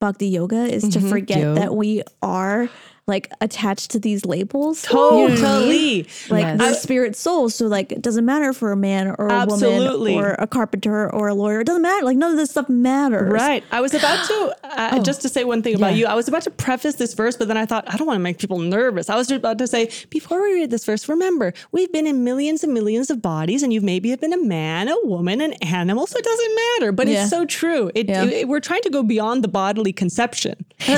bhakti 0.00 0.28
yoga 0.28 0.64
is 0.64 0.88
to 0.90 1.00
forget 1.00 1.38
Yo. 1.38 1.54
that 1.54 1.74
we 1.76 2.02
are 2.22 2.68
like 3.14 3.26
attached 3.40 3.90
to 3.92 3.98
these 4.06 4.24
labels. 4.34 4.76
You 4.88 4.94
know 4.96 5.10
what 5.18 5.30
I 5.30 5.34
mean? 5.34 5.36
totally. 5.36 5.96
Like 6.36 6.44
Yes. 6.44 6.58
we're 6.60 6.74
spirit 6.86 7.12
souls. 7.24 7.54
So 7.54 7.66
like 7.66 7.88
it 7.92 8.02
doesn't 8.06 8.24
matter 8.24 8.50
for 8.52 8.72
a 8.72 8.76
man 8.76 9.04
or 9.18 9.26
a 9.28 9.32
Absolutely. 9.44 10.14
woman 10.14 10.30
or 10.30 10.34
a 10.38 10.46
carpenter 10.56 11.12
or 11.12 11.28
a 11.28 11.34
lawyer. 11.34 11.60
It 11.60 11.66
doesn't 11.70 11.82
matter. 11.90 12.04
Like 12.10 12.16
none 12.16 12.30
of 12.32 12.38
this 12.38 12.50
stuff 12.50 12.68
matters. 12.68 13.32
Right. 13.32 13.62
I 13.70 13.80
was 13.80 13.92
about 13.94 14.26
to, 14.30 14.56
uh, 14.64 14.98
just 15.02 15.20
to 15.22 15.28
say 15.28 15.44
one 15.44 15.60
thing 15.62 15.74
about 15.74 15.92
Yeah. 15.92 15.98
you, 16.00 16.06
I 16.06 16.14
was 16.14 16.26
about 16.28 16.42
to 16.48 16.50
preface 16.50 16.94
this 16.96 17.12
verse, 17.14 17.36
but 17.36 17.46
then 17.48 17.56
I 17.56 17.66
thought, 17.66 17.84
I 17.92 17.96
don't 17.96 18.06
want 18.06 18.16
to 18.16 18.26
make 18.28 18.38
people 18.38 18.58
nervous. 18.58 19.10
I 19.10 19.16
was 19.16 19.26
just 19.28 19.38
about 19.38 19.58
to 19.58 19.66
say, 19.66 19.90
before 20.10 20.40
we 20.42 20.54
read 20.54 20.70
this 20.70 20.84
verse, 20.84 21.08
remember, 21.08 21.52
we've 21.72 21.92
been 21.92 22.06
in 22.06 22.24
millions 22.24 22.64
and 22.64 22.72
millions 22.72 23.10
of 23.10 23.20
bodies, 23.20 23.62
and 23.62 23.72
you've 23.72 23.82
maybe 23.84 24.10
have 24.10 24.20
been 24.20 24.32
a 24.32 24.42
man, 24.58 24.88
a 24.88 24.96
woman, 25.04 25.40
an 25.40 25.52
animal, 25.62 26.06
so 26.06 26.16
it 26.18 26.24
doesn't 26.24 26.54
matter. 26.64 26.92
But 26.92 27.06
Yeah. 27.08 27.20
it's 27.22 27.30
so 27.30 27.44
true. 27.44 27.90
It, 27.94 28.08
Yeah. 28.08 28.24
it- 28.24 28.48
we're 28.48 28.60
trying 28.70 28.82
to 28.82 28.90
go 28.90 29.02
beyond 29.02 29.44
the 29.44 29.48
bodily 29.48 29.92
conception. 29.92 30.54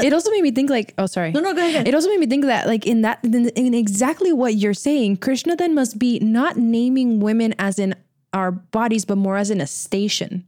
it 0.06 0.12
also 0.12 0.30
made 0.30 0.42
me 0.42 0.50
think 0.50 0.70
like 0.70 0.94
oh 0.98 1.06
sorry 1.06 1.30
No, 1.32 1.40
no, 1.40 1.52
go 1.52 1.60
ahead. 1.66 1.86
it 1.88 1.94
also 1.94 2.03
made 2.08 2.20
me 2.20 2.26
think 2.26 2.44
that 2.44 2.66
like 2.66 2.86
in 2.86 3.02
that 3.02 3.18
in, 3.24 3.48
in 3.50 3.74
exactly 3.74 4.32
what 4.32 4.54
you're 4.54 4.74
saying 4.74 5.16
krishna 5.16 5.56
then 5.56 5.74
must 5.74 5.98
be 5.98 6.18
not 6.20 6.56
naming 6.56 7.20
women 7.20 7.54
as 7.58 7.78
in 7.78 7.94
our 8.32 8.50
bodies 8.50 9.04
but 9.04 9.16
more 9.16 9.36
as 9.36 9.50
in 9.50 9.60
a 9.60 9.66
station 9.66 10.44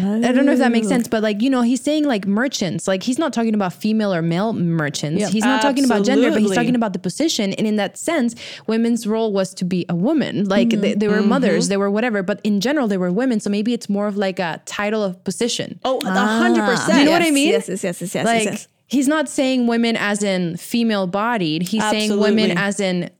I 0.00 0.32
don't 0.32 0.44
know 0.44 0.52
if 0.52 0.58
that 0.58 0.72
makes 0.72 0.88
sense, 0.88 1.06
but 1.06 1.22
like, 1.22 1.40
you 1.40 1.50
know, 1.50 1.62
he's 1.62 1.80
saying 1.80 2.04
like 2.04 2.26
merchants, 2.26 2.88
like 2.88 3.04
he's 3.04 3.18
not 3.18 3.32
talking 3.32 3.54
about 3.54 3.72
female 3.72 4.12
or 4.12 4.22
male 4.22 4.52
merchants. 4.52 5.28
He's 5.28 5.44
not 5.44 5.62
talking 5.62 5.84
about 5.84 6.04
gender, 6.04 6.30
but 6.30 6.40
he's 6.40 6.54
talking 6.54 6.74
about 6.74 6.92
the 6.92 6.98
position. 6.98 7.52
And 7.54 7.66
in 7.66 7.76
that 7.76 7.96
sense, 7.96 8.34
women's 8.66 9.06
role 9.06 9.32
was 9.32 9.54
to 9.54 9.64
be 9.64 9.86
a 9.88 9.94
woman. 9.94 10.48
Like 10.48 10.70
they, 10.70 10.94
they 10.94 11.06
were 11.08 11.22
mothers, 11.22 11.68
they 11.68 11.76
were 11.76 11.90
whatever, 11.90 12.22
but 12.22 12.40
in 12.42 12.60
general, 12.60 12.88
they 12.88 12.98
were 12.98 13.12
women. 13.12 13.38
So 13.40 13.50
maybe 13.50 13.72
it's 13.72 13.88
more 13.88 14.08
of 14.08 14.16
like 14.16 14.40
a 14.40 14.60
title 14.66 15.02
of 15.02 15.22
position. 15.22 15.78
Oh, 15.84 16.00
a 16.04 16.10
hundred 16.10 16.62
Ah. 16.62 16.70
percent. 16.70 16.98
You 16.98 17.04
know 17.04 17.12
what 17.12 17.22
I 17.22 17.30
mean? 17.30 17.50
Yes, 17.50 17.68
yes, 17.68 17.84
yes, 17.84 18.00
yes, 18.00 18.14
yes. 18.14 18.24
like 18.24 18.44
yes. 18.44 18.68
He's 18.88 19.06
not 19.06 19.28
saying 19.28 19.66
women 19.66 19.96
as 19.96 20.22
in 20.22 20.56
female 20.56 21.06
bodied 21.06 21.62
he's 21.62 21.82
saying 21.88 22.18
women 22.18 22.58
as 22.58 22.80
in 22.80 23.10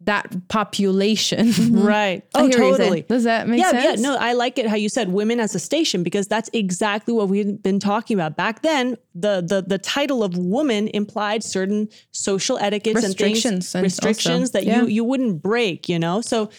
that 0.00 0.48
population. 0.48 1.52
Right. 1.86 2.24
Oh, 2.34 2.46
hear 2.46 2.48
what 2.48 2.58
you're 2.58 2.76
totally. 2.78 3.02
Does 3.02 3.24
that 3.24 3.48
make 3.48 3.60
yeah, 3.60 3.70
sense? 3.70 4.00
yeah. 4.00 4.08
No, 4.08 4.16
I 4.16 4.32
like 4.32 4.58
it 4.58 4.66
how 4.66 4.76
you 4.76 4.88
said 4.88 5.10
women 5.10 5.40
as 5.40 5.54
a 5.54 5.58
station 5.58 6.02
because 6.02 6.26
that's 6.26 6.50
exactly 6.52 7.12
what 7.14 7.28
we've 7.28 7.62
been 7.62 7.78
talking 7.78 8.16
about. 8.16 8.36
Back 8.36 8.62
then, 8.62 8.96
the 9.14 9.40
the 9.46 9.62
the 9.66 9.78
title 9.78 10.22
of 10.24 10.36
woman 10.36 10.88
implied 10.88 11.44
certain 11.44 11.88
social 12.12 12.58
etiquettes 12.58 12.96
and 12.96 13.04
Restrictions 13.06 13.72
things, 13.72 13.74
and 13.74 13.82
restrictions 13.82 14.50
also- 14.50 14.52
that 14.52 14.64
yeah. 14.64 14.82
you 14.82 14.86
you 14.88 15.04
wouldn't 15.04 15.42
break. 15.42 15.88
You 15.88 15.98
know, 15.98 16.20
so 16.20 16.50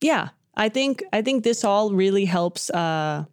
yeah, 0.00 0.30
I 0.54 0.68
think 0.68 1.02
I 1.12 1.22
think 1.22 1.44
this 1.44 1.64
all 1.64 1.92
really 1.92 2.24
helps. 2.24 2.70
uh 2.70 3.24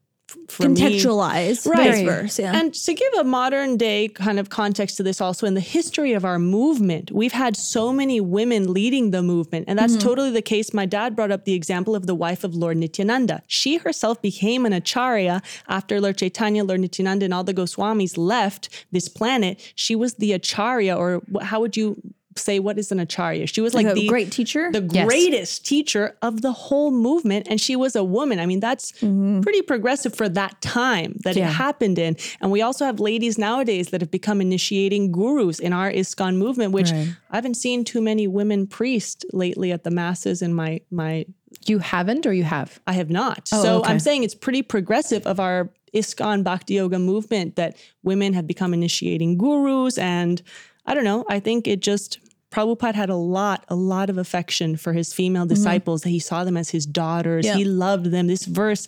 for 0.47 0.67
me. 0.67 0.75
Contextualize 0.75 1.65
Right. 1.65 2.05
verse. 2.05 2.39
Yeah. 2.39 2.55
And 2.55 2.73
to 2.73 2.93
give 2.93 3.13
a 3.13 3.23
modern 3.23 3.77
day 3.77 4.09
kind 4.09 4.39
of 4.39 4.49
context 4.49 4.97
to 4.97 5.03
this, 5.03 5.21
also 5.21 5.47
in 5.47 5.53
the 5.53 5.61
history 5.61 6.13
of 6.13 6.25
our 6.25 6.39
movement, 6.39 7.11
we've 7.11 7.31
had 7.31 7.55
so 7.55 7.93
many 7.93 8.19
women 8.19 8.73
leading 8.73 9.11
the 9.11 9.23
movement. 9.23 9.65
And 9.67 9.79
that's 9.79 9.93
mm-hmm. 9.93 10.07
totally 10.07 10.31
the 10.31 10.41
case. 10.41 10.73
My 10.73 10.85
dad 10.85 11.15
brought 11.15 11.31
up 11.31 11.45
the 11.45 11.53
example 11.53 11.95
of 11.95 12.07
the 12.07 12.15
wife 12.15 12.43
of 12.43 12.55
Lord 12.55 12.77
Nityananda. 12.77 13.43
She 13.47 13.77
herself 13.77 14.21
became 14.21 14.65
an 14.65 14.73
acharya 14.73 15.41
after 15.67 16.01
Lord 16.01 16.17
Chaitanya, 16.17 16.63
Lord 16.63 16.81
Nityananda, 16.81 17.25
and 17.25 17.33
all 17.33 17.43
the 17.43 17.53
Goswamis 17.53 18.17
left 18.17 18.85
this 18.91 19.07
planet. 19.07 19.73
She 19.75 19.95
was 19.95 20.15
the 20.15 20.33
acharya, 20.33 20.95
or 20.95 21.21
how 21.41 21.61
would 21.61 21.77
you 21.77 22.01
say 22.37 22.59
what 22.59 22.77
is 22.77 22.91
an 22.91 22.99
acharya? 22.99 23.47
She 23.47 23.61
was 23.61 23.73
like, 23.73 23.85
like 23.85 23.95
the 23.95 24.07
great 24.07 24.31
teacher. 24.31 24.71
the 24.71 24.87
Yes. 24.91 25.05
greatest 25.05 25.65
teacher 25.65 26.15
of 26.21 26.41
the 26.41 26.51
whole 26.51 26.91
movement. 26.91 27.47
And 27.49 27.59
she 27.59 27.75
was 27.75 27.95
a 27.95 28.03
woman. 28.03 28.39
I 28.39 28.45
mean, 28.45 28.59
that's 28.59 28.91
mm-hmm. 28.93 29.41
pretty 29.41 29.61
progressive 29.61 30.15
for 30.15 30.29
that 30.29 30.61
time 30.61 31.15
that 31.23 31.35
Yeah. 31.35 31.49
it 31.49 31.53
happened 31.53 31.99
in. 31.99 32.17
And 32.41 32.51
we 32.51 32.61
also 32.61 32.85
have 32.85 32.99
ladies 32.99 33.37
nowadays 33.37 33.89
that 33.89 34.01
have 34.01 34.11
become 34.11 34.41
initiating 34.41 35.11
gurus 35.11 35.59
in 35.59 35.73
our 35.73 35.91
ISKCON 35.91 36.37
movement, 36.37 36.71
which 36.73 36.91
Right. 36.91 37.09
I 37.31 37.35
haven't 37.37 37.55
seen 37.55 37.83
too 37.83 38.01
many 38.01 38.27
women 38.27 38.67
priests 38.67 39.25
lately 39.33 39.71
at 39.71 39.83
the 39.83 39.91
masses 39.91 40.41
in 40.41 40.53
my 40.53 40.81
my 40.91 41.25
You 41.65 41.79
haven't 41.79 42.25
or 42.25 42.33
you 42.33 42.43
have? 42.43 42.79
I 42.87 42.93
have 42.93 43.09
not. 43.09 43.49
Oh, 43.53 43.63
so 43.63 43.77
okay. 43.79 43.89
I'm 43.91 43.99
saying 43.99 44.23
it's 44.23 44.35
pretty 44.35 44.61
progressive 44.61 45.25
of 45.25 45.39
our 45.39 45.69
ISKCON 45.93 46.43
Bhakti 46.43 46.73
Yoga 46.75 46.99
movement 46.99 47.55
that 47.55 47.77
women 48.03 48.33
have 48.33 48.45
become 48.45 48.73
initiating 48.73 49.37
gurus. 49.37 49.97
And 49.97 50.41
I 50.85 50.93
don't 50.93 51.05
know, 51.05 51.25
I 51.29 51.39
think 51.39 51.67
it 51.67 51.79
just, 51.81 52.19
Prabhupada 52.51 52.93
had 52.95 53.09
a 53.09 53.15
lot, 53.15 53.65
a 53.67 53.75
lot 53.75 54.09
of 54.09 54.17
affection 54.17 54.77
for 54.77 54.93
his 54.93 55.13
female 55.13 55.45
disciples. 55.45 56.03
He 56.03 56.19
saw 56.19 56.43
them 56.43 56.55
as 56.57 56.69
his 56.69 56.85
daughters. 56.85 57.45
Yeah. 57.45 57.55
He 57.55 57.65
loved 57.65 58.07
them. 58.07 58.27
This 58.27 58.45
verse, 58.45 58.87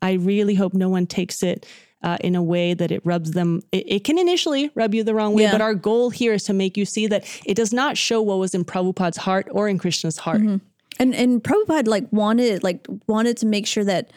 I 0.00 0.12
really 0.12 0.54
hope 0.54 0.72
no 0.74 0.88
one 0.88 1.06
takes 1.06 1.42
it. 1.42 1.66
Uh, 2.04 2.16
in 2.20 2.34
a 2.34 2.42
way 2.42 2.74
that 2.74 2.90
it 2.90 3.00
rubs 3.06 3.30
them, 3.30 3.62
it, 3.70 3.84
it 3.86 4.02
can 4.02 4.18
initially 4.18 4.72
rub 4.74 4.92
you 4.92 5.04
the 5.04 5.14
wrong 5.14 5.34
way, 5.34 5.44
Yeah. 5.44 5.52
but 5.52 5.60
our 5.60 5.72
goal 5.72 6.10
here 6.10 6.32
is 6.32 6.42
to 6.42 6.52
make 6.52 6.76
you 6.76 6.84
see 6.84 7.06
that 7.06 7.24
it 7.46 7.54
does 7.54 7.72
not 7.72 7.96
show 7.96 8.20
what 8.20 8.38
was 8.40 8.56
in 8.56 8.64
Prabhupada's 8.64 9.18
heart 9.18 9.46
or 9.52 9.68
in 9.68 9.78
Krishna's 9.78 10.18
heart. 10.18 10.40
and 10.40 10.60
and 11.14 11.44
Prabhupada 11.44 11.86
like 11.86 12.08
wanted 12.10 12.64
like 12.64 12.88
wanted 13.06 13.36
to 13.36 13.46
make 13.46 13.68
sure 13.68 13.84
that 13.84 14.10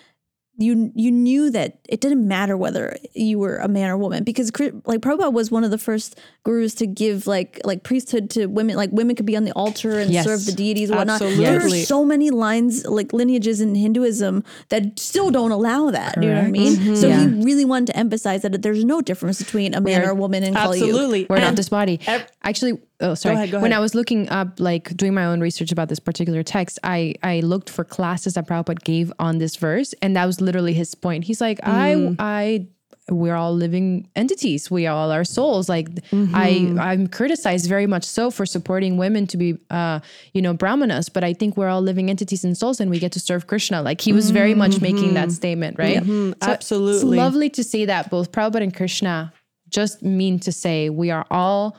you 0.58 0.92
you 0.96 1.12
knew 1.12 1.50
that 1.52 1.80
it 1.90 2.00
didn't 2.00 2.26
matter 2.28 2.56
whether 2.56 2.96
you 3.14 3.38
were 3.40 3.58
a 3.58 3.68
man 3.68 3.90
or 3.90 3.98
woman 3.98 4.24
because 4.24 4.52
Kri- 4.52 4.72
like 4.86 5.02
Prabhupada 5.02 5.34
was 5.34 5.52
one 5.52 5.64
of 5.66 5.72
the 5.72 5.78
first 5.78 6.18
gurus 6.44 6.74
to 6.76 6.88
give 6.88 7.28
like 7.28 7.60
like 7.66 7.84
priesthood 7.84 8.30
to 8.32 8.46
women 8.46 8.78
like 8.78 8.90
women 8.94 9.16
could 9.18 9.26
be 9.26 9.36
on 9.36 9.44
the 9.44 9.52
altar 9.52 10.00
and 10.00 10.10
Yes. 10.12 10.24
serve 10.26 10.46
the 10.46 10.54
deities 10.54 10.90
and 10.90 10.98
whatnot. 10.98 11.20
There 11.20 11.66
are 11.66 11.70
so 11.70 12.06
many 12.06 12.30
lines 12.30 12.86
like 12.86 13.12
lineages 13.12 13.60
in 13.60 13.76
Hinduism 13.76 14.44
that 14.70 14.98
still 14.98 15.30
don't 15.30 15.52
allow 15.52 15.92
that. 15.92 16.16
You 16.24 16.30
know 16.30 16.36
what 16.36 16.46
I 16.46 16.52
mean? 16.52 16.76
Mm-hmm. 16.78 16.96
So 16.96 17.10
he 17.10 17.26
really 17.44 17.66
wanted 17.66 17.88
to 17.88 17.98
emphasize 17.98 18.42
that 18.44 18.62
there's 18.62 18.86
no 18.86 19.02
difference 19.02 19.40
between 19.44 19.74
a 19.74 19.82
man 19.82 20.04
or 20.04 20.12
a 20.12 20.16
woman 20.16 20.44
in 20.44 20.54
Kali 20.54 20.80
Yuga. 20.80 20.90
Absolutely. 20.92 21.28
We're 21.30 21.40
not 21.40 21.56
this 21.58 21.68
body. 21.70 22.00
ev- 22.08 22.32
Actually, 22.44 22.80
oh 23.02 23.14
sorry. 23.16 23.36
ahead, 23.36 23.52
go 23.52 23.60
When. 23.62 23.74
I 23.74 23.80
was 23.80 23.96
looking 23.96 24.30
up, 24.30 24.60
like 24.60 24.96
doing 24.96 25.14
my 25.14 25.26
own 25.26 25.40
research 25.42 25.72
about 25.72 25.90
this 25.90 26.00
particular 26.00 26.44
text, 26.44 26.80
I 26.84 27.16
I 27.24 27.40
looked 27.42 27.70
for 27.70 27.84
classes 27.84 28.34
that 28.36 28.48
Prabhupada 28.48 28.84
gave 28.84 29.12
on 29.20 29.38
this 29.40 29.56
verse, 29.56 29.94
and 30.02 30.16
that 30.16 30.26
was 30.26 30.42
literally 30.42 30.74
his 30.74 30.96
point. 30.96 31.24
He's 31.26 31.42
like, 31.42 31.60
Mm. 31.62 32.16
I 32.20 32.38
I 32.42 32.68
we're 33.08 33.36
all 33.36 33.54
living 33.54 34.10
entities. 34.16 34.72
We 34.72 34.88
all 34.88 35.12
are 35.12 35.24
souls. 35.24 35.70
Like 35.70 35.90
Mm-hmm. 36.10 36.34
I 36.80 36.92
I'm 36.92 37.08
criticized 37.08 37.70
very 37.70 37.86
much 37.86 38.04
so 38.04 38.32
for 38.32 38.46
supporting 38.48 38.98
women 38.98 39.28
to 39.28 39.38
be 39.38 39.58
uh 39.70 40.00
you 40.34 40.42
know 40.42 40.54
brahmanas, 40.54 41.10
but 41.10 41.24
I 41.24 41.34
think 41.34 41.56
we're 41.56 41.70
all 41.70 41.82
living 41.82 42.10
entities 42.10 42.44
and 42.44 42.58
souls, 42.58 42.80
and 42.80 42.90
we 42.90 42.98
get 43.00 43.12
to 43.12 43.20
serve 43.20 43.46
Krishna. 43.46 43.82
Like 43.84 44.02
he 44.02 44.12
was 44.14 44.32
very 44.32 44.56
much 44.56 44.82
making 44.82 45.14
that 45.14 45.32
statement, 45.32 45.78
right? 45.78 46.02
Mm-hmm. 46.02 46.34
absolutely. 46.42 47.18
It's 47.18 47.26
lovely 47.26 47.50
to 47.52 47.64
see 47.64 47.86
that 47.86 48.10
both 48.10 48.32
Prabhupada 48.32 48.64
and 48.64 48.74
Krishna 48.76 49.32
just 49.70 50.02
mean 50.02 50.40
to 50.40 50.52
say 50.52 50.90
we 50.90 51.12
are 51.12 51.26
all 51.30 51.78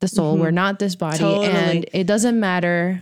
the 0.00 0.08
soul. 0.08 0.36
We're 0.36 0.46
mm-hmm. 0.46 0.54
not 0.54 0.78
this 0.78 0.94
body. 0.94 1.18
Totally. 1.18 1.46
And 1.46 1.86
it 1.92 2.06
doesn't 2.06 2.38
matter 2.38 3.00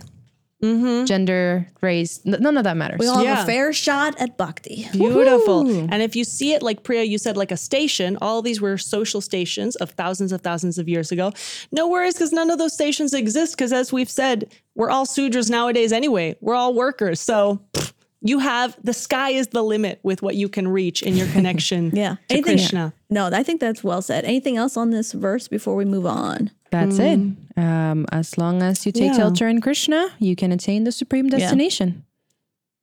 mm-hmm. 0.63 1.05
gender, 1.05 1.67
race, 1.81 2.19
n- 2.25 2.37
none 2.39 2.57
of 2.57 2.63
that 2.63 2.77
matters. 2.77 2.99
We 2.99 3.07
all 3.07 3.23
have 3.23 3.43
a 3.43 3.45
fair 3.45 3.73
shot 3.73 4.19
at 4.19 4.37
bhakti. 4.37 4.87
Beautiful. 4.91 5.67
And 5.67 6.01
if 6.01 6.15
you 6.15 6.23
see 6.23 6.53
it 6.53 6.61
like 6.61 6.83
Priya, 6.83 7.03
you 7.03 7.17
said 7.17 7.37
like 7.37 7.51
a 7.51 7.57
station, 7.57 8.17
all 8.21 8.41
these 8.41 8.61
were 8.61 8.77
social 8.77 9.21
stations 9.21 9.75
of 9.77 9.91
thousands 9.91 10.31
of 10.31 10.41
thousands 10.41 10.77
of 10.77 10.87
years 10.87 11.11
ago. 11.11 11.31
No 11.71 11.87
worries 11.87 12.15
because 12.15 12.31
none 12.31 12.49
of 12.49 12.57
those 12.57 12.73
stations 12.73 13.13
exist 13.13 13.55
because 13.55 13.73
as 13.73 13.93
we've 13.93 14.09
said, 14.09 14.51
we're 14.75 14.89
all 14.89 15.05
Sudras 15.05 15.49
nowadays 15.49 15.91
anyway. 15.91 16.35
We're 16.41 16.55
all 16.55 16.73
workers. 16.73 17.19
So 17.19 17.61
you 18.21 18.39
have 18.39 18.77
the 18.83 18.93
sky 18.93 19.29
is 19.31 19.47
the 19.49 19.63
limit 19.63 19.99
with 20.03 20.21
what 20.21 20.35
you 20.35 20.49
can 20.49 20.67
reach 20.67 21.01
in 21.03 21.15
your 21.15 21.27
connection 21.31 21.91
Yeah. 21.93 22.15
to 22.29 22.35
Anything- 22.35 22.57
Krishna. 22.57 22.93
No, 23.09 23.29
I 23.31 23.41
think 23.41 23.61
that's 23.61 23.83
well 23.83 24.01
said. 24.01 24.25
Anything 24.25 24.57
else 24.57 24.75
on 24.75 24.89
this 24.89 25.13
verse 25.13 25.47
before 25.47 25.75
we 25.75 25.85
move 25.85 26.05
on? 26.05 26.51
That's 26.71 26.99
it. 26.99 27.19
Um, 27.55 28.05
as 28.11 28.37
long 28.37 28.61
as 28.61 28.85
you 28.85 28.91
take 28.91 29.11
Yeah. 29.11 29.17
shelter 29.17 29.47
in 29.47 29.61
Krishna, 29.61 30.09
you 30.19 30.35
can 30.35 30.51
attain 30.51 30.83
the 30.83 30.91
supreme 30.91 31.29
destination. 31.29 32.03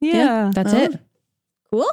Yeah. 0.00 0.50
That's 0.54 0.72
Oh. 0.72 0.76
it. 0.84 1.00
Cool. 1.70 1.90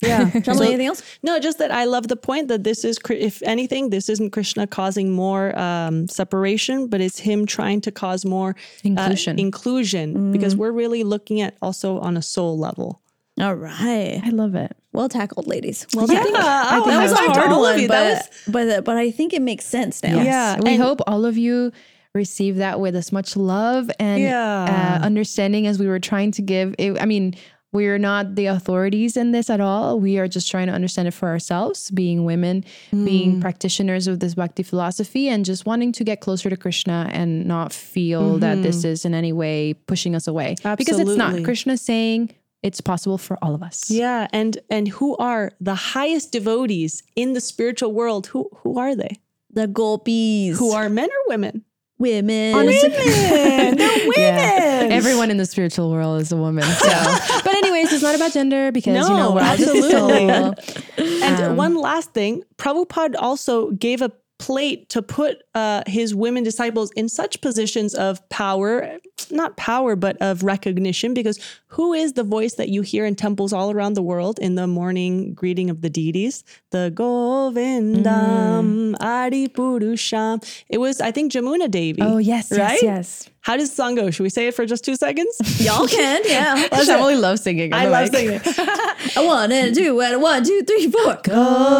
Yeah. 0.00 0.30
Tell 0.44 0.58
me 0.58 0.66
anything 0.66 0.86
else? 0.88 1.02
No, 1.22 1.38
just 1.38 1.58
that 1.58 1.70
I 1.70 1.84
love 1.84 2.08
the 2.08 2.16
point 2.16 2.48
that 2.48 2.64
this 2.64 2.84
is, 2.84 2.98
if 3.10 3.40
anything, 3.44 3.90
this 3.90 4.08
isn't 4.08 4.30
Krishna 4.30 4.66
causing 4.66 5.10
more 5.12 5.56
um, 5.58 6.08
separation, 6.08 6.88
but 6.88 7.00
it's 7.00 7.20
him 7.20 7.46
trying 7.46 7.80
to 7.82 7.92
cause 7.92 8.24
more 8.24 8.50
uh, 8.50 8.88
Inclusion. 8.88 9.38
inclusion, 9.38 10.32
because 10.32 10.56
we're 10.56 10.72
really 10.72 11.04
looking 11.04 11.40
at 11.40 11.56
also 11.62 11.98
on 12.00 12.16
a 12.16 12.22
soul 12.22 12.58
level. 12.58 13.00
All 13.40 13.54
right. 13.54 14.20
I 14.24 14.30
love 14.30 14.54
it. 14.56 14.76
Well 14.92 15.08
tackled, 15.08 15.46
ladies. 15.46 15.86
Well 15.94 16.06
Yeah. 16.10 16.18
tackled. 16.22 16.36
Oh, 16.36 16.84
that 16.86 17.02
was 17.02 17.12
a 17.12 17.16
hard 17.16 17.50
one, 17.52 17.80
you. 17.80 17.88
but, 17.88 17.94
That 18.04 18.30
but 18.48 18.84
but 18.84 18.96
I 18.96 19.10
think 19.10 19.32
it 19.32 19.42
makes 19.42 19.64
sense 19.64 20.02
now. 20.02 20.16
Yes. 20.16 20.26
Yeah, 20.26 20.60
We 20.62 20.74
and- 20.74 20.82
hope 20.82 21.00
all 21.06 21.24
of 21.24 21.36
you 21.38 21.72
receive 22.14 22.56
that 22.56 22.78
with 22.78 22.94
as 22.94 23.10
much 23.10 23.36
love 23.36 23.90
and 23.98 24.22
Yeah. 24.22 24.98
uh, 25.00 25.04
understanding 25.04 25.66
as 25.66 25.78
we 25.78 25.86
were 25.86 25.98
trying 25.98 26.30
to 26.32 26.42
give. 26.42 26.74
It, 26.78 27.00
I 27.00 27.06
mean, 27.06 27.34
we're 27.72 27.96
not 27.96 28.34
the 28.34 28.44
authorities 28.46 29.16
in 29.16 29.32
this 29.32 29.48
at 29.48 29.62
all. 29.62 29.98
We 29.98 30.18
are 30.18 30.28
just 30.28 30.50
trying 30.50 30.66
to 30.66 30.74
understand 30.74 31.08
it 31.08 31.12
for 31.14 31.28
ourselves, 31.30 31.90
being 31.90 32.26
women, 32.26 32.66
Mm. 32.92 33.06
being 33.06 33.40
practitioners 33.40 34.06
of 34.06 34.20
this 34.20 34.34
bhakti 34.34 34.62
philosophy, 34.62 35.26
and 35.30 35.42
just 35.42 35.64
wanting 35.64 35.90
to 35.92 36.04
get 36.04 36.20
closer 36.20 36.50
to 36.50 36.56
Krishna 36.58 37.08
and 37.14 37.46
not 37.46 37.72
feel 37.72 38.36
that 38.40 38.62
this 38.62 38.84
is 38.84 39.06
in 39.06 39.14
any 39.14 39.32
way 39.32 39.72
pushing 39.86 40.14
us 40.14 40.26
away. 40.28 40.56
Because 40.76 40.98
it's 41.00 41.16
not. 41.16 41.42
Krishna 41.44 41.78
saying 41.78 42.32
it's 42.62 42.80
possible 42.80 43.18
for 43.18 43.38
all 43.42 43.54
of 43.54 43.62
us. 43.62 43.90
Yeah, 43.90 44.28
and 44.32 44.58
and 44.70 44.88
who 44.88 45.16
are 45.16 45.52
the 45.60 45.74
highest 45.74 46.32
devotees 46.32 47.02
in 47.16 47.32
the 47.32 47.40
spiritual 47.40 47.92
world? 47.92 48.26
Who 48.28 48.48
who 48.58 48.78
are 48.78 48.94
they? 48.94 49.20
The 49.50 49.66
gopis. 49.66 50.58
Who 50.58 50.72
are 50.72 50.88
men 50.88 51.08
or 51.10 51.28
women? 51.28 51.64
women. 52.02 52.56
Women. 52.56 52.76
They're 53.76 54.08
women. 54.08 54.92
Everyone 54.92 55.30
in 55.30 55.36
the 55.36 55.46
spiritual 55.46 55.90
world 55.90 56.20
is 56.20 56.32
a 56.32 56.36
woman. 56.36 56.64
So, 56.64 56.88
but 57.44 57.54
anyways, 57.54 57.92
it's 57.92 58.02
not 58.02 58.14
about 58.14 58.32
gender 58.32 58.72
because 58.72 59.08
you 59.08 59.14
know 59.14 59.28
No, 59.30 59.34
we're 59.36 59.42
all 59.42 59.56
just 59.56 59.72
a 59.72 59.76
absolutely. 59.76 61.22
And 61.22 61.42
Um, 61.42 61.56
one 61.56 61.76
last 61.76 62.12
thing, 62.12 62.42
Prabhupada 62.56 63.14
also 63.18 63.70
gave 63.70 64.02
a 64.02 64.10
plate 64.42 64.88
to 64.88 65.00
put 65.00 65.44
uh, 65.54 65.84
his 65.86 66.16
women 66.16 66.42
disciples 66.42 66.90
in 66.96 67.08
such 67.08 67.40
positions 67.40 67.94
of 67.94 68.28
power, 68.28 68.98
not 69.30 69.56
power, 69.56 69.94
but 69.94 70.20
of 70.20 70.42
recognition, 70.42 71.14
because 71.14 71.38
who 71.68 71.92
is 71.92 72.14
the 72.14 72.24
voice 72.24 72.54
that 72.54 72.68
you 72.68 72.82
hear 72.82 73.06
in 73.06 73.14
temples 73.14 73.52
all 73.52 73.70
around 73.70 73.94
the 73.94 74.02
world 74.02 74.40
in 74.40 74.56
the 74.56 74.66
morning 74.66 75.32
greeting 75.32 75.70
of 75.70 75.80
the 75.80 75.88
deities? 75.88 76.42
The 76.70 76.92
Govindam 76.92 78.96
Adi 79.00 79.46
Purusham. 79.46 80.42
It 80.68 80.78
was, 80.78 81.00
I 81.00 81.12
think, 81.12 81.30
Jamuna 81.30 81.70
Devi. 81.70 82.02
Oh 82.02 82.18
yes, 82.18 82.48
yes, 82.50 82.82
yes. 82.82 83.30
How 83.42 83.56
does 83.56 83.70
the 83.70 83.76
song 83.76 83.96
go? 83.96 84.08
Should 84.10 84.22
we 84.22 84.30
say 84.30 84.46
it 84.46 84.54
for 84.54 84.64
just 84.66 84.84
two 84.84 84.94
seconds? 84.94 85.36
Y'all 85.64 85.88
can, 85.88 86.22
yeah. 86.24 86.68
Shamali 86.68 87.18
loves 87.20 87.42
singing. 87.42 87.72
I 87.72 87.86
the 87.86 87.90
love 87.90 88.12
mic. 88.12 88.14
singing 88.14 88.40
it. 88.44 89.16
A 89.16 89.26
one 89.26 89.50
and 89.50 89.76
a 89.76 89.80
two 89.80 90.00
and 90.00 90.14
a 90.14 90.18
one, 90.20 90.44
two, 90.44 90.62
three, 90.62 90.88
four. 90.90 91.16
Govindam 91.16 91.76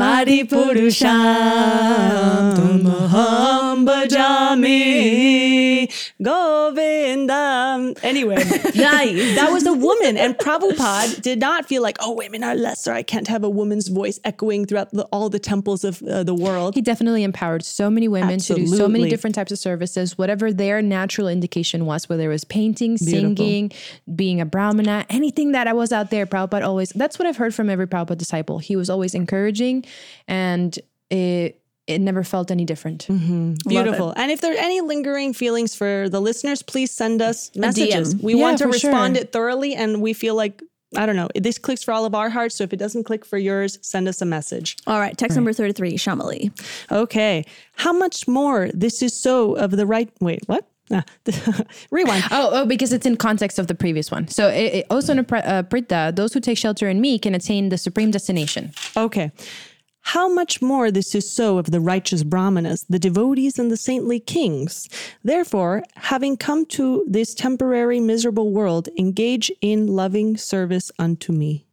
Adi 0.00 0.44
Purusham 0.44 2.54
Tumaham 3.84 4.08
Bhajami 4.56 5.86
Govindam. 6.22 7.98
Anyway, 8.02 8.36
Nice. 8.74 9.36
that 9.36 9.50
was 9.52 9.66
a 9.66 9.72
woman. 9.86 10.16
And 10.16 10.36
Prabhupada 10.36 11.20
did 11.20 11.38
not 11.38 11.66
feel 11.66 11.82
like, 11.82 11.96
oh, 12.00 12.12
women 12.12 12.42
are 12.44 12.54
lesser. 12.54 12.92
I 12.92 13.02
can't 13.02 13.28
have 13.28 13.44
a 13.44 13.50
woman's 13.50 13.88
voice 13.88 14.18
echoing 14.24 14.66
throughout 14.66 14.90
the, 14.92 15.04
all 15.04 15.28
the 15.28 15.38
temples 15.38 15.84
of 15.84 16.02
uh, 16.02 16.22
the 16.22 16.34
world. 16.34 16.74
He 16.74 16.80
definitely 16.80 17.22
empowered 17.24 17.64
so 17.64 17.90
many 17.90 18.08
women 18.08 18.38
to 18.40 18.54
do 18.54 18.66
so 18.66 18.88
many 18.88 19.08
different 19.08 19.34
types 19.34 19.52
of 19.52 19.58
services, 19.58 20.16
whatever 20.18 20.52
their 20.52 20.82
natural 20.82 21.28
indication 21.28 21.86
was, 21.86 22.08
whether 22.08 22.24
it 22.24 22.28
was 22.28 22.44
painting, 22.44 22.96
singing, 22.96 23.72
being 24.14 24.40
a 24.40 24.46
brahmana, 24.46 25.04
anything 25.10 25.52
that 25.52 25.66
I 25.66 25.72
was 25.72 25.92
out 25.92 26.10
there. 26.10 26.26
Prabhupada 26.26 26.66
always, 26.66 26.90
that's 26.90 27.18
what 27.18 27.26
I've 27.26 27.36
heard 27.36 27.54
from 27.54 27.70
every 27.70 27.86
Prabhupada 27.86 28.18
disciple. 28.18 28.58
He 28.58 28.76
was 28.76 28.90
always 28.90 29.14
encouraging 29.14 29.84
and 30.28 30.78
it, 31.10 31.60
it 31.86 32.00
never 32.00 32.24
felt 32.24 32.50
any 32.50 32.64
different. 32.64 33.06
Beautiful. 33.68 34.12
And 34.16 34.30
if 34.30 34.40
there 34.40 34.52
are 34.52 34.58
any 34.58 34.80
lingering 34.80 35.32
feelings 35.32 35.74
for 35.74 36.08
the 36.08 36.20
listeners, 36.20 36.62
please 36.62 36.90
send 36.90 37.22
us 37.22 37.54
messages. 37.54 38.16
We 38.16 38.34
Yeah, 38.34 38.42
want 38.42 38.58
to 38.58 38.64
for 38.64 38.78
sure. 38.78 38.90
respond 38.90 39.16
it 39.16 39.32
thoroughly, 39.32 39.74
and 39.74 40.02
we 40.02 40.12
feel 40.12 40.34
like 40.34 40.62
I 40.96 41.04
don't 41.04 41.16
know. 41.16 41.28
This 41.34 41.58
clicks 41.58 41.82
for 41.82 41.92
all 41.92 42.04
of 42.04 42.14
our 42.14 42.30
hearts. 42.30 42.54
So 42.54 42.64
if 42.64 42.72
it 42.72 42.76
doesn't 42.76 43.04
click 43.04 43.24
for 43.24 43.38
yours, 43.38 43.78
send 43.82 44.06
us 44.08 44.22
a 44.22 44.24
message. 44.24 44.76
All 44.86 45.00
right, 45.00 45.16
text 45.18 45.36
number 45.36 45.52
33, 45.52 45.98
Shamali. 45.98 46.52
Okay. 46.92 47.44
How 47.74 47.92
much 47.92 48.28
more 48.28 48.70
this 48.72 49.02
is 49.02 49.12
so 49.12 49.54
of 49.56 49.72
the 49.72 49.84
right? 49.84 50.08
Wait, 50.20 50.42
what? 50.46 50.64
Ah, 50.92 51.02
rewind. 51.90 52.24
Oh, 52.30 52.50
oh, 52.52 52.66
because 52.66 52.92
it's 52.92 53.04
in 53.04 53.16
context 53.16 53.58
of 53.58 53.66
the 53.66 53.74
previous 53.74 54.12
one. 54.12 54.28
So, 54.28 54.48
it, 54.48 54.74
it, 54.74 54.86
also 54.88 55.12
in 55.12 55.18
uh, 55.18 55.24
Pritha, 55.64 56.14
those 56.14 56.32
who 56.32 56.38
take 56.38 56.56
shelter 56.56 56.88
in 56.88 57.00
me 57.00 57.18
can 57.18 57.34
attain 57.34 57.70
the 57.70 57.78
supreme 57.78 58.12
destination. 58.12 58.72
Okay. 58.96 59.32
How 60.10 60.28
much 60.28 60.62
more 60.62 60.92
this 60.92 61.16
is 61.16 61.28
so 61.28 61.58
of 61.58 61.72
the 61.72 61.80
righteous 61.80 62.22
brahmanas, 62.22 62.86
the 62.88 63.00
devotees, 63.00 63.58
and 63.58 63.72
the 63.72 63.76
saintly 63.76 64.20
kings. 64.20 64.88
Therefore, 65.24 65.82
having 65.96 66.36
come 66.36 66.64
to 66.66 67.04
this 67.08 67.34
temporary 67.34 67.98
miserable 67.98 68.52
world, 68.52 68.88
engage 68.96 69.50
in 69.60 69.88
loving 69.88 70.36
service 70.36 70.92
unto 71.00 71.32
me. 71.32 71.66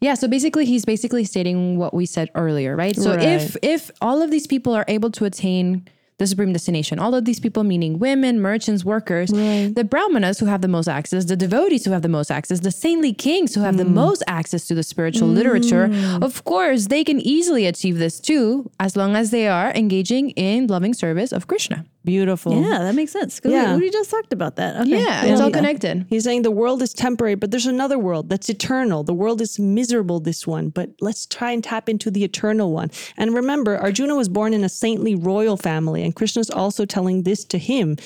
Yeah, 0.00 0.14
so 0.14 0.26
basically 0.26 0.64
he's 0.64 0.86
basically 0.86 1.24
stating 1.24 1.76
what 1.76 1.92
we 1.92 2.06
said 2.06 2.30
earlier, 2.34 2.76
right? 2.76 2.96
So 2.96 3.12
if 3.12 3.58
if 3.62 3.90
all 4.00 4.22
of 4.22 4.30
these 4.30 4.46
people 4.46 4.72
are 4.74 4.86
able 4.88 5.10
to 5.10 5.26
attain 5.26 5.86
the 6.18 6.26
supreme 6.26 6.52
destination, 6.52 6.98
all 6.98 7.14
of 7.14 7.24
these 7.24 7.40
people 7.40 7.62
meaning 7.64 7.98
women, 7.98 8.40
merchants, 8.40 8.84
workers, 8.84 9.30
the 9.30 9.86
brahmanas 9.88 10.38
who 10.38 10.46
have 10.46 10.62
the 10.62 10.68
most 10.68 10.88
access, 10.88 11.26
the 11.26 11.36
devotees 11.36 11.84
who 11.84 11.90
have 11.92 12.02
the 12.02 12.08
most 12.08 12.30
access, 12.30 12.60
the 12.60 12.70
saintly 12.70 13.12
kings 13.12 13.54
who 13.54 13.60
have 13.60 13.76
the 13.76 13.84
mm. 13.84 13.92
most 13.92 14.22
access 14.26 14.66
to 14.66 14.74
the 14.74 14.82
spiritual 14.82 15.28
literature, 15.28 15.88
mm. 15.88 16.22
of 16.22 16.44
course, 16.44 16.86
they 16.86 17.04
can 17.04 17.20
easily 17.20 17.66
achieve 17.66 17.98
this 17.98 18.18
too 18.18 18.70
as 18.80 18.96
long 18.96 19.14
as 19.14 19.30
they 19.30 19.46
are 19.46 19.70
engaging 19.72 20.30
in 20.30 20.66
loving 20.66 20.94
service 20.94 21.32
of 21.32 21.46
Krishna. 21.46 21.84
Beautiful. 22.06 22.62
Yeah, 22.62 22.78
that 22.78 22.94
makes 22.94 23.10
sense. 23.10 23.40
Yeah. 23.44 23.74
we, 23.74 23.80
we 23.80 23.90
just 23.90 24.12
talked 24.12 24.32
about 24.32 24.54
that. 24.56 24.82
Okay. 24.82 25.02
Yeah, 25.02 25.24
it's 25.24 25.40
all 25.40 25.50
connected. 25.50 26.06
He's 26.08 26.22
saying 26.22 26.42
the 26.42 26.52
world 26.52 26.80
is 26.80 26.94
temporary, 26.94 27.34
but 27.34 27.50
there's 27.50 27.66
another 27.66 27.98
world 27.98 28.28
that's 28.28 28.48
eternal. 28.48 29.02
The 29.02 29.12
world 29.12 29.40
is 29.40 29.58
miserable, 29.58 30.20
this 30.20 30.46
one, 30.46 30.68
but 30.68 30.90
let's 31.00 31.26
try 31.26 31.50
and 31.50 31.64
tap 31.64 31.88
into 31.88 32.12
the 32.12 32.22
eternal 32.22 32.70
one. 32.70 32.92
And 33.16 33.34
remember, 33.34 33.76
Arjuna 33.76 34.14
was 34.14 34.28
born 34.28 34.54
in 34.54 34.62
a 34.62 34.68
saintly 34.68 35.16
royal 35.16 35.56
family, 35.56 36.05
and 36.06 36.14
Krishna's 36.14 36.48
also 36.48 36.86
telling 36.86 37.24
this 37.24 37.44
to 37.44 37.58
him 37.58 37.96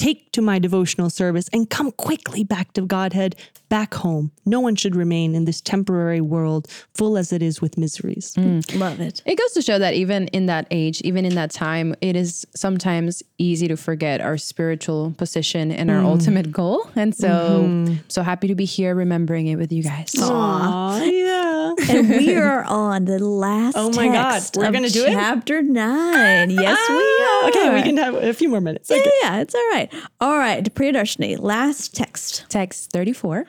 Take 0.00 0.32
to 0.32 0.40
my 0.40 0.58
devotional 0.58 1.10
service 1.10 1.46
and 1.52 1.68
come 1.68 1.92
quickly 1.92 2.42
back 2.42 2.72
to 2.72 2.80
Godhead, 2.80 3.36
back 3.68 3.92
home. 3.92 4.32
No 4.46 4.58
one 4.58 4.74
should 4.74 4.96
remain 4.96 5.34
in 5.34 5.44
this 5.44 5.60
temporary 5.60 6.22
world, 6.22 6.68
full 6.94 7.18
as 7.18 7.34
it 7.34 7.42
is 7.42 7.60
with 7.60 7.76
miseries. 7.76 8.32
Mm. 8.34 8.80
Love 8.80 8.98
it. 8.98 9.20
It 9.26 9.36
goes 9.36 9.52
to 9.52 9.60
show 9.60 9.78
that 9.78 9.92
even 9.92 10.28
in 10.28 10.46
that 10.46 10.66
age, 10.70 11.02
even 11.02 11.26
in 11.26 11.34
that 11.34 11.50
time, 11.50 11.94
it 12.00 12.16
is 12.16 12.46
sometimes 12.56 13.22
easy 13.36 13.68
to 13.68 13.76
forget 13.76 14.22
our 14.22 14.38
spiritual 14.38 15.14
position 15.18 15.70
and 15.70 15.90
our 15.90 16.00
mm. 16.00 16.06
ultimate 16.06 16.50
goal. 16.50 16.88
And 16.96 17.14
so, 17.14 17.28
mm-hmm. 17.28 17.96
so 18.08 18.22
happy 18.22 18.48
to 18.48 18.54
be 18.54 18.64
here 18.64 18.94
remembering 18.94 19.48
it 19.48 19.56
with 19.56 19.70
you 19.70 19.82
guys. 19.82 20.14
Aw, 20.18 21.02
yeah. 21.02 21.74
And 21.90 22.08
we 22.08 22.36
are 22.36 22.64
on 22.64 23.04
the 23.04 23.18
last 23.18 23.74
Oh 23.76 23.92
my 23.92 24.08
God, 24.08 24.42
we're 24.56 24.72
gonna 24.72 24.88
do 24.88 25.04
it? 25.04 25.12
chapter 25.12 25.60
nine. 25.60 26.48
Yes, 26.48 26.88
we 26.88 26.96
are. 27.26 27.29
Okay, 27.48 27.74
we 27.74 27.82
can 27.82 27.96
have 27.96 28.14
a 28.14 28.32
few 28.32 28.48
more 28.48 28.60
minutes. 28.60 28.90
Yeah, 28.90 28.96
Okay. 28.98 29.10
yeah, 29.22 29.40
it's 29.40 29.54
all 29.54 29.68
right. 29.70 29.92
All 30.20 30.36
right, 30.36 30.62
Priyadarshini, 30.74 31.38
last 31.38 31.94
text. 31.94 32.46
Text 32.48 32.90
34. 32.92 33.46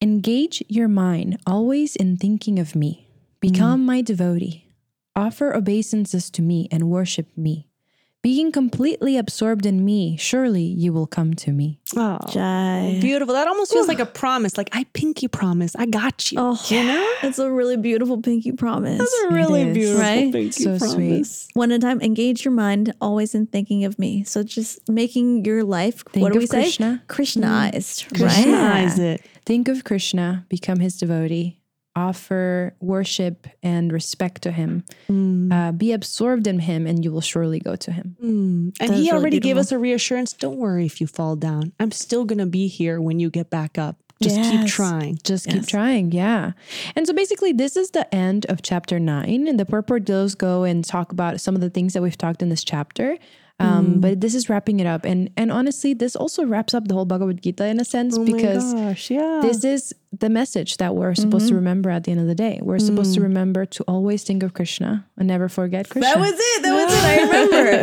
Engage 0.00 0.62
your 0.68 0.88
mind 0.88 1.38
always 1.46 1.96
in 1.96 2.16
thinking 2.16 2.58
of 2.58 2.76
me. 2.76 3.08
Become 3.40 3.80
mm-hmm. 3.80 3.86
my 3.86 4.00
devotee. 4.00 4.66
Offer 5.16 5.54
obeisances 5.54 6.30
to 6.30 6.42
me 6.42 6.68
and 6.70 6.88
worship 6.90 7.26
me. 7.36 7.67
Being 8.20 8.50
completely 8.50 9.16
absorbed 9.16 9.64
in 9.64 9.84
me, 9.84 10.16
surely 10.16 10.62
you 10.62 10.92
will 10.92 11.06
come 11.06 11.34
to 11.34 11.52
me. 11.52 11.78
Oh, 11.96 12.18
Jai. 12.30 12.98
beautiful. 13.00 13.32
That 13.34 13.46
almost 13.46 13.72
feels 13.72 13.86
like 13.86 14.00
a 14.00 14.06
promise. 14.06 14.58
Like 14.58 14.70
I 14.72 14.84
pinky 14.92 15.28
promise. 15.28 15.76
I 15.76 15.86
got 15.86 16.32
you. 16.32 16.38
Oh, 16.40 16.60
you 16.66 16.82
know? 16.82 17.08
It's 17.22 17.38
a 17.38 17.48
really 17.50 17.76
beautiful 17.76 18.20
pinky 18.20 18.50
promise. 18.50 18.98
That's 18.98 19.14
a 19.30 19.34
really 19.34 19.62
is, 19.62 19.74
beautiful 19.74 20.00
right? 20.02 20.32
pinky 20.32 20.50
So 20.50 20.78
sweet. 20.78 20.90
promise. 20.90 21.48
One 21.54 21.70
at 21.70 21.76
a 21.76 21.78
time, 21.78 22.00
engage 22.00 22.44
your 22.44 22.52
mind 22.52 22.92
always 23.00 23.36
in 23.36 23.46
thinking 23.46 23.84
of 23.84 24.00
me. 24.00 24.24
So 24.24 24.42
just 24.42 24.88
making 24.88 25.44
your 25.44 25.62
life, 25.62 26.02
Think 26.10 26.24
what 26.24 26.32
do 26.32 26.38
of 26.38 26.42
we 26.42 26.46
say? 26.46 26.62
Krishna. 26.62 27.02
Krishnaized, 27.06 28.20
right? 28.20 28.30
Krishnaized 28.32 28.98
it. 28.98 29.22
Think 29.46 29.68
of 29.68 29.84
Krishna, 29.84 30.44
become 30.48 30.80
his 30.80 30.98
devotee, 30.98 31.57
offer 31.96 32.74
worship 32.80 33.46
and 33.62 33.92
respect 33.92 34.42
to 34.42 34.50
him. 34.52 34.84
Uh, 35.52 35.72
be 35.72 35.92
absorbed 35.92 36.46
in 36.46 36.60
him, 36.60 36.86
and 36.86 37.04
you 37.04 37.10
will 37.12 37.20
surely 37.20 37.58
go 37.58 37.74
to 37.76 37.92
him. 37.92 38.16
And 38.20 38.72
That 38.78 38.90
is 38.90 39.04
he 39.04 39.10
really 39.10 39.18
already 39.20 39.40
gave 39.40 39.56
us 39.56 39.72
a 39.72 39.78
reassurance. 39.78 40.32
Don't 40.32 40.56
worry 40.58 40.86
if 40.86 41.00
you 41.00 41.06
fall 41.06 41.36
down. 41.36 41.72
I'm 41.80 41.90
still 41.92 42.24
going 42.24 42.38
to 42.38 42.46
be 42.46 42.68
here 42.68 43.00
when 43.00 43.18
you 43.18 43.30
get 43.30 43.50
back 43.50 43.78
up. 43.78 43.96
Just 44.20 44.36
keep 44.50 44.66
trying. 44.66 45.18
Just 45.22 45.46
keep 45.48 45.64
trying, 45.66 46.10
yeah. 46.10 46.52
And 46.96 47.06
so 47.06 47.12
basically, 47.12 47.52
this 47.52 47.76
is 47.76 47.92
the 47.92 48.12
end 48.12 48.46
of 48.46 48.62
chapter 48.62 48.98
nine. 48.98 49.46
And 49.46 49.60
the 49.60 49.64
purport 49.64 50.04
does 50.04 50.34
go 50.34 50.64
and 50.64 50.84
talk 50.84 51.12
about 51.12 51.40
some 51.40 51.54
of 51.54 51.60
the 51.60 51.70
things 51.70 51.92
that 51.92 52.02
we've 52.02 52.18
talked 52.18 52.42
in 52.42 52.48
this 52.48 52.64
chapter. 52.64 53.16
Um, 53.60 53.86
mm. 53.86 54.00
But 54.00 54.20
this 54.20 54.34
is 54.36 54.48
wrapping 54.48 54.78
it 54.78 54.86
up, 54.86 55.04
and 55.04 55.30
and 55.36 55.50
honestly, 55.50 55.92
this 55.92 56.14
also 56.14 56.44
wraps 56.44 56.74
up 56.74 56.86
the 56.86 56.94
whole 56.94 57.04
Bhagavad 57.04 57.42
Gita 57.42 57.66
in 57.66 57.80
a 57.80 57.84
sense 57.84 58.16
oh 58.16 58.24
because 58.24 58.72
gosh, 58.72 59.10
yeah. 59.10 59.40
this 59.42 59.64
is 59.64 59.92
the 60.16 60.30
message 60.30 60.76
that 60.76 60.94
we're 60.94 61.14
supposed 61.14 61.46
to 61.46 61.50
mm-hmm. 61.50 61.56
remember 61.56 61.90
at 61.90 62.04
the 62.04 62.12
end 62.12 62.20
of 62.20 62.26
the 62.26 62.34
day. 62.34 62.60
We're 62.62 62.78
supposed 62.78 63.14
to 63.14 63.20
mm. 63.20 63.24
remember 63.24 63.66
to 63.66 63.84
always 63.88 64.22
think 64.22 64.42
of 64.42 64.54
Krishna 64.54 65.06
and 65.16 65.28
never 65.28 65.48
forget 65.48 65.88
Krishna. 65.88 66.08
That 66.08 66.18
was 66.18 66.32
it. 66.34 66.62
That 66.62 66.72
was 66.72 66.94
it. 66.94 67.04
I 67.04 67.14
remember. 67.16 67.27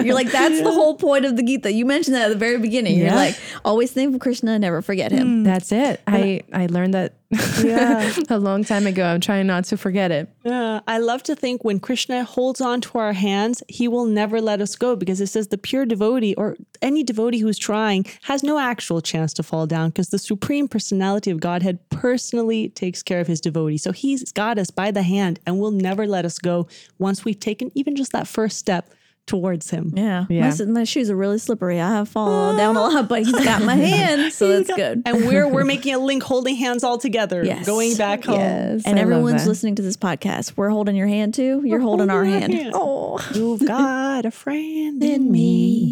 You're 0.05 0.15
like, 0.15 0.31
that's 0.31 0.61
the 0.61 0.71
whole 0.71 0.95
point 0.95 1.25
of 1.25 1.35
the 1.35 1.43
Gita. 1.43 1.71
You 1.71 1.85
mentioned 1.85 2.15
that 2.15 2.25
at 2.25 2.29
the 2.29 2.37
very 2.37 2.57
beginning. 2.57 2.97
You're 2.97 3.11
like, 3.11 3.35
always 3.63 3.91
think 3.91 4.13
of 4.13 4.21
Krishna, 4.21 4.57
never 4.59 4.81
forget 4.81 5.11
him. 5.11 5.27
Mm. 5.27 5.43
That's 5.45 5.71
it. 5.71 6.01
I 6.07 6.41
I 6.53 6.67
learned 6.67 6.93
that 6.93 7.13
a 8.29 8.37
long 8.37 8.63
time 8.63 8.85
ago. 8.87 9.03
I'm 9.03 9.19
trying 9.19 9.47
not 9.47 9.65
to 9.65 9.77
forget 9.77 10.11
it. 10.11 10.29
Yeah, 10.43 10.81
I 10.87 10.99
love 10.99 11.23
to 11.23 11.35
think 11.35 11.63
when 11.63 11.79
Krishna 11.79 12.23
holds 12.23 12.61
on 12.61 12.81
to 12.81 12.97
our 12.99 13.13
hands, 13.13 13.63
he 13.67 13.87
will 13.87 14.05
never 14.05 14.39
let 14.39 14.61
us 14.61 14.75
go 14.75 14.95
because 14.95 15.19
it 15.19 15.27
says 15.27 15.47
the 15.47 15.57
pure 15.57 15.85
devotee 15.85 16.35
or 16.35 16.55
any 16.81 17.03
devotee 17.03 17.39
who's 17.39 17.57
trying 17.57 18.05
has 18.23 18.43
no 18.43 18.59
actual 18.59 19.01
chance 19.01 19.33
to 19.33 19.43
fall 19.43 19.65
down 19.65 19.89
because 19.89 20.09
the 20.09 20.19
supreme 20.19 20.67
personality 20.67 21.31
of 21.31 21.39
Godhead 21.39 21.79
personally 21.89 22.69
takes 22.69 23.01
care 23.01 23.19
of 23.19 23.27
his 23.27 23.41
devotee. 23.41 23.77
So 23.77 23.91
he's 23.91 24.31
got 24.31 24.57
us 24.57 24.69
by 24.69 24.91
the 24.91 25.03
hand 25.03 25.39
and 25.45 25.59
will 25.59 25.71
never 25.71 26.07
let 26.07 26.25
us 26.25 26.37
go 26.37 26.67
once 26.99 27.25
we've 27.25 27.39
taken 27.39 27.71
even 27.75 27.95
just 27.95 28.11
that 28.11 28.27
first 28.27 28.57
step 28.57 28.89
towards 29.27 29.69
him. 29.69 29.91
Yeah. 29.95 30.25
Yeah. 30.29 30.53
My, 30.59 30.65
my 30.65 30.83
shoes 30.83 31.09
are 31.09 31.15
really 31.15 31.37
slippery. 31.39 31.81
I 31.81 31.89
have 31.91 32.09
fallen 32.09 32.55
ah. 32.55 32.57
down 32.57 32.75
a 32.75 32.81
lot, 32.81 33.07
but 33.09 33.23
he's 33.23 33.31
got 33.43 33.63
my 33.63 33.75
hand. 33.75 34.33
So 34.33 34.47
that's 34.61 34.73
good. 34.75 35.01
And 35.05 35.25
we're 35.27 35.47
we're 35.47 35.63
making 35.75 35.93
a 35.93 35.99
link 35.99 36.23
holding 36.23 36.55
hands 36.55 36.83
all 36.83 36.97
together, 36.97 37.43
Yes. 37.43 37.65
going 37.65 37.95
back 37.95 38.23
home. 38.23 38.39
Yes, 38.39 38.83
and 38.85 38.99
I 38.99 39.01
everyone's 39.01 39.47
listening 39.47 39.75
to 39.75 39.81
this 39.81 39.97
podcast. 39.97 40.53
We're 40.55 40.69
holding 40.69 40.95
your 40.95 41.07
hand 41.07 41.33
too. 41.33 41.61
You're 41.65 41.79
holding 41.79 42.09
our 42.09 42.23
hand. 42.23 42.71
Oh, 42.73 43.19
you've 43.33 43.65
got 43.65 44.25
a 44.25 44.31
friend 44.31 45.03
in 45.03 45.31
me. 45.31 45.91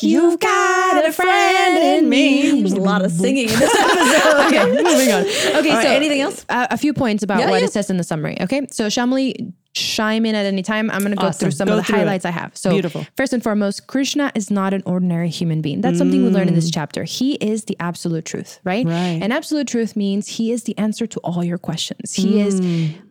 You've 0.00 0.40
got 0.40 1.06
a 1.06 1.12
friend 1.12 1.78
in 1.78 2.08
me. 2.08 2.60
There's 2.60 2.72
a 2.72 2.80
lot 2.80 3.04
of 3.04 3.12
singing 3.12 3.48
in 3.48 3.58
this 3.58 3.74
episode. 3.74 4.46
okay, 4.46 4.82
moving 4.82 5.12
on. 5.12 5.22
Okay, 5.22 5.70
All 5.70 5.76
right, 5.76 5.82
so 5.82 5.90
anything 5.90 6.20
else? 6.20 6.44
A, 6.48 6.68
a 6.72 6.76
few 6.76 6.92
points 6.92 7.22
about 7.22 7.40
Yeah, 7.40 7.50
what 7.50 7.60
yeah. 7.60 7.66
it 7.66 7.72
says 7.72 7.90
in 7.90 7.96
the 7.96 8.04
summary. 8.04 8.36
Okay, 8.40 8.66
so 8.70 8.86
Shamli, 8.88 9.52
chime 9.74 10.26
in 10.26 10.34
at 10.34 10.44
any 10.44 10.62
time. 10.62 10.90
I'm 10.90 11.00
going 11.00 11.12
to 11.12 11.16
go 11.16 11.28
Awesome. 11.28 11.46
through 11.46 11.50
some 11.52 11.66
Go 11.66 11.72
of 11.74 11.78
the 11.78 11.84
through 11.84 11.96
it. 11.96 11.98
highlights 12.00 12.24
I 12.24 12.30
have. 12.30 12.56
So, 12.56 12.70
Beautiful. 12.70 13.06
First 13.16 13.32
and 13.32 13.42
foremost, 13.42 13.86
Krishna 13.86 14.30
is 14.34 14.50
not 14.50 14.74
an 14.74 14.82
ordinary 14.86 15.30
human 15.30 15.62
being. 15.62 15.80
That's 15.80 15.98
something 15.98 16.22
we 16.22 16.28
learn 16.30 16.48
in 16.48 16.54
this 16.54 16.70
chapter. 16.70 17.04
He 17.04 17.34
is 17.34 17.64
the 17.64 17.76
absolute 17.80 18.24
truth, 18.24 18.60
right? 18.64 18.84
Right. 18.86 19.18
And 19.22 19.32
absolute 19.32 19.66
truth 19.68 19.96
means 19.96 20.28
he 20.28 20.52
is 20.52 20.64
the 20.64 20.76
answer 20.78 21.06
to 21.06 21.20
all 21.20 21.42
your 21.42 21.58
questions. 21.58 22.12
He 22.14 22.40
is 22.40 22.60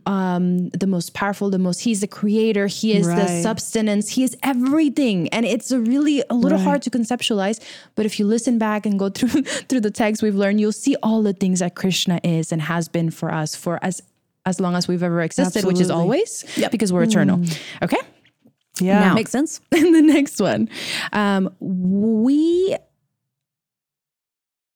um, 0.06 0.70
the 0.70 0.88
most 0.88 1.14
powerful, 1.14 1.50
the 1.50 1.60
most. 1.60 1.80
He's 1.82 2.02
the 2.02 2.08
creator. 2.08 2.68
He 2.68 2.94
is 2.94 3.08
the 3.08 3.28
substance. 3.42 4.10
He 4.10 4.24
is 4.24 4.36
everything, 4.44 5.30
and 5.30 5.46
it's 5.46 5.72
a 5.72 5.80
really 5.80 6.24
a 6.30 6.34
little 6.36 6.58
hard 6.60 6.82
to 6.84 6.90
conceptualize. 6.90 7.60
But 7.96 8.06
if 8.06 8.20
you 8.20 8.26
listen 8.26 8.58
back 8.58 8.86
and 8.86 8.98
go 9.00 9.10
through 9.18 9.44
through 9.44 9.82
the 9.82 9.92
text 9.92 10.22
we've 10.24 10.36
learned, 10.36 10.60
you'll 10.60 10.72
see 10.72 10.96
all 11.04 11.22
the 11.24 11.34
things 11.34 11.60
that 11.60 11.76
Krishna 11.76 12.20
is 12.24 12.52
and 12.52 12.62
has 12.64 12.88
been 12.88 13.10
for 13.12 13.32
us 13.34 13.56
for 13.56 13.80
as 13.84 14.02
as 14.46 14.60
long 14.60 14.76
as 14.76 14.88
we've 14.88 15.04
ever 15.04 15.22
existed, 15.22 15.66
which 15.66 15.80
is 15.80 15.90
always 15.90 16.44
always 16.58 16.70
because 16.70 16.92
we're 16.94 17.04
eternal. 17.04 17.42
Okay. 17.84 17.98
Yeah. 18.80 19.00
Now- 19.00 19.14
Makes 19.16 19.32
sense. 19.32 19.62
And 19.72 19.94
the 19.94 20.02
next 20.02 20.40
one, 20.40 20.70
um, 21.14 21.54
we. 21.60 22.76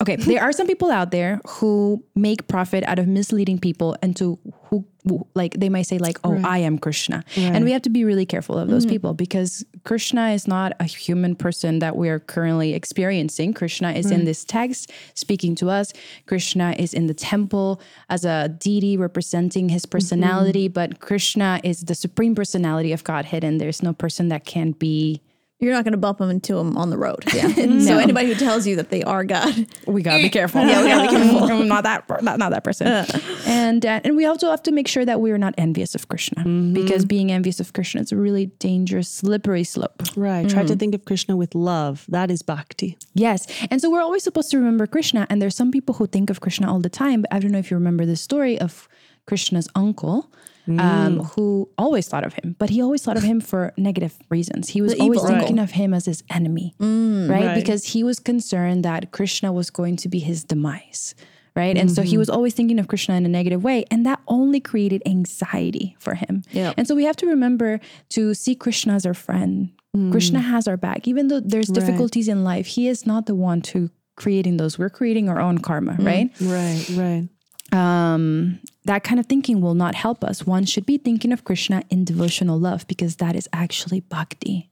Okay, 0.02 0.16
there 0.20 0.42
are 0.42 0.52
some 0.52 0.68
people 0.68 0.92
out 0.92 1.12
there 1.12 1.40
who 1.48 2.04
make 2.16 2.48
profit 2.48 2.84
out 2.86 3.00
of 3.00 3.08
misleading 3.08 3.60
people 3.60 3.96
and 4.02 4.16
to 4.18 4.38
who, 4.66 4.86
who- 5.08 5.26
like 5.36 5.54
they 5.54 5.70
might 5.70 5.84
say 5.84 5.98
like, 5.98 6.18
"Oh, 6.24 6.38
I 6.44 6.60
am 6.60 6.78
Krishna," 6.78 7.24
and 7.38 7.64
we 7.64 7.72
have 7.72 7.82
to 7.84 7.90
be 7.90 8.04
really 8.04 8.26
careful 8.26 8.58
of 8.58 8.68
those 8.68 8.86
mm-hmm. 8.86 8.94
people 8.94 9.14
because 9.14 9.64
Krishna 9.84 10.32
is 10.32 10.48
not 10.48 10.74
a 10.80 10.84
human 10.84 11.36
person 11.36 11.80
that 11.80 11.96
we 11.96 12.10
are 12.10 12.20
currently 12.20 12.74
experiencing. 12.74 13.54
Krishna 13.54 13.92
is 13.92 14.12
in 14.12 14.26
this 14.26 14.44
text 14.44 14.92
speaking 15.14 15.56
to 15.56 15.70
us. 15.70 15.94
Krishna 16.26 16.76
is 16.78 16.94
in 16.94 17.08
the 17.08 17.14
temple 17.14 17.80
as 18.10 18.26
a 18.26 18.50
deity 18.50 18.98
representing 18.98 19.70
his 19.70 19.84
mm-hmm. 19.84 19.92
personality, 19.92 20.68
but 20.68 21.00
Krishna 21.00 21.62
is 21.64 21.86
the 21.86 21.96
supreme 21.96 22.36
personality 22.36 22.92
of 22.92 23.04
Godhead, 23.04 23.44
and 23.44 23.62
there's 23.62 23.82
no 23.82 23.94
person 23.94 24.28
that 24.30 24.46
can 24.46 24.72
be. 24.72 25.22
You're 25.60 25.74
not 25.74 25.86
going 25.86 25.94
to 25.94 25.98
bump 25.98 26.18
them 26.18 26.30
into 26.30 26.56
them 26.56 26.78
on 26.78 26.90
the 26.90 26.98
road. 26.98 27.24
Yeah. 27.34 27.48
So 27.86 27.98
anybody 27.98 28.28
who 28.28 28.36
tells 28.36 28.66
you 28.66 28.76
that 28.78 28.90
they 28.90 29.04
are 29.04 29.24
God, 29.24 29.68
We 29.86 30.02
gotta 30.02 30.20
be 30.20 30.26
eh. 30.26 30.30
careful. 30.30 30.66
yeah, 30.66 30.82
we 30.82 30.88
gotta 30.88 31.10
be 31.10 31.16
careful. 31.16 31.44
I'm 31.52 31.68
not 31.68 31.84
that, 31.84 32.24
not, 32.24 32.40
not 32.40 32.52
that 32.52 32.64
person. 32.64 32.88
Uh. 32.88 33.06
And 33.46 33.86
uh, 33.86 34.02
and 34.04 34.16
we 34.16 34.26
also 34.26 34.50
have 34.50 34.64
to 34.64 34.72
make 34.72 34.88
sure 34.88 35.06
that 35.06 35.22
we 35.22 35.32
are 35.32 35.38
not 35.38 35.54
envious 35.58 35.94
of 35.94 36.08
Krishna 36.08 36.44
mm-hmm. 36.44 36.74
because 36.74 37.06
being 37.06 37.32
envious 37.32 37.60
of 37.60 37.74
Krishna 37.74 38.02
is 38.02 38.12
a 38.12 38.18
really 38.18 38.48
dangerous, 38.60 39.10
slippery 39.10 39.64
slope. 39.64 40.02
Right. 40.16 40.50
Try 40.50 40.64
to 40.64 40.76
mm. 40.76 40.80
think 40.80 40.96
of 40.96 41.06
Krishna 41.06 41.36
with 41.36 41.54
love. 41.54 42.06
That 42.10 42.32
is 42.32 42.42
bhakti. 42.42 42.98
Yes. 43.14 43.48
And 43.70 43.82
so 43.82 43.90
we're 43.90 44.02
always 44.02 44.24
supposed 44.24 44.50
to 44.52 44.58
remember 44.58 44.88
Krishna. 44.88 45.28
And 45.30 45.42
there's 45.42 45.56
some 45.56 45.72
people 45.72 45.96
who 45.96 46.08
think 46.08 46.30
of 46.30 46.42
Krishna 46.42 46.72
all 46.72 46.80
the 46.80 46.90
time. 46.90 47.22
But 47.22 47.34
I 47.34 47.40
don't 47.40 47.52
know 47.52 47.60
if 47.60 47.70
you 47.70 47.78
remember 47.78 48.06
the 48.06 48.16
story 48.16 48.60
of 48.60 48.88
Krishna's 49.26 49.70
uncle. 49.76 50.32
Um, 50.68 50.78
mm. 50.78 51.32
who 51.36 51.70
always 51.78 52.08
thought 52.08 52.26
of 52.26 52.34
him, 52.34 52.56
but 52.58 52.72
he 52.72 52.82
always 52.82 53.04
thought 53.04 53.18
of 53.18 53.24
him 53.24 53.40
for 53.40 53.72
negative 53.78 54.18
reasons. 54.30 54.70
He 54.70 54.82
was 54.82 54.94
The 54.94 55.02
always 55.02 55.20
evil 55.20 55.30
thinking 55.30 55.60
of 55.60 55.72
him 55.72 55.94
as 55.94 56.06
his 56.06 56.24
enemy, 56.30 56.74
mm. 56.80 57.30
right? 57.30 57.46
Right. 57.46 57.56
Because 57.56 57.86
he 57.86 58.04
was 58.04 58.20
concerned 58.20 58.84
that 58.84 59.12
Krishna 59.12 59.54
was 59.54 59.70
going 59.70 59.96
to 59.98 60.10
be 60.10 60.18
his 60.18 60.44
demise, 60.44 61.14
right? 61.56 61.78
And 61.78 61.92
so 61.92 62.02
he 62.02 62.12
mm-hmm. 62.12 62.20
was 62.20 62.30
always 62.32 62.56
thinking 62.56 62.80
of 62.80 62.88
Krishna 62.88 63.14
in 63.16 63.26
a 63.26 63.30
negative 63.30 63.64
way, 63.64 63.86
and 63.92 64.06
that 64.08 64.22
only 64.28 64.60
created 64.60 65.04
anxiety 65.06 65.96
for 66.00 66.16
him. 66.16 66.42
Yep. 66.52 66.74
And 66.78 66.88
so 66.88 66.96
we 66.96 67.04
have 67.04 67.16
to 67.18 67.28
remember 67.28 67.80
to 68.10 68.34
see 68.34 68.56
Krishna 68.56 68.96
as 68.96 69.06
our 69.06 69.14
friend. 69.14 69.72
Mm. 69.96 70.12
Krishna 70.12 70.40
has 70.40 70.68
our 70.68 70.78
back, 70.78 71.08
even 71.08 71.28
though 71.28 71.42
there's 71.42 71.68
difficulties 71.68 72.28
in 72.28 72.44
life. 72.44 72.66
He 72.66 72.88
is 72.88 73.06
not 73.06 73.28
the 73.28 73.36
one 73.36 73.62
to 73.64 73.92
creating 74.18 74.58
those. 74.58 74.80
We're 74.80 74.90
creating 74.90 75.30
our 75.30 75.40
own 75.40 75.60
karma, 75.60 75.96
right? 76.00 76.32
Right. 76.42 76.86
Right. 76.94 77.30
Um, 77.76 78.60
that 78.86 79.04
kind 79.04 79.20
of 79.20 79.26
thinking 79.26 79.62
will 79.62 79.74
not 79.76 79.96
help 79.96 80.24
us. 80.24 80.46
One 80.46 80.66
should 80.66 80.86
be 80.86 80.98
thinking 80.98 81.32
of 81.32 81.44
Krishna 81.44 81.84
in 81.90 82.06
devotional 82.06 82.60
love 82.60 82.88
because 82.88 83.18
that 83.18 83.36
is 83.36 83.48
actually 83.54 84.00
bhakti. 84.02 84.70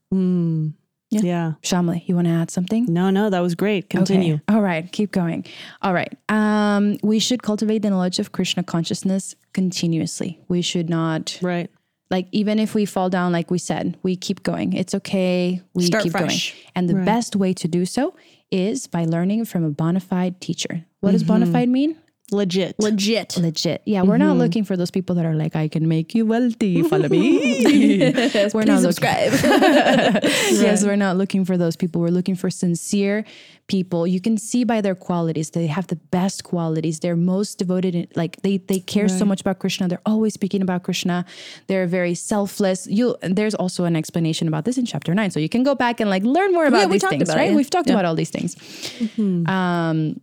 Yeah. 1.10 1.54
Shamli, 1.62 2.08
you 2.08 2.16
want 2.16 2.26
to 2.28 2.34
add 2.34 2.50
something? 2.50 2.86
No, 2.92 3.12
no, 3.12 3.30
that 3.30 3.40
was 3.42 3.54
great. 3.54 3.88
Continue. 3.90 4.36
Okay. 4.36 4.44
All 4.50 4.62
right, 4.62 4.92
keep 4.92 5.12
going. 5.12 5.46
All 5.84 5.94
right. 5.94 6.12
Um, 6.30 6.98
we 7.04 7.20
should 7.20 7.44
cultivate 7.44 7.84
the 7.84 7.92
knowledge 7.92 8.18
of 8.18 8.32
Krishna 8.32 8.64
consciousness 8.64 9.36
continuously. 9.54 10.40
We 10.48 10.64
should 10.64 10.90
not 10.90 11.38
Right. 11.42 11.70
like 12.10 12.28
even 12.32 12.58
if 12.58 12.74
we 12.74 12.86
fall 12.86 13.10
down 13.12 13.32
like 13.32 13.52
we 13.52 13.58
said 13.60 13.96
we 14.04 14.16
keep 14.16 14.42
going 14.44 14.74
it's 14.74 14.94
okay 14.96 15.62
we 15.74 15.84
Start 15.86 16.04
keep 16.04 16.12
fresh. 16.12 16.52
going 16.54 16.64
and 16.76 16.90
the 16.90 16.96
best 17.06 17.36
way 17.36 17.54
to 17.54 17.68
do 17.68 17.86
so 17.86 18.16
is 18.52 18.88
by 18.88 19.06
learning 19.06 19.46
from 19.46 19.64
a 19.64 19.70
bona 19.70 20.00
fide 20.00 20.40
teacher 20.42 20.86
what 21.02 21.12
does 21.12 21.24
bona 21.24 21.46
fide 21.46 21.70
mean 21.70 21.96
Legit. 22.32 22.76
legit. 22.80 23.38
legit. 23.38 23.82
Yeah 23.86 24.02
we're 24.02 24.18
not 24.18 24.38
looking 24.38 24.64
for 24.64 24.76
those 24.78 24.90
people 24.90 25.14
that 25.18 25.26
are 25.26 25.36
like 25.36 25.56
i 25.56 25.68
can 25.68 25.88
make 25.88 26.16
you 26.16 26.26
wealthy 26.26 26.82
follow 26.94 27.10
me 27.10 28.00
we're 28.54 28.64
not 28.64 28.82
Please 28.82 28.86
looking 28.88 28.92
subscribe. 28.94 29.34
yes 30.24 30.84
we're 30.84 30.96
not 30.96 31.18
looking 31.18 31.46
for 31.46 31.58
those 31.58 31.76
people. 31.76 32.02
We're 32.02 32.10
looking 32.10 32.36
for 32.36 32.50
sincere 32.50 33.26
people. 33.68 34.08
You 34.08 34.20
can 34.20 34.38
see 34.38 34.64
by 34.64 34.82
their 34.82 34.96
qualities. 34.96 35.52
They 35.52 35.68
have 35.68 35.88
the 35.88 35.96
best 35.96 36.44
qualities. 36.44 37.00
They're 37.00 37.16
most 37.16 37.58
devoted 37.60 37.94
in, 37.96 38.08
like 38.16 38.42
they 38.42 38.58
they 38.58 38.80
care 38.80 39.08
so 39.10 39.26
much 39.26 39.42
about 39.42 39.60
krishna. 39.60 39.88
They're 39.88 40.02
always 40.06 40.34
speaking 40.34 40.62
about 40.62 40.84
krishna. 40.84 41.26
They're 41.68 41.88
very 41.88 42.16
selfless. 42.16 42.88
You 42.88 43.16
there's 43.22 43.54
also 43.56 43.84
an 43.86 43.96
explanation 43.96 44.48
about 44.48 44.66
this 44.66 44.78
in 44.78 44.86
chapter 44.86 45.14
9 45.14 45.32
so 45.32 45.40
you 45.40 45.50
can 45.50 45.64
go 45.64 45.76
back 45.76 46.00
and 46.00 46.10
like 46.10 46.24
learn 46.24 46.52
more 46.54 46.66
about 46.66 46.80
Yeah, 46.88 46.88
these 46.88 47.04
things 47.08 47.24
about 47.30 47.38
it, 47.38 47.42
right? 47.42 47.50
Yeah. 47.52 47.56
we've 47.56 47.70
talked 47.70 47.90
about 47.90 48.06
all 48.06 48.16
these 48.16 48.32
things. 48.32 48.56
Um 49.48 50.20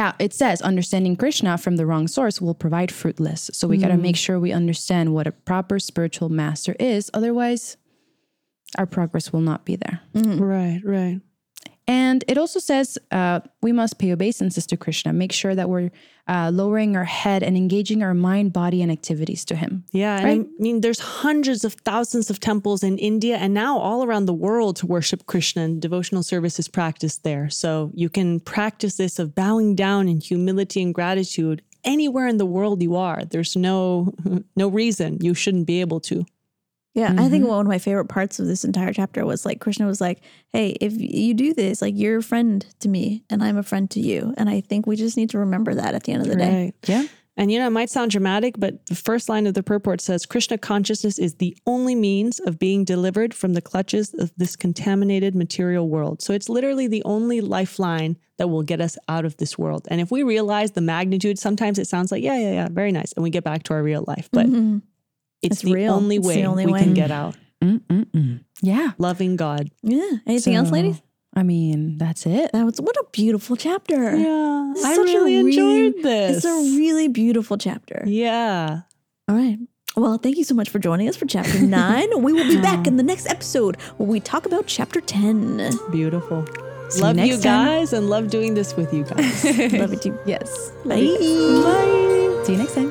uh, 0.00 0.12
it 0.18 0.32
says 0.32 0.62
understanding 0.62 1.14
Krishna 1.14 1.58
from 1.58 1.76
the 1.76 1.84
wrong 1.86 2.08
source 2.08 2.40
will 2.40 2.54
provide 2.54 2.90
fruitless. 2.90 3.50
So 3.52 3.68
we 3.68 3.76
got 3.76 3.88
to 3.88 3.96
make 3.98 4.16
sure 4.16 4.40
we 4.40 4.50
understand 4.50 5.12
what 5.14 5.26
a 5.26 5.32
proper 5.32 5.78
spiritual 5.78 6.30
master 6.30 6.74
is. 6.80 7.10
Otherwise, 7.12 7.76
our 8.78 8.86
progress 8.86 9.32
will 9.32 9.42
not 9.42 9.64
be 9.66 9.76
there. 9.76 10.00
Right. 10.14 10.80
Right. 10.82 11.20
And 11.90 12.22
it 12.28 12.38
also 12.38 12.60
says 12.60 12.98
uh, 13.10 13.40
we 13.62 13.72
must 13.72 13.98
pay 13.98 14.12
obeisances 14.12 14.64
to 14.68 14.76
Krishna, 14.76 15.12
make 15.12 15.32
sure 15.32 15.56
that 15.56 15.68
we're 15.68 15.90
uh, 16.28 16.52
lowering 16.54 16.96
our 16.96 17.04
head 17.04 17.42
and 17.42 17.56
engaging 17.56 18.00
our 18.00 18.14
mind, 18.14 18.52
body, 18.52 18.80
and 18.80 18.92
activities 18.92 19.44
to 19.46 19.56
Him. 19.56 19.84
Yeah, 19.90 20.14
and 20.18 20.24
Right? 20.24 20.40
I 20.40 20.62
mean, 20.62 20.82
there's 20.82 21.00
hundreds 21.00 21.64
of 21.64 21.74
thousands 21.74 22.30
of 22.30 22.38
temples 22.38 22.84
in 22.84 22.96
India 22.98 23.38
and 23.38 23.52
now 23.52 23.76
all 23.76 24.04
around 24.04 24.26
the 24.26 24.32
world 24.32 24.76
to 24.76 24.86
worship 24.86 25.26
Krishna 25.26 25.62
and 25.62 25.82
devotional 25.82 26.22
service 26.22 26.60
is 26.60 26.68
practiced 26.68 27.24
there. 27.24 27.50
So 27.50 27.90
you 27.92 28.08
can 28.08 28.38
practice 28.38 28.96
this 28.96 29.18
of 29.18 29.34
bowing 29.34 29.74
down 29.74 30.08
in 30.08 30.20
humility 30.20 30.80
and 30.82 30.94
gratitude 30.94 31.60
anywhere 31.82 32.28
in 32.28 32.36
the 32.36 32.46
world 32.46 32.80
you 32.82 32.94
are. 32.94 33.24
There's 33.24 33.56
no 33.56 34.14
no 34.54 34.68
reason 34.68 35.18
you 35.20 35.34
shouldn't 35.34 35.66
be 35.66 35.80
able 35.80 35.98
to. 36.02 36.24
Yeah, 36.94 37.14
I 37.16 37.28
think 37.28 37.46
one 37.46 37.60
of 37.60 37.66
my 37.68 37.78
favorite 37.78 38.06
parts 38.06 38.40
of 38.40 38.46
this 38.46 38.64
entire 38.64 38.92
chapter 38.92 39.24
was 39.24 39.46
like 39.46 39.60
Krishna 39.60 39.86
was 39.86 40.00
like, 40.00 40.22
"Hey, 40.48 40.70
if 40.80 40.92
you 40.96 41.34
do 41.34 41.54
this, 41.54 41.80
like 41.80 41.94
you're 41.96 42.18
a 42.18 42.22
friend 42.22 42.66
to 42.80 42.88
me, 42.88 43.22
and 43.30 43.44
I'm 43.44 43.56
a 43.56 43.62
friend 43.62 43.88
to 43.92 44.00
you." 44.00 44.34
And 44.36 44.50
I 44.50 44.60
think 44.60 44.86
we 44.86 44.96
just 44.96 45.16
need 45.16 45.30
to 45.30 45.38
remember 45.38 45.74
that 45.74 45.94
at 45.94 46.02
the 46.02 46.12
end 46.12 46.22
of 46.22 46.28
the 46.28 46.36
day. 46.36 46.72
Yeah. 46.86 47.06
And 47.36 47.50
you 47.50 47.58
know, 47.58 47.68
it 47.68 47.70
might 47.70 47.88
sound 47.90 48.10
dramatic, 48.10 48.56
but 48.58 48.84
the 48.86 48.96
first 48.96 49.28
line 49.28 49.46
of 49.46 49.54
the 49.54 49.62
purport 49.62 50.00
says 50.00 50.26
Krishna 50.26 50.58
consciousness 50.58 51.18
is 51.18 51.36
the 51.36 51.56
only 51.64 51.94
means 51.94 52.38
of 52.40 52.58
being 52.58 52.84
delivered 52.84 53.32
from 53.32 53.54
the 53.54 53.62
clutches 53.62 54.12
of 54.14 54.32
this 54.36 54.56
contaminated 54.56 55.34
material 55.34 55.88
world. 55.88 56.20
So 56.20 56.32
it's 56.34 56.48
literally 56.48 56.86
the 56.88 57.02
only 57.04 57.40
lifeline 57.40 58.16
that 58.38 58.48
will 58.48 58.62
get 58.64 58.80
us 58.80 58.98
out 59.08 59.24
of 59.24 59.36
this 59.36 59.56
world. 59.56 59.86
And 59.90 60.00
if 60.00 60.10
we 60.10 60.22
realize 60.22 60.72
the 60.72 60.80
magnitude, 60.80 61.38
sometimes 61.38 61.78
it 61.78 61.86
sounds 61.86 62.10
like, 62.10 62.22
yeah, 62.22 62.36
yeah, 62.36 62.52
yeah, 62.52 62.68
very 62.68 62.90
nice. 62.92 63.12
And 63.12 63.22
we 63.22 63.30
get 63.30 63.44
back 63.44 63.62
to 63.64 63.74
our 63.74 63.82
real 63.82 64.04
life. 64.06 64.28
But 64.32 64.46
Mhm. 64.46 64.82
It's, 65.42 65.56
It's 65.56 65.62
the 65.62 65.72
real. 65.72 65.94
only 65.94 66.16
It's 66.16 66.26
the 66.26 66.34
way 66.40 66.46
only 66.46 66.66
we 66.66 66.72
way. 66.72 66.82
can 66.82 66.94
get 66.94 67.10
out. 67.10 67.36
Mm-mm-mm. 67.62 68.40
Yeah. 68.62 68.92
Loving 68.98 69.36
God. 69.36 69.70
Yeah. 69.82 70.10
Anything 70.26 70.54
else, 70.54 70.70
ladies? 70.70 71.00
I 71.34 71.42
mean, 71.44 71.96
that's 71.98 72.26
it. 72.26 72.50
That 72.52 72.64
was 72.64 72.80
what 72.80 72.96
a 72.96 73.04
beautiful 73.12 73.54
chapter. 73.56 74.16
Yeah. 74.16 74.72
I 74.76 74.80
such 74.94 74.98
a 74.98 75.02
really 75.02 75.42
really- 75.44 75.86
enjoyed 75.86 76.02
this. 76.02 76.36
It's 76.38 76.44
a 76.46 76.76
really 76.76 77.08
beautiful 77.08 77.56
chapter. 77.58 78.02
yeah. 78.06 78.80
All 79.28 79.36
right. 79.36 79.58
Well, 79.96 80.18
thank 80.18 80.36
you 80.38 80.44
so 80.44 80.54
much 80.54 80.68
for 80.70 80.78
joining 80.78 81.08
us 81.08 81.16
for 81.16 81.26
chapter 81.26 81.60
nine. 81.66 82.08
we 82.22 82.32
will 82.32 82.48
be 82.48 82.60
back 82.60 82.86
in 82.86 82.96
the 82.96 83.02
next 83.02 83.26
episode 83.26 83.76
where 83.96 84.08
we 84.08 84.20
talk 84.20 84.46
about 84.46 84.66
chapter 84.66 85.00
10. 85.00 85.70
Beautiful. 85.92 86.44
you 86.96 87.00
love 87.02 87.16
you, 87.18 87.26
next 87.26 87.42
time. 87.42 87.66
guys 87.66 87.92
and 87.92 88.08
love 88.10 88.30
doing 88.30 88.54
this 88.54 88.76
with 88.76 88.92
you 88.94 89.04
guys. 89.04 89.44
Love 89.72 89.92
it 89.92 90.02
too. 90.02 90.18
Yes. 90.26 90.70
Bye. 90.84 90.96
Bye. 91.00 92.42
See 92.44 92.52
you 92.52 92.58
next 92.58 92.74
time. 92.74 92.90